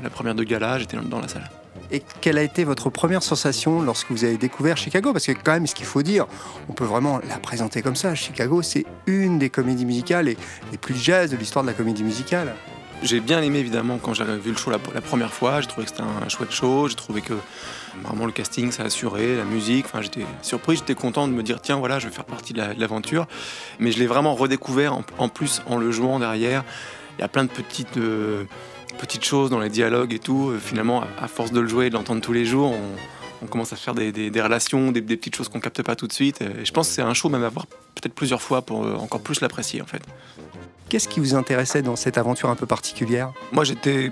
la 0.03 0.09
première 0.09 0.35
de 0.35 0.43
gala, 0.43 0.79
j'étais 0.79 0.97
dans- 0.97 1.19
la 1.19 1.27
salle. 1.27 1.49
Et 1.91 2.01
quelle 2.21 2.37
a 2.37 2.43
été 2.43 2.63
votre 2.63 2.89
première 2.89 3.23
sensation 3.23 3.81
lorsque 3.81 4.09
vous 4.11 4.23
avez 4.23 4.37
découvert 4.37 4.77
Chicago? 4.77 5.11
Parce 5.11 5.25
que 5.25 5.33
quand 5.33 5.51
même, 5.51 5.67
ce 5.67 5.75
qu'il 5.75 5.85
faut 5.85 6.01
dire, 6.01 6.25
on 6.69 6.73
peut 6.73 6.85
vraiment 6.85 7.19
la 7.27 7.37
présenter 7.37 7.81
comme 7.81 7.97
ça. 7.97 8.15
Chicago, 8.15 8.61
c'est 8.61 8.85
une 9.05 9.39
des 9.39 9.49
comédies 9.49 9.85
musicales 9.85 10.29
et 10.29 10.37
les 10.71 10.77
plus 10.77 10.95
jazz 10.95 11.29
de 11.31 11.35
l'histoire 11.35 11.63
de 11.63 11.69
la 11.69 11.73
comédie 11.75 12.03
musicale. 12.03 12.55
J'ai 13.03 13.19
bien 13.19 13.41
aimé 13.41 13.59
évidemment 13.59 13.97
quand 14.01 14.13
j'ai 14.13 14.23
vu 14.37 14.51
le 14.51 14.57
show 14.57 14.69
la, 14.71 14.77
la 14.93 15.01
première 15.01 15.33
fois. 15.33 15.59
J'ai 15.59 15.67
trouvé 15.67 15.85
que 15.85 15.91
c'était 15.91 16.03
un 16.03 16.29
chouette 16.29 16.51
show. 16.51 16.87
J'ai 16.87 16.95
trouvé 16.95 17.21
que 17.21 17.33
vraiment 18.03 18.25
le 18.25 18.31
casting 18.31 18.71
ça 18.71 18.83
assuré, 18.83 19.35
la 19.37 19.43
musique. 19.45 19.85
Enfin, 19.85 20.01
j'étais 20.01 20.25
surpris, 20.41 20.75
j'étais 20.77 20.95
content 20.95 21.27
de 21.27 21.33
me 21.33 21.43
dire 21.43 21.61
tiens 21.61 21.77
voilà, 21.77 21.99
je 21.99 22.07
vais 22.07 22.13
faire 22.13 22.25
partie 22.25 22.53
de 22.53 22.59
la- 22.59 22.73
de 22.73 22.79
l'aventure. 22.79 23.27
Mais 23.79 23.91
je 23.91 23.99
l'ai 23.99 24.07
vraiment 24.07 24.35
redécouvert 24.35 24.93
en, 24.93 25.03
en 25.17 25.29
plus 25.29 25.61
en 25.67 25.77
le 25.77 25.91
jouant 25.91 26.19
derrière. 26.19 26.63
Il 27.17 27.21
y 27.21 27.23
a 27.23 27.27
plein 27.27 27.43
de 27.43 27.49
petites 27.49 27.97
euh, 27.97 28.45
petites 28.99 29.23
choses 29.25 29.49
dans 29.49 29.59
les 29.59 29.69
dialogues 29.69 30.13
et 30.13 30.19
tout. 30.19 30.49
Euh, 30.51 30.59
Finalement, 30.59 31.01
à, 31.03 31.25
à 31.25 31.27
force 31.27 31.51
de 31.51 31.59
le 31.59 31.67
jouer 31.67 31.87
et 31.87 31.89
de 31.89 31.95
l'entendre 31.95 32.21
tous 32.21 32.33
les 32.33 32.45
jours, 32.45 32.71
on, 32.71 33.43
on 33.43 33.47
commence 33.47 33.73
à 33.73 33.75
faire 33.75 33.93
des, 33.95 34.11
des- 34.11 34.29
des 34.29 34.41
relations, 34.41 34.91
des, 34.91 35.01
des 35.01 35.17
petites 35.17 35.35
choses 35.35 35.49
qu'on 35.49 35.59
capte 35.59 35.81
pas 35.83 35.95
tout 35.95 36.07
de 36.07 36.13
suite. 36.13 36.41
Et 36.41 36.65
je 36.65 36.71
pense 36.71 36.87
que 36.89 36.93
c'est 36.95 37.01
un 37.01 37.13
show 37.13 37.29
même 37.29 37.43
à 37.43 37.49
voir 37.49 37.65
peut-être 37.67 38.13
plusieurs 38.13 38.41
fois 38.41 38.61
pour 38.61 38.85
euh, 38.85 38.95
encore 38.95 39.21
plus 39.21 39.41
l'apprécier 39.41 39.81
en 39.81 39.85
fait. 39.85 40.01
Qu'est-ce 40.89 41.07
qui 41.07 41.19
vous 41.21 41.35
intéressait 41.35 41.81
dans 41.81 41.95
cette 41.95 42.17
aventure 42.17 42.49
un 42.49 42.55
peu 42.55 42.65
particulière? 42.65 43.31
Moi, 43.53 43.63
j'étais 43.63 44.11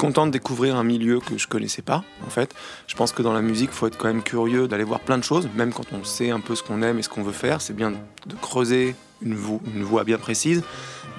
content 0.00 0.26
de 0.26 0.32
découvrir 0.32 0.76
un 0.76 0.84
milieu 0.84 1.20
que 1.20 1.36
je 1.36 1.46
connaissais 1.46 1.82
pas, 1.82 2.02
en 2.26 2.30
fait. 2.30 2.54
Je 2.86 2.96
pense 2.96 3.12
que 3.12 3.22
dans 3.22 3.32
la 3.32 3.42
musique, 3.42 3.70
il 3.72 3.76
faut 3.76 3.86
être 3.86 3.98
quand 3.98 4.08
même 4.08 4.22
curieux 4.22 4.66
d'aller 4.66 4.84
voir 4.84 5.00
plein 5.00 5.18
de 5.18 5.24
choses, 5.24 5.48
même 5.54 5.72
quand 5.72 5.92
on 5.92 6.04
sait 6.04 6.30
un 6.30 6.40
peu 6.40 6.54
ce 6.54 6.62
qu'on 6.62 6.82
aime 6.82 6.98
et 6.98 7.02
ce 7.02 7.08
qu'on 7.08 7.22
veut 7.22 7.32
faire. 7.32 7.60
C'est 7.60 7.76
bien 7.76 7.90
de 7.90 8.34
creuser 8.40 8.94
une 9.22 9.36
une 9.74 9.82
voie 9.82 10.04
bien 10.04 10.16
précise, 10.16 10.62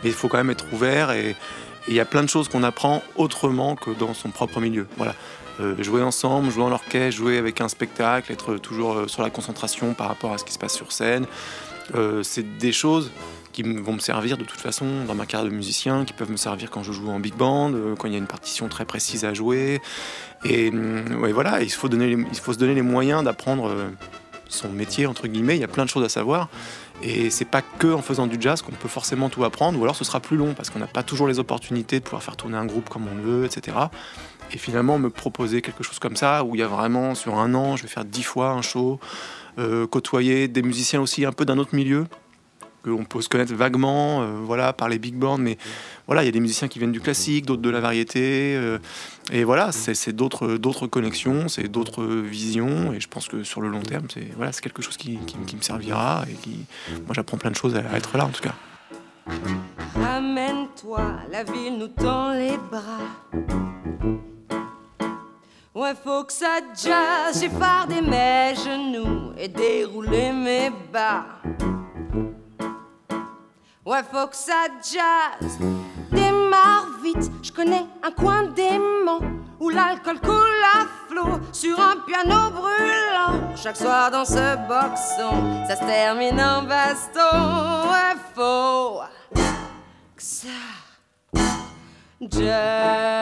mais 0.03 0.09
il 0.09 0.15
faut 0.15 0.27
quand 0.27 0.37
même 0.37 0.49
être 0.49 0.65
ouvert 0.73 1.11
et 1.11 1.35
et 1.87 1.91
il 1.91 1.95
y 1.95 1.99
a 1.99 2.05
plein 2.05 2.21
de 2.21 2.29
choses 2.29 2.47
qu'on 2.47 2.63
apprend 2.63 3.01
autrement 3.15 3.75
que 3.75 3.91
dans 3.91 4.13
son 4.13 4.29
propre 4.29 4.59
milieu. 4.59 4.87
Voilà. 4.97 5.15
Euh, 5.59 5.81
jouer 5.81 6.01
ensemble, 6.01 6.49
jouer 6.51 6.63
en 6.63 6.71
orchestre, 6.71 7.17
jouer 7.17 7.37
avec 7.37 7.59
un 7.59 7.67
spectacle, 7.67 8.31
être 8.31 8.57
toujours 8.57 8.93
euh, 8.93 9.07
sur 9.07 9.21
la 9.21 9.29
concentration 9.29 9.93
par 9.93 10.07
rapport 10.07 10.31
à 10.31 10.37
ce 10.37 10.45
qui 10.45 10.53
se 10.53 10.59
passe 10.59 10.75
sur 10.75 10.91
scène. 10.91 11.25
Euh, 11.95 12.23
c'est 12.23 12.57
des 12.57 12.71
choses 12.71 13.11
qui 13.51 13.63
vont 13.63 13.93
me 13.93 13.99
servir 13.99 14.37
de 14.37 14.43
toute 14.43 14.59
façon 14.59 15.03
dans 15.05 15.15
ma 15.15 15.25
carrière 15.25 15.49
de 15.49 15.55
musicien, 15.55 16.05
qui 16.05 16.13
peuvent 16.13 16.31
me 16.31 16.37
servir 16.37 16.69
quand 16.69 16.83
je 16.83 16.91
joue 16.91 17.09
en 17.09 17.19
big 17.19 17.35
band, 17.35 17.73
euh, 17.73 17.95
quand 17.95 18.07
il 18.07 18.13
y 18.13 18.15
a 18.15 18.19
une 18.19 18.27
partition 18.27 18.67
très 18.69 18.85
précise 18.85 19.25
à 19.25 19.33
jouer. 19.33 19.81
Et 20.45 20.69
ouais, 20.69 21.31
voilà, 21.31 21.61
il 21.61 21.71
faut, 21.71 21.89
il 21.89 22.39
faut 22.39 22.53
se 22.53 22.57
donner 22.57 22.75
les 22.75 22.81
moyens 22.81 23.23
d'apprendre 23.23 23.67
euh, 23.67 23.89
son 24.47 24.69
métier, 24.69 25.05
entre 25.05 25.27
guillemets. 25.27 25.57
Il 25.57 25.61
y 25.61 25.65
a 25.65 25.67
plein 25.67 25.85
de 25.85 25.89
choses 25.89 26.03
à 26.03 26.09
savoir. 26.09 26.49
Et 27.03 27.29
c'est 27.29 27.45
pas 27.45 27.61
que 27.61 27.91
en 27.91 28.01
faisant 28.01 28.27
du 28.27 28.37
jazz 28.39 28.61
qu'on 28.61 28.71
peut 28.71 28.87
forcément 28.87 29.29
tout 29.29 29.43
apprendre, 29.43 29.79
ou 29.79 29.83
alors 29.83 29.95
ce 29.95 30.03
sera 30.03 30.19
plus 30.19 30.37
long 30.37 30.53
parce 30.53 30.69
qu'on 30.69 30.79
n'a 30.79 30.87
pas 30.87 31.03
toujours 31.03 31.27
les 31.27 31.39
opportunités 31.39 31.99
de 31.99 32.03
pouvoir 32.03 32.21
faire 32.21 32.35
tourner 32.35 32.57
un 32.57 32.65
groupe 32.65 32.89
comme 32.89 33.07
on 33.11 33.15
le 33.15 33.23
veut, 33.23 33.45
etc. 33.45 33.77
Et 34.53 34.57
finalement, 34.57 34.99
me 34.99 35.09
proposer 35.09 35.61
quelque 35.61 35.83
chose 35.83 35.99
comme 35.99 36.15
ça, 36.15 36.43
où 36.43 36.55
il 36.55 36.59
y 36.59 36.63
a 36.63 36.67
vraiment 36.67 37.15
sur 37.15 37.39
un 37.39 37.53
an, 37.55 37.75
je 37.75 37.83
vais 37.83 37.89
faire 37.89 38.05
dix 38.05 38.23
fois 38.23 38.49
un 38.49 38.61
show, 38.61 38.99
côtoyer 39.89 40.47
des 40.47 40.61
musiciens 40.61 41.01
aussi 41.01 41.25
un 41.25 41.31
peu 41.31 41.45
d'un 41.45 41.57
autre 41.57 41.75
milieu, 41.75 42.05
que 42.83 42.89
l'on 42.89 43.03
peut 43.05 43.21
se 43.21 43.29
connaître 43.29 43.53
vaguement, 43.53 44.23
euh, 44.23 44.39
voilà, 44.43 44.73
par 44.73 44.89
les 44.89 44.97
big 44.97 45.13
bands, 45.13 45.37
mais 45.37 45.57
voilà, 46.07 46.23
il 46.23 46.25
y 46.25 46.29
a 46.29 46.31
des 46.31 46.39
musiciens 46.39 46.67
qui 46.67 46.79
viennent 46.79 46.91
du 46.91 46.99
classique, 46.99 47.45
d'autres 47.45 47.61
de 47.61 47.69
la 47.69 47.79
variété, 47.79 48.55
euh, 48.55 48.79
et 49.31 49.43
voilà, 49.43 49.71
c'est 49.71 50.13
d'autres 50.15 50.57
d'autres 50.57 50.87
connexions, 50.87 51.47
c'est 51.47 51.67
d'autres 51.67 52.03
visions, 52.05 52.91
et 52.91 52.99
je 52.99 53.07
pense 53.07 53.27
que 53.27 53.43
sur 53.43 53.61
le 53.61 53.69
long 53.69 53.81
terme, 53.81 54.07
c'est 54.11 54.27
voilà, 54.35 54.51
c'est 54.51 54.61
quelque 54.61 54.81
chose 54.81 54.97
qui, 54.97 55.19
qui- 55.27 55.55
me 55.55 55.61
servira, 55.61 56.25
et 56.27 56.33
qui, 56.33 56.65
moi, 57.05 57.13
j'apprends 57.13 57.37
plein 57.37 57.51
de 57.51 57.55
choses 57.55 57.75
à, 57.75 57.83
à 57.93 57.97
être 57.97 58.17
là, 58.17 58.25
en 58.25 58.29
tout 58.29 58.41
cas. 58.41 58.55
Amène-toi, 60.03 61.03
la 61.31 61.43
ville 61.43 61.77
nous 61.77 61.87
tend 61.89 62.33
les 62.33 62.57
bras. 62.57 63.05
Ouais, 65.73 65.93
faut 66.03 66.25
que 66.25 66.33
ça 66.33 66.59
jazz, 66.75 67.39
j'ai 67.39 67.47
fardé 67.47 68.01
mes 68.01 68.53
genoux 68.55 69.31
et 69.37 69.47
déroulé 69.47 70.33
mes 70.33 70.69
bas. 70.91 71.23
Ouais, 73.85 74.03
faut 74.11 74.27
que 74.27 74.35
ça 74.35 74.67
jazz, 74.83 75.57
démarre 76.11 76.87
vite. 77.01 77.31
Je 77.41 77.53
connais 77.53 77.85
un 78.03 78.11
coin 78.11 78.43
dément 78.47 79.21
où 79.61 79.69
l'alcool 79.69 80.19
coule 80.19 80.65
à 80.75 80.85
flot 81.07 81.39
sur 81.53 81.79
un 81.79 81.95
piano 82.05 82.49
brûlant. 82.51 83.55
Chaque 83.55 83.77
soir 83.77 84.11
dans 84.11 84.25
ce 84.25 84.57
boxon, 84.67 85.65
ça 85.69 85.77
se 85.77 85.85
termine 85.85 86.41
en 86.41 86.63
baston. 86.63 87.89
Ouais, 87.89 88.17
faut 88.35 89.03
que 90.17 90.21
ça 90.21 90.49
jazz. 92.29 93.21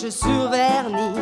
Chaussures 0.00 0.50
vernis. 0.50 1.18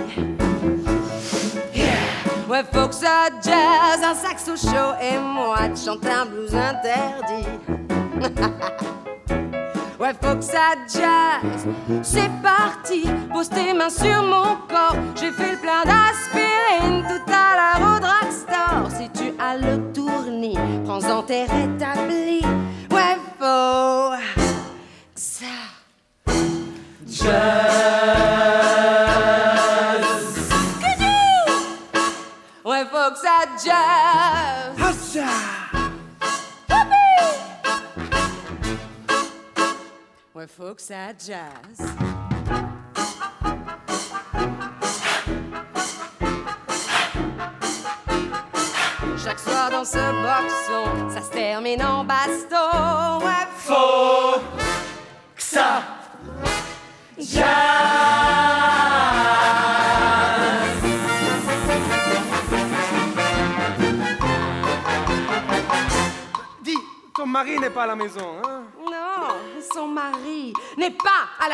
Ouais, 2.48 2.62
faut 2.72 2.88
que 2.88 2.94
ça 2.94 3.28
jazz, 3.42 4.02
un 4.02 4.14
saxo 4.14 4.56
chaud 4.56 4.94
et 5.02 5.18
moi 5.18 5.68
de 5.68 5.74
un 6.08 6.26
blues 6.26 6.54
interdit. 6.54 7.48
ouais, 10.00 10.12
faut 10.22 10.36
que 10.36 10.44
ça 10.44 10.76
jazz, 10.86 11.66
c'est 12.02 12.30
parti. 12.40 13.04
Pose 13.32 13.48
tes 13.48 13.74
mains 13.74 13.90
sur 13.90 14.22
mon 14.22 14.56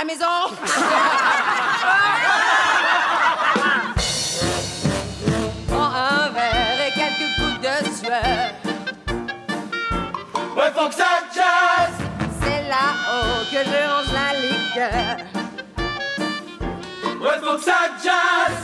la 0.05 0.13
maison. 0.13 0.27
Prends 5.69 5.93
un 5.95 6.29
verre 6.31 6.81
et 6.87 6.93
quelques 6.93 7.39
gouttes 7.39 7.61
de 7.63 7.77
sueur. 7.95 8.51
Ouais, 10.57 10.71
faut 10.75 10.89
que 10.89 10.95
ça 10.95 11.05
jazz 11.35 11.95
C'est 12.43 12.63
là-haut 12.69 13.45
que 13.51 13.59
je 13.65 13.79
range 13.89 14.13
la 14.13 14.29
liqueur. 14.41 15.17
Ouais, 17.21 17.39
faut 17.43 17.57
que 17.57 17.65
ça 17.65 17.81
jazz 18.03 18.57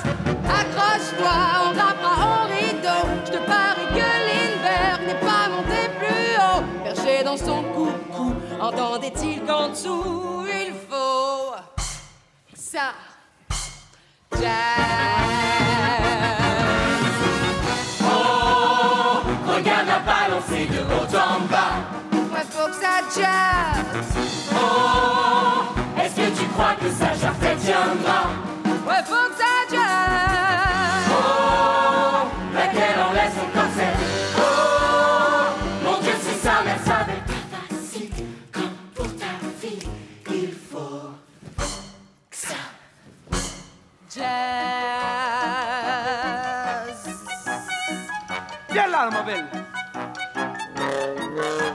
Accroche-toi, 0.45 1.37
on 1.65 1.71
grimpera 1.73 2.27
au 2.27 2.29
rideau. 2.49 3.03
Je 3.25 3.31
te 3.31 3.39
parie 3.39 3.89
que 3.95 4.09
Lindbergh 4.27 5.03
n'est 5.07 5.21
pas 5.21 5.45
monté 5.49 5.81
plus 5.99 6.31
haut. 6.37 6.63
Perché 6.85 7.15
dans 7.25 7.37
son 7.37 7.63
coucou, 7.63 8.31
entendait-il 8.61 9.37
qu'en 9.45 9.69
dessous 9.71 10.47
il 10.53 10.70
ça. 12.71 12.95
Jazz. 14.39 14.47
Oh, 18.01 19.23
regarde 19.49 19.87
la 19.89 19.99
balancer 19.99 20.67
de 20.67 20.79
haut 20.79 21.17
en 21.17 21.41
bas. 21.51 21.75
Ouais, 22.13 22.47
faut 22.49 22.69
que 22.69 22.75
ça 22.75 23.03
jazz. 23.17 24.19
Oh, 24.55 25.65
est-ce 26.01 26.15
que 26.15 26.41
tu 26.41 26.47
crois 26.51 26.75
que 26.81 26.91
ça 26.91 27.13
jarre 27.21 27.57
tiendra? 27.59 28.21
Ouais, 28.87 29.03
faut 29.05 29.29
que 29.31 29.37
ça 29.37 29.55
jazz. 29.69 30.30
Viens 49.01 49.25
là, 51.37 51.70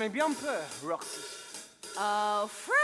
j'en 0.00 0.06
ai 0.06 0.08
bien 0.08 0.32
peur, 0.32 0.62
Roxy. 0.82 1.20
Oh, 1.98 2.48
Fred 2.48 2.74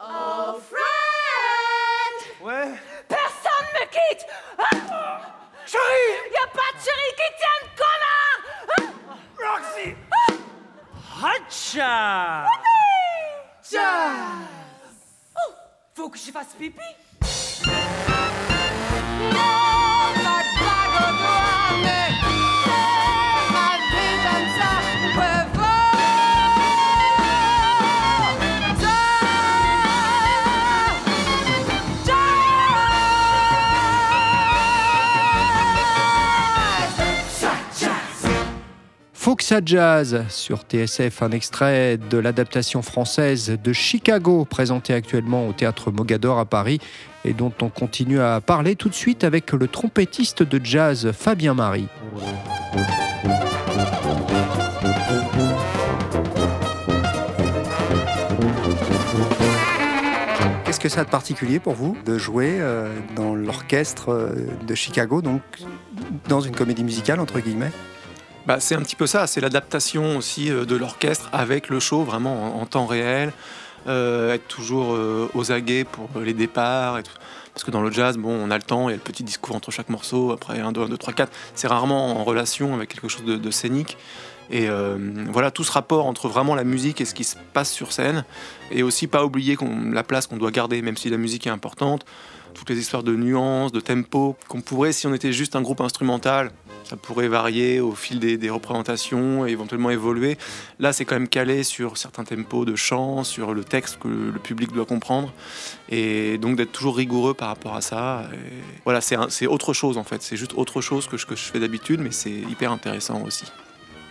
Oh, 0.00 0.58
Fred 0.70 2.46
Ouais. 2.46 2.74
Personne 3.08 3.68
me 3.74 3.84
quitte! 3.86 4.26
Ah 4.58 5.20
Chérie! 5.66 6.30
Y 6.30 6.36
a 6.36 6.46
pas 6.48 6.72
de 6.74 6.82
chérie 6.82 7.14
qui 7.18 7.28
tienne, 7.38 7.66
connard 7.76 9.02
Roxy! 9.38 9.88
Hacha! 11.22 12.46
Jazz 13.70 14.96
Oh, 15.36 15.52
faut 15.94 16.08
que 16.08 16.18
je 16.18 16.30
fasse 16.30 16.54
pipi 16.58 16.80
Jazz 39.72 40.26
sur 40.28 40.64
TSF, 40.68 41.22
un 41.22 41.30
extrait 41.30 41.96
de 41.96 42.18
l'adaptation 42.18 42.82
française 42.82 43.56
de 43.64 43.72
Chicago, 43.72 44.44
présentée 44.44 44.92
actuellement 44.92 45.48
au 45.48 45.54
théâtre 45.54 45.90
Mogador 45.90 46.38
à 46.38 46.44
Paris 46.44 46.78
et 47.24 47.32
dont 47.32 47.54
on 47.62 47.70
continue 47.70 48.20
à 48.20 48.42
parler 48.42 48.76
tout 48.76 48.90
de 48.90 48.94
suite 48.94 49.24
avec 49.24 49.50
le 49.52 49.66
trompettiste 49.68 50.42
de 50.42 50.60
jazz 50.62 51.12
Fabien 51.12 51.54
Marie. 51.54 51.88
Qu'est-ce 60.66 60.80
que 60.80 60.90
ça 60.90 61.00
a 61.00 61.04
de 61.04 61.08
particulier 61.08 61.60
pour 61.60 61.72
vous 61.72 61.96
de 62.04 62.18
jouer 62.18 62.58
euh, 62.60 62.94
dans 63.16 63.34
l'orchestre 63.34 64.10
euh, 64.10 64.34
de 64.66 64.74
Chicago, 64.74 65.22
donc 65.22 65.40
dans 66.28 66.42
une 66.42 66.54
comédie 66.54 66.84
musicale 66.84 67.20
entre 67.20 67.40
guillemets? 67.40 67.72
Bah, 68.44 68.58
c'est 68.58 68.74
un 68.74 68.80
petit 68.80 68.96
peu 68.96 69.06
ça, 69.06 69.28
c'est 69.28 69.40
l'adaptation 69.40 70.16
aussi 70.16 70.50
euh, 70.50 70.64
de 70.64 70.74
l'orchestre 70.74 71.28
avec 71.32 71.68
le 71.68 71.78
show 71.78 72.02
vraiment 72.02 72.60
en, 72.60 72.66
temps 72.66 72.86
réel, 72.86 73.32
euh, 73.86 74.34
être 74.34 74.48
toujours 74.48 74.94
euh, 74.94 75.30
aux 75.34 75.52
aguets 75.52 75.84
pour 75.84 76.08
les 76.20 76.34
départs. 76.34 76.98
Parce 77.54 77.62
que 77.64 77.70
dans 77.70 77.82
le 77.82 77.92
jazz, 77.92 78.16
bon, 78.16 78.32
on 78.32 78.50
a 78.50 78.56
le 78.56 78.62
temps, 78.62 78.88
il 78.88 78.92
y 78.92 78.94
a 78.94 78.96
le 78.96 79.02
petit 79.02 79.22
discours 79.22 79.54
entre 79.54 79.70
chaque 79.70 79.90
morceau, 79.90 80.32
après 80.32 80.58
1, 80.58 80.72
2, 80.72 80.82
1, 80.82 80.88
2, 80.88 80.96
3, 80.96 81.12
4. 81.12 81.32
C'est 81.54 81.68
rarement 81.68 82.18
en 82.18 82.24
relation 82.24 82.74
avec 82.74 82.88
quelque 82.88 83.08
chose 83.08 83.24
de, 83.24 83.50
scénique. 83.50 83.98
Et 84.50 84.68
voilà, 85.28 85.50
tout 85.50 85.62
ce 85.62 85.70
rapport 85.70 86.06
entre 86.06 86.28
vraiment 86.28 86.54
la 86.54 86.64
musique 86.64 87.02
et 87.02 87.04
ce 87.04 87.12
qui 87.12 87.24
se 87.24 87.36
passe 87.52 87.70
sur 87.70 87.92
scène. 87.92 88.24
Et 88.70 88.82
aussi 88.82 89.06
pas 89.06 89.26
oublier 89.26 89.58
la 89.92 90.02
place 90.02 90.26
qu'on 90.26 90.38
doit 90.38 90.50
garder, 90.50 90.80
même 90.80 90.96
si 90.96 91.10
la 91.10 91.18
musique 91.18 91.46
est 91.46 91.50
importante. 91.50 92.06
Toutes 92.54 92.70
les 92.70 92.78
histoires 92.78 93.02
de 93.02 93.14
nuances, 93.14 93.70
de 93.70 93.80
tempo, 93.80 94.34
qu'on 94.48 94.62
pourrait, 94.62 94.92
si 94.92 95.06
on 95.06 95.12
était 95.12 95.32
juste 95.32 95.54
un 95.54 95.60
groupe 95.60 95.82
instrumental, 95.82 96.52
ça 96.84 96.96
pourrait 96.96 97.28
varier 97.28 97.80
au 97.80 97.92
fil 97.92 98.18
des, 98.18 98.50
représentations 98.50 99.46
et 99.46 99.50
éventuellement 99.50 99.90
évoluer. 99.90 100.36
Là, 100.78 100.92
c'est 100.92 101.04
quand 101.04 101.14
même 101.14 101.28
calé 101.28 101.62
sur 101.62 101.96
certains 101.96 102.24
tempos 102.24 102.64
de 102.64 102.76
chant, 102.76 103.24
sur 103.24 103.54
le 103.54 103.64
texte 103.64 103.98
que 103.98 104.08
le 104.08 104.38
public 104.38 104.72
doit 104.72 104.86
comprendre. 104.86 105.32
Et 105.88 106.38
donc 106.38 106.56
d'être 106.56 106.72
toujours 106.72 106.96
rigoureux 106.96 107.34
par 107.34 107.48
rapport 107.48 107.74
à 107.74 107.80
ça. 107.80 108.28
Voilà, 108.84 109.00
c'est 109.00 109.46
autre 109.46 109.72
chose 109.72 109.98
en 109.98 110.04
fait. 110.04 110.22
C'est 110.22 110.36
juste 110.36 110.54
autre 110.54 110.80
chose 110.80 111.06
que, 111.06 111.16
je- 111.16 111.26
que 111.26 111.36
je 111.36 111.44
fais 111.44 111.60
d'habitude, 111.60 112.00
mais 112.00 112.10
c'est 112.10 112.30
hyper 112.30 112.72
intéressant 112.72 113.22
aussi. 113.22 113.44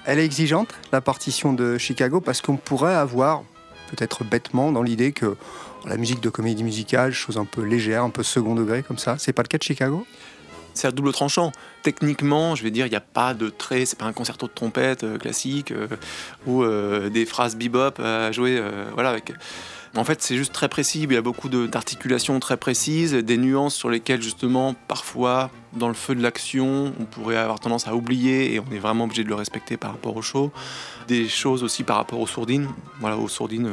Elle 0.05 0.17
est 0.17 0.26
exigeante, 0.26 0.69
la 0.91 1.01
partition 1.01 1.53
de 1.53 1.78
Chicago, 1.78 2.22
parce 2.22 2.41
qu'on 2.41 2.57
pourrait 2.57 2.95
avoir, 2.95 3.43
peut-être 3.91 4.24
bêtement, 4.24 4.72
dans 4.72 4.82
l'idée 4.82 5.11
que 5.11 5.36
la 5.86 5.97
musique 5.97 6.22
de 6.22 6.30
comédie 6.30 6.63
musicale, 6.63 7.11
chose 7.11 7.38
un 7.38 7.45
peu 7.45 7.61
légère, 7.61 8.03
un 8.03 8.09
peu 8.09 8.24
second 8.24 8.55
degré 8.55 8.84
comme 8.84 8.97
ça, 8.97 9.17
c'est 9.19 9.34
pas 9.34 9.43
le 9.43 9.47
cas 9.47 9.57
de 9.57 9.63
Chicago? 9.63 10.05
C'est 10.74 10.88
à 10.88 10.91
double 10.91 11.11
tranchant. 11.11 11.51
Techniquement, 11.84 12.55
je 12.55 12.63
vais 12.63 12.72
dire, 12.72 12.86
il 12.86 12.89
n'y 12.89 12.95
a 12.95 13.01
pas 13.01 13.34
de 13.34 13.49
trait, 13.49 13.86
c'est 13.86 13.97
pas 13.97 14.05
un 14.05 14.13
concerto 14.13 14.47
de 14.47 14.51
trompette 14.51 15.03
euh, 15.03 15.17
classique 15.17 15.72
euh, 15.72 15.88
ou 16.45 16.63
euh, 16.63 17.09
des 17.09 17.26
phrases 17.26 17.55
bebop 17.55 17.99
à 17.99 18.32
jouer. 18.32 18.57
euh, 18.57 18.86
voilà. 18.93 19.15
En 19.97 20.05
fait, 20.05 20.22
c'est 20.22 20.38
juste 20.38 20.53
très 20.53 20.69
précis. 20.69 21.03
Il 21.03 21.11
y 21.11 21.17
a 21.17 21.22
beaucoup 21.22 21.49
d'articulations 21.49 22.39
très 22.39 22.55
précises, 22.55 23.13
des 23.13 23.36
nuances 23.38 23.76
sur 23.76 23.89
lesquelles, 23.89 24.22
justement, 24.22 24.74
parfois, 24.88 25.49
dans 25.74 25.89
le 25.89 25.93
feu 25.93 26.15
de 26.15 26.22
l'action, 26.22 26.93
on 26.97 27.03
pourrait 27.03 27.36
avoir 27.36 27.59
tendance 27.59 27.88
à 27.88 27.95
oublier 27.95 28.53
et 28.53 28.59
on 28.61 28.72
est 28.74 28.80
vraiment 28.80 29.03
obligé 29.03 29.26
de 29.26 29.28
le 29.28 29.36
respecter 29.36 29.76
par 29.76 29.91
rapport 29.91 30.15
au 30.15 30.22
show. 30.22 30.51
Des 31.09 31.28
choses 31.28 31.61
aussi 31.61 31.84
par 31.84 31.97
rapport 31.97 32.22
aux 32.22 32.28
sourdines. 32.28 32.69
Voilà, 33.01 33.17
aux 33.17 33.28
sourdines. 33.28 33.69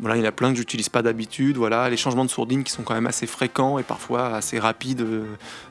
Voilà, 0.00 0.16
il 0.16 0.20
y 0.20 0.24
en 0.24 0.28
a 0.28 0.32
plein 0.32 0.50
que 0.50 0.56
j'utilise 0.56 0.88
pas 0.88 1.02
d'habitude. 1.02 1.56
Voilà, 1.56 1.88
les 1.88 1.96
changements 1.96 2.24
de 2.24 2.30
sourdine 2.30 2.64
qui 2.64 2.72
sont 2.72 2.82
quand 2.82 2.94
même 2.94 3.06
assez 3.06 3.26
fréquents 3.26 3.78
et 3.78 3.84
parfois 3.84 4.34
assez 4.34 4.58
rapides. 4.58 5.02
euh, 5.02 5.24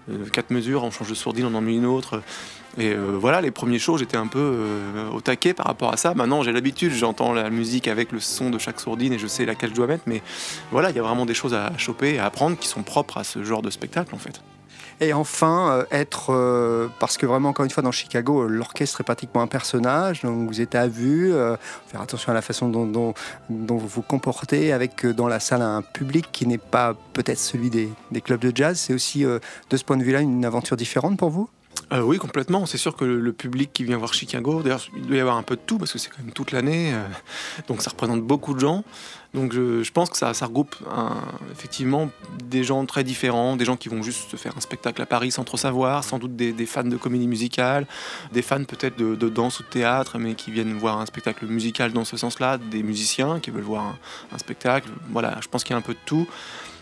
euh, 0.10 0.26
quatre 0.32 0.52
mesures, 0.52 0.84
on 0.84 0.92
change 0.92 1.10
de 1.10 1.14
sourdine, 1.14 1.46
on 1.46 1.56
en 1.56 1.62
met 1.62 1.76
une 1.76 1.86
autre. 1.86 2.22
Et 2.78 2.94
euh, 2.94 3.18
voilà, 3.20 3.42
les 3.42 3.52
premiers 3.52 3.80
shows, 3.80 3.98
j'étais 3.98 4.18
un 4.18 4.28
peu 4.28 4.68
au 5.14 5.22
taquet 5.22 5.54
par 5.54 5.68
rapport 5.68 5.94
à 5.94 5.98
ça. 5.98 6.14
Maintenant, 6.14 6.42
j'ai 6.42 6.52
l'habitude, 6.52 6.92
j'entends 6.94 7.34
la 7.34 7.50
musique 7.50 7.88
avec 7.88 8.12
le 8.12 8.20
son 8.20 8.50
de 8.50 8.58
chaque 8.58 8.80
sourdine 8.80 9.14
et 9.14 9.20
je 9.20 9.28
sais 9.28 9.46
laquelle 9.46 9.70
je 9.70 9.76
dois 9.76 9.88
mettre. 9.88 10.04
Mais 10.08 10.24
voilà, 10.72 10.90
il 10.90 10.96
y 10.96 11.00
a 11.00 11.04
vraiment 11.04 11.26
des 11.26 11.36
choses 11.36 11.54
à 11.54 11.72
choper 11.78 12.16
et 12.16 12.20
à 12.20 12.26
apprendre 12.26 12.58
qui 12.58 12.68
sont 12.68 12.84
propres 12.84 13.18
à 13.18 13.24
ce 13.24 13.44
genre 13.44 13.62
de 13.62 13.70
spectacle, 13.70 14.16
en 14.16 14.20
fait. 14.20 14.42
Et 15.00 15.14
enfin, 15.14 15.72
euh, 15.72 15.86
être. 15.92 16.32
euh, 16.32 16.88
parce 17.00 17.18
que 17.18 17.26
vraiment, 17.26 17.50
encore 17.50 17.66
une 17.66 17.72
fois, 17.72 17.84
dans 17.84 17.92
Chicago, 17.92 18.44
euh, 18.44 18.48
l'orchestre 18.48 19.02
est 19.02 19.04
pratiquement 19.04 19.42
un 19.42 19.48
personnage, 19.48 20.22
donc 20.22 20.48
vous 20.48 20.62
êtes 20.62 20.76
à 20.76 20.88
vue, 20.88 21.34
faire 21.88 22.02
attention 22.02 22.32
à 22.32 22.36
la 22.36 22.42
façon 22.42 22.70
dont, 22.70 23.14
vous 23.50 23.80
vous 23.80 24.02
comportez 24.02 24.72
avec 24.72 25.06
dans 25.06 25.28
la 25.28 25.40
salle 25.40 25.62
un 25.62 25.82
public 25.82 26.30
qui 26.32 26.48
n'est 26.48 26.58
pas 26.58 26.96
peut-être 27.14 27.40
celui 27.40 27.70
des, 27.70 27.90
clubs 28.22 28.40
de 28.40 28.52
jazz. 28.56 28.80
C'est 28.80 28.94
aussi, 28.94 29.24
de 29.24 29.78
ce 29.78 29.84
point 29.84 29.98
de 29.98 30.04
vue-là, 30.04 30.22
une 30.22 30.46
aventure 30.46 30.78
différente 30.78 31.18
pour 31.18 31.30
vous? 31.30 31.50
Euh, 31.92 32.02
oui, 32.02 32.18
complètement. 32.18 32.66
C'est 32.66 32.78
sûr 32.78 32.96
que 32.96 33.06
le, 33.06 33.34
public 33.34 33.72
qui 33.74 33.84
vient 33.84 33.98
voir 33.98 34.14
Chicago, 34.14 34.62
d'ailleurs, 34.62 34.86
il 34.96 35.06
doit 35.06 35.18
y 35.18 35.20
avoir 35.20 35.38
un 35.38 35.44
peu 35.44 35.56
de 35.56 35.62
tout 35.66 35.78
parce 35.78 35.92
que 35.92 36.00
c'est 36.00 36.10
quand 36.10 36.20
même 36.20 36.32
toute 36.32 36.52
l'année, 36.52 36.94
euh, 36.94 37.04
donc 37.68 37.82
ça 37.82 37.90
représente 37.90 38.22
beaucoup 38.22 38.54
de 38.54 38.60
gens. 38.60 38.84
Donc 39.34 39.52
je, 39.54 39.92
pense 39.92 40.12
que 40.12 40.18
ça, 40.18 40.32
regroupe 40.46 40.76
effectivement 41.52 42.12
des 42.44 42.64
gens 42.64 42.86
très 42.86 43.04
différents, 43.04 43.56
des 43.56 43.66
gens 43.66 43.78
qui 43.78 43.90
vont 43.90 44.04
juste 44.04 44.38
faire 44.38 44.56
un 44.56 44.62
spectacle 44.62 45.02
à 45.02 45.08
Paris 45.08 45.32
sans 45.32 45.44
trop 45.44 45.58
savoir, 45.58 46.04
sans 46.04 46.20
doute 46.20 46.36
des, 46.36 46.54
fans 46.68 46.84
de 46.84 46.98
comédie 46.98 47.26
musicale, 47.26 47.88
des 48.32 48.44
fans 48.44 48.64
peut-être 48.64 48.96
de, 48.96 49.30
danse 49.30 49.60
ou 49.60 49.64
de 49.64 49.70
théâtre, 49.70 50.20
mais 50.20 50.36
qui 50.36 50.52
viennent 50.52 50.78
voir 50.78 51.00
un 51.00 51.08
spectacle 51.08 51.48
musical 51.48 51.94
dans 51.94 52.06
ce 52.06 52.16
sens-là, 52.16 52.60
des 52.60 52.84
musiciens 52.84 53.40
qui 53.40 53.50
veulent 53.50 53.64
voir 53.64 53.96
un 54.32 54.38
spectacle. 54.38 54.90
Voilà, 55.10 55.38
je 55.42 55.48
pense 55.48 55.64
qu'il 55.64 55.72
y 55.72 55.76
a 55.76 55.78
un 55.78 55.82
peu 55.82 55.94
de 55.94 56.00
tout. 56.06 56.28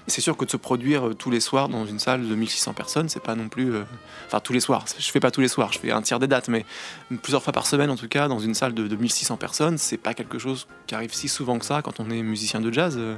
C'est 0.08 0.22
sûr 0.22 0.36
que 0.36 0.46
de 0.46 0.50
se 0.52 0.58
produire 0.58 1.10
euh, 1.10 1.14
tous 1.14 1.30
les 1.30 1.40
soirs 1.40 1.70
dans 1.70 1.86
une 1.86 2.00
salle 2.00 2.28
de 2.28 2.36
1600 2.36 2.74
personnes, 2.74 3.08
c'est 3.08 3.22
pas 3.22 3.36
non 3.36 3.50
plus. 3.50 3.74
euh, 3.74 3.84
Enfin, 4.28 4.40
tous 4.40 4.52
les 4.54 4.60
soirs. 4.60 4.86
Je 4.98 5.12
fais 5.12 5.20
pas 5.20 5.30
tous 5.32 5.42
les 5.42 5.48
soirs, 5.48 5.72
je 5.74 5.80
fais 5.80 5.92
un 5.92 6.02
tiers 6.02 6.20
des 6.20 6.28
dates, 6.28 6.48
mais 6.50 6.66
plusieurs 7.22 7.44
fois 7.44 7.54
par 7.54 7.68
semaine 7.68 7.90
en 7.90 7.96
tout 7.96 8.08
cas, 8.08 8.28
dans 8.28 8.40
une 8.40 8.54
salle 8.56 8.74
de, 8.74 8.88
de 8.88 8.96
1600 8.96 9.38
personnes, 9.38 9.78
c'est 9.78 9.98
pas 9.98 10.14
quelque 10.14 10.40
chose 10.40 10.68
qui 10.88 10.96
arrive 10.96 11.14
si 11.14 11.28
souvent 11.28 11.60
que 11.60 11.66
ça 11.66 11.82
quand 11.82 12.00
on 12.00 12.10
est 12.10 12.24
musicien 12.24 12.60
de 12.62 12.72
jazz. 12.72 12.96
euh, 12.98 13.18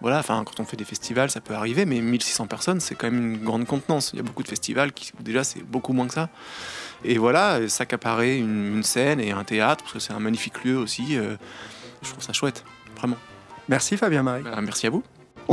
voilà, 0.00 0.18
enfin, 0.20 0.42
quand 0.44 0.58
on 0.60 0.64
fait 0.64 0.76
des 0.76 0.84
festivals, 0.84 1.30
ça 1.30 1.40
peut 1.40 1.54
arriver, 1.54 1.84
mais 1.84 2.00
1600 2.00 2.46
personnes, 2.46 2.80
c'est 2.80 2.94
quand 2.94 3.10
même 3.10 3.34
une 3.34 3.44
grande 3.44 3.66
contenance. 3.66 4.10
Il 4.14 4.16
y 4.16 4.20
a 4.20 4.22
beaucoup 4.22 4.42
de 4.42 4.48
festivals 4.48 4.92
qui, 4.92 5.12
déjà, 5.20 5.44
c'est 5.44 5.62
beaucoup 5.62 5.92
moins 5.92 6.06
que 6.06 6.14
ça. 6.14 6.28
Et 7.04 7.18
voilà, 7.18 7.68
s'accaparer 7.68 8.38
une, 8.38 8.76
une 8.76 8.82
scène 8.84 9.20
et 9.20 9.32
un 9.32 9.44
théâtre, 9.44 9.82
parce 9.84 9.92
que 9.94 9.98
c'est 9.98 10.12
un 10.12 10.20
magnifique 10.20 10.64
lieu 10.64 10.76
aussi, 10.78 11.18
euh, 11.18 11.36
je 12.02 12.10
trouve 12.10 12.22
ça 12.22 12.32
chouette, 12.32 12.64
vraiment. 12.96 13.16
Merci 13.68 13.96
Fabien 13.96 14.22
Marie. 14.22 14.42
Bah, 14.42 14.58
merci 14.62 14.86
à 14.86 14.90
vous. 14.90 15.02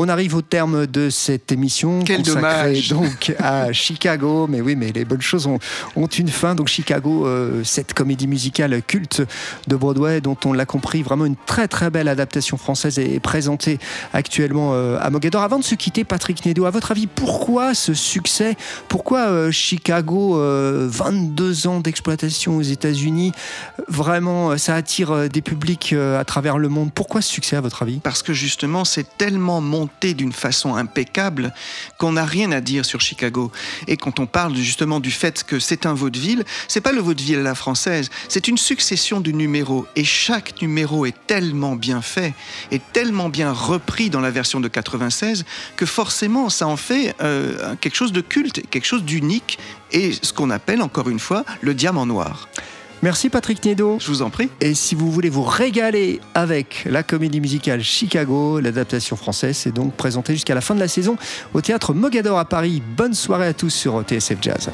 On 0.01 0.07
arrive 0.07 0.33
au 0.33 0.41
terme 0.41 0.87
de 0.87 1.09
cette 1.09 1.51
émission 1.51 1.99
Quel 2.05 2.19
consacrée 2.19 2.71
dommage. 2.71 2.87
donc 2.87 3.35
à 3.37 3.73
Chicago. 3.73 4.47
Mais 4.47 4.61
oui, 4.61 4.77
mais 4.77 4.93
les 4.93 5.03
bonnes 5.03 5.21
choses 5.21 5.45
ont, 5.45 5.59
ont 5.97 6.07
une 6.07 6.29
fin. 6.29 6.55
Donc 6.55 6.69
Chicago, 6.69 7.27
euh, 7.27 7.65
cette 7.65 7.93
comédie 7.93 8.25
musicale 8.25 8.81
culte 8.81 9.21
de 9.67 9.75
Broadway, 9.75 10.21
dont 10.21 10.37
on 10.45 10.53
l'a 10.53 10.65
compris, 10.65 11.03
vraiment 11.03 11.25
une 11.25 11.35
très 11.45 11.67
très 11.67 11.89
belle 11.89 12.07
adaptation 12.07 12.55
française 12.55 12.97
est 12.97 13.19
présentée 13.19 13.77
actuellement 14.13 14.71
euh, 14.73 14.97
à 15.01 15.09
Mogador. 15.09 15.41
Avant 15.43 15.59
de 15.59 15.65
se 15.65 15.75
quitter, 15.75 16.05
Patrick 16.05 16.45
Nedo, 16.45 16.63
à 16.63 16.69
votre 16.69 16.91
avis, 16.91 17.07
pourquoi 17.07 17.73
ce 17.73 17.93
succès? 17.93 18.55
Pourquoi 18.87 19.27
euh, 19.27 19.51
Chicago, 19.51 20.37
euh, 20.37 20.87
22 20.89 21.67
ans 21.67 21.81
d'exploitation 21.81 22.55
aux 22.55 22.61
États-Unis, 22.61 23.33
vraiment, 23.89 24.57
ça 24.57 24.75
attire 24.75 25.27
des 25.27 25.41
publics 25.41 25.93
à 25.93 26.23
travers 26.23 26.57
le 26.57 26.69
monde? 26.69 26.93
Pourquoi 26.93 27.21
ce 27.21 27.29
succès, 27.29 27.57
à 27.57 27.61
votre 27.61 27.81
avis? 27.81 27.99
Parce 27.99 28.23
que 28.23 28.31
justement, 28.31 28.85
c'est 28.85 29.17
tellement 29.17 29.59
monté 29.59 29.88
d'une 30.01 30.33
façon 30.33 30.75
impeccable 30.75 31.53
qu'on 31.97 32.13
n'a 32.13 32.25
rien 32.25 32.51
à 32.51 32.61
dire 32.61 32.85
sur 32.85 33.01
Chicago. 33.01 33.51
Et 33.87 33.97
quand 33.97 34.19
on 34.19 34.25
parle 34.25 34.55
justement 34.55 34.99
du 34.99 35.11
fait 35.11 35.43
que 35.43 35.59
c'est 35.59 35.85
un 35.85 35.93
vaudeville, 35.93 36.43
c'est 36.67 36.81
pas 36.81 36.91
le 36.91 37.01
vaudeville 37.01 37.39
à 37.39 37.43
la 37.43 37.55
française, 37.55 38.09
c'est 38.27 38.47
une 38.47 38.57
succession 38.57 39.19
de 39.19 39.31
numéros. 39.31 39.85
Et 39.95 40.03
chaque 40.03 40.61
numéro 40.61 41.05
est 41.05 41.15
tellement 41.27 41.75
bien 41.75 42.01
fait, 42.01 42.33
et 42.71 42.79
tellement 42.79 43.29
bien 43.29 43.51
repris 43.51 44.09
dans 44.09 44.21
la 44.21 44.31
version 44.31 44.59
de 44.59 44.67
96, 44.67 45.45
que 45.75 45.85
forcément, 45.85 46.49
ça 46.49 46.67
en 46.67 46.77
fait 46.77 47.15
euh, 47.21 47.75
quelque 47.81 47.95
chose 47.95 48.11
de 48.11 48.21
culte, 48.21 48.69
quelque 48.69 48.85
chose 48.85 49.03
d'unique, 49.03 49.59
et 49.91 50.13
ce 50.13 50.33
qu'on 50.33 50.49
appelle 50.49 50.81
encore 50.81 51.09
une 51.09 51.19
fois 51.19 51.43
le 51.61 51.73
diamant 51.73 52.05
noir. 52.05 52.47
Merci 53.01 53.29
Patrick 53.29 53.63
Nedo. 53.65 53.97
Je 53.99 54.07
vous 54.07 54.21
en 54.21 54.29
prie. 54.29 54.49
Et 54.59 54.73
si 54.73 54.93
vous 54.93 55.11
voulez 55.11 55.29
vous 55.29 55.43
régaler 55.43 56.19
avec 56.33 56.85
la 56.89 57.03
comédie 57.03 57.39
musicale 57.39 57.81
Chicago, 57.81 58.59
l'adaptation 58.59 59.15
française 59.15 59.67
est 59.67 59.71
donc 59.71 59.93
présentée 59.93 60.33
jusqu'à 60.33 60.55
la 60.55 60.61
fin 60.61 60.75
de 60.75 60.79
la 60.79 60.87
saison 60.87 61.17
au 61.53 61.61
théâtre 61.61 61.93
Mogador 61.93 62.37
à 62.37 62.45
Paris. 62.45 62.81
Bonne 62.97 63.13
soirée 63.13 63.47
à 63.47 63.53
tous 63.53 63.69
sur 63.69 64.01
TSF 64.01 64.37
Jazz. 64.41 64.69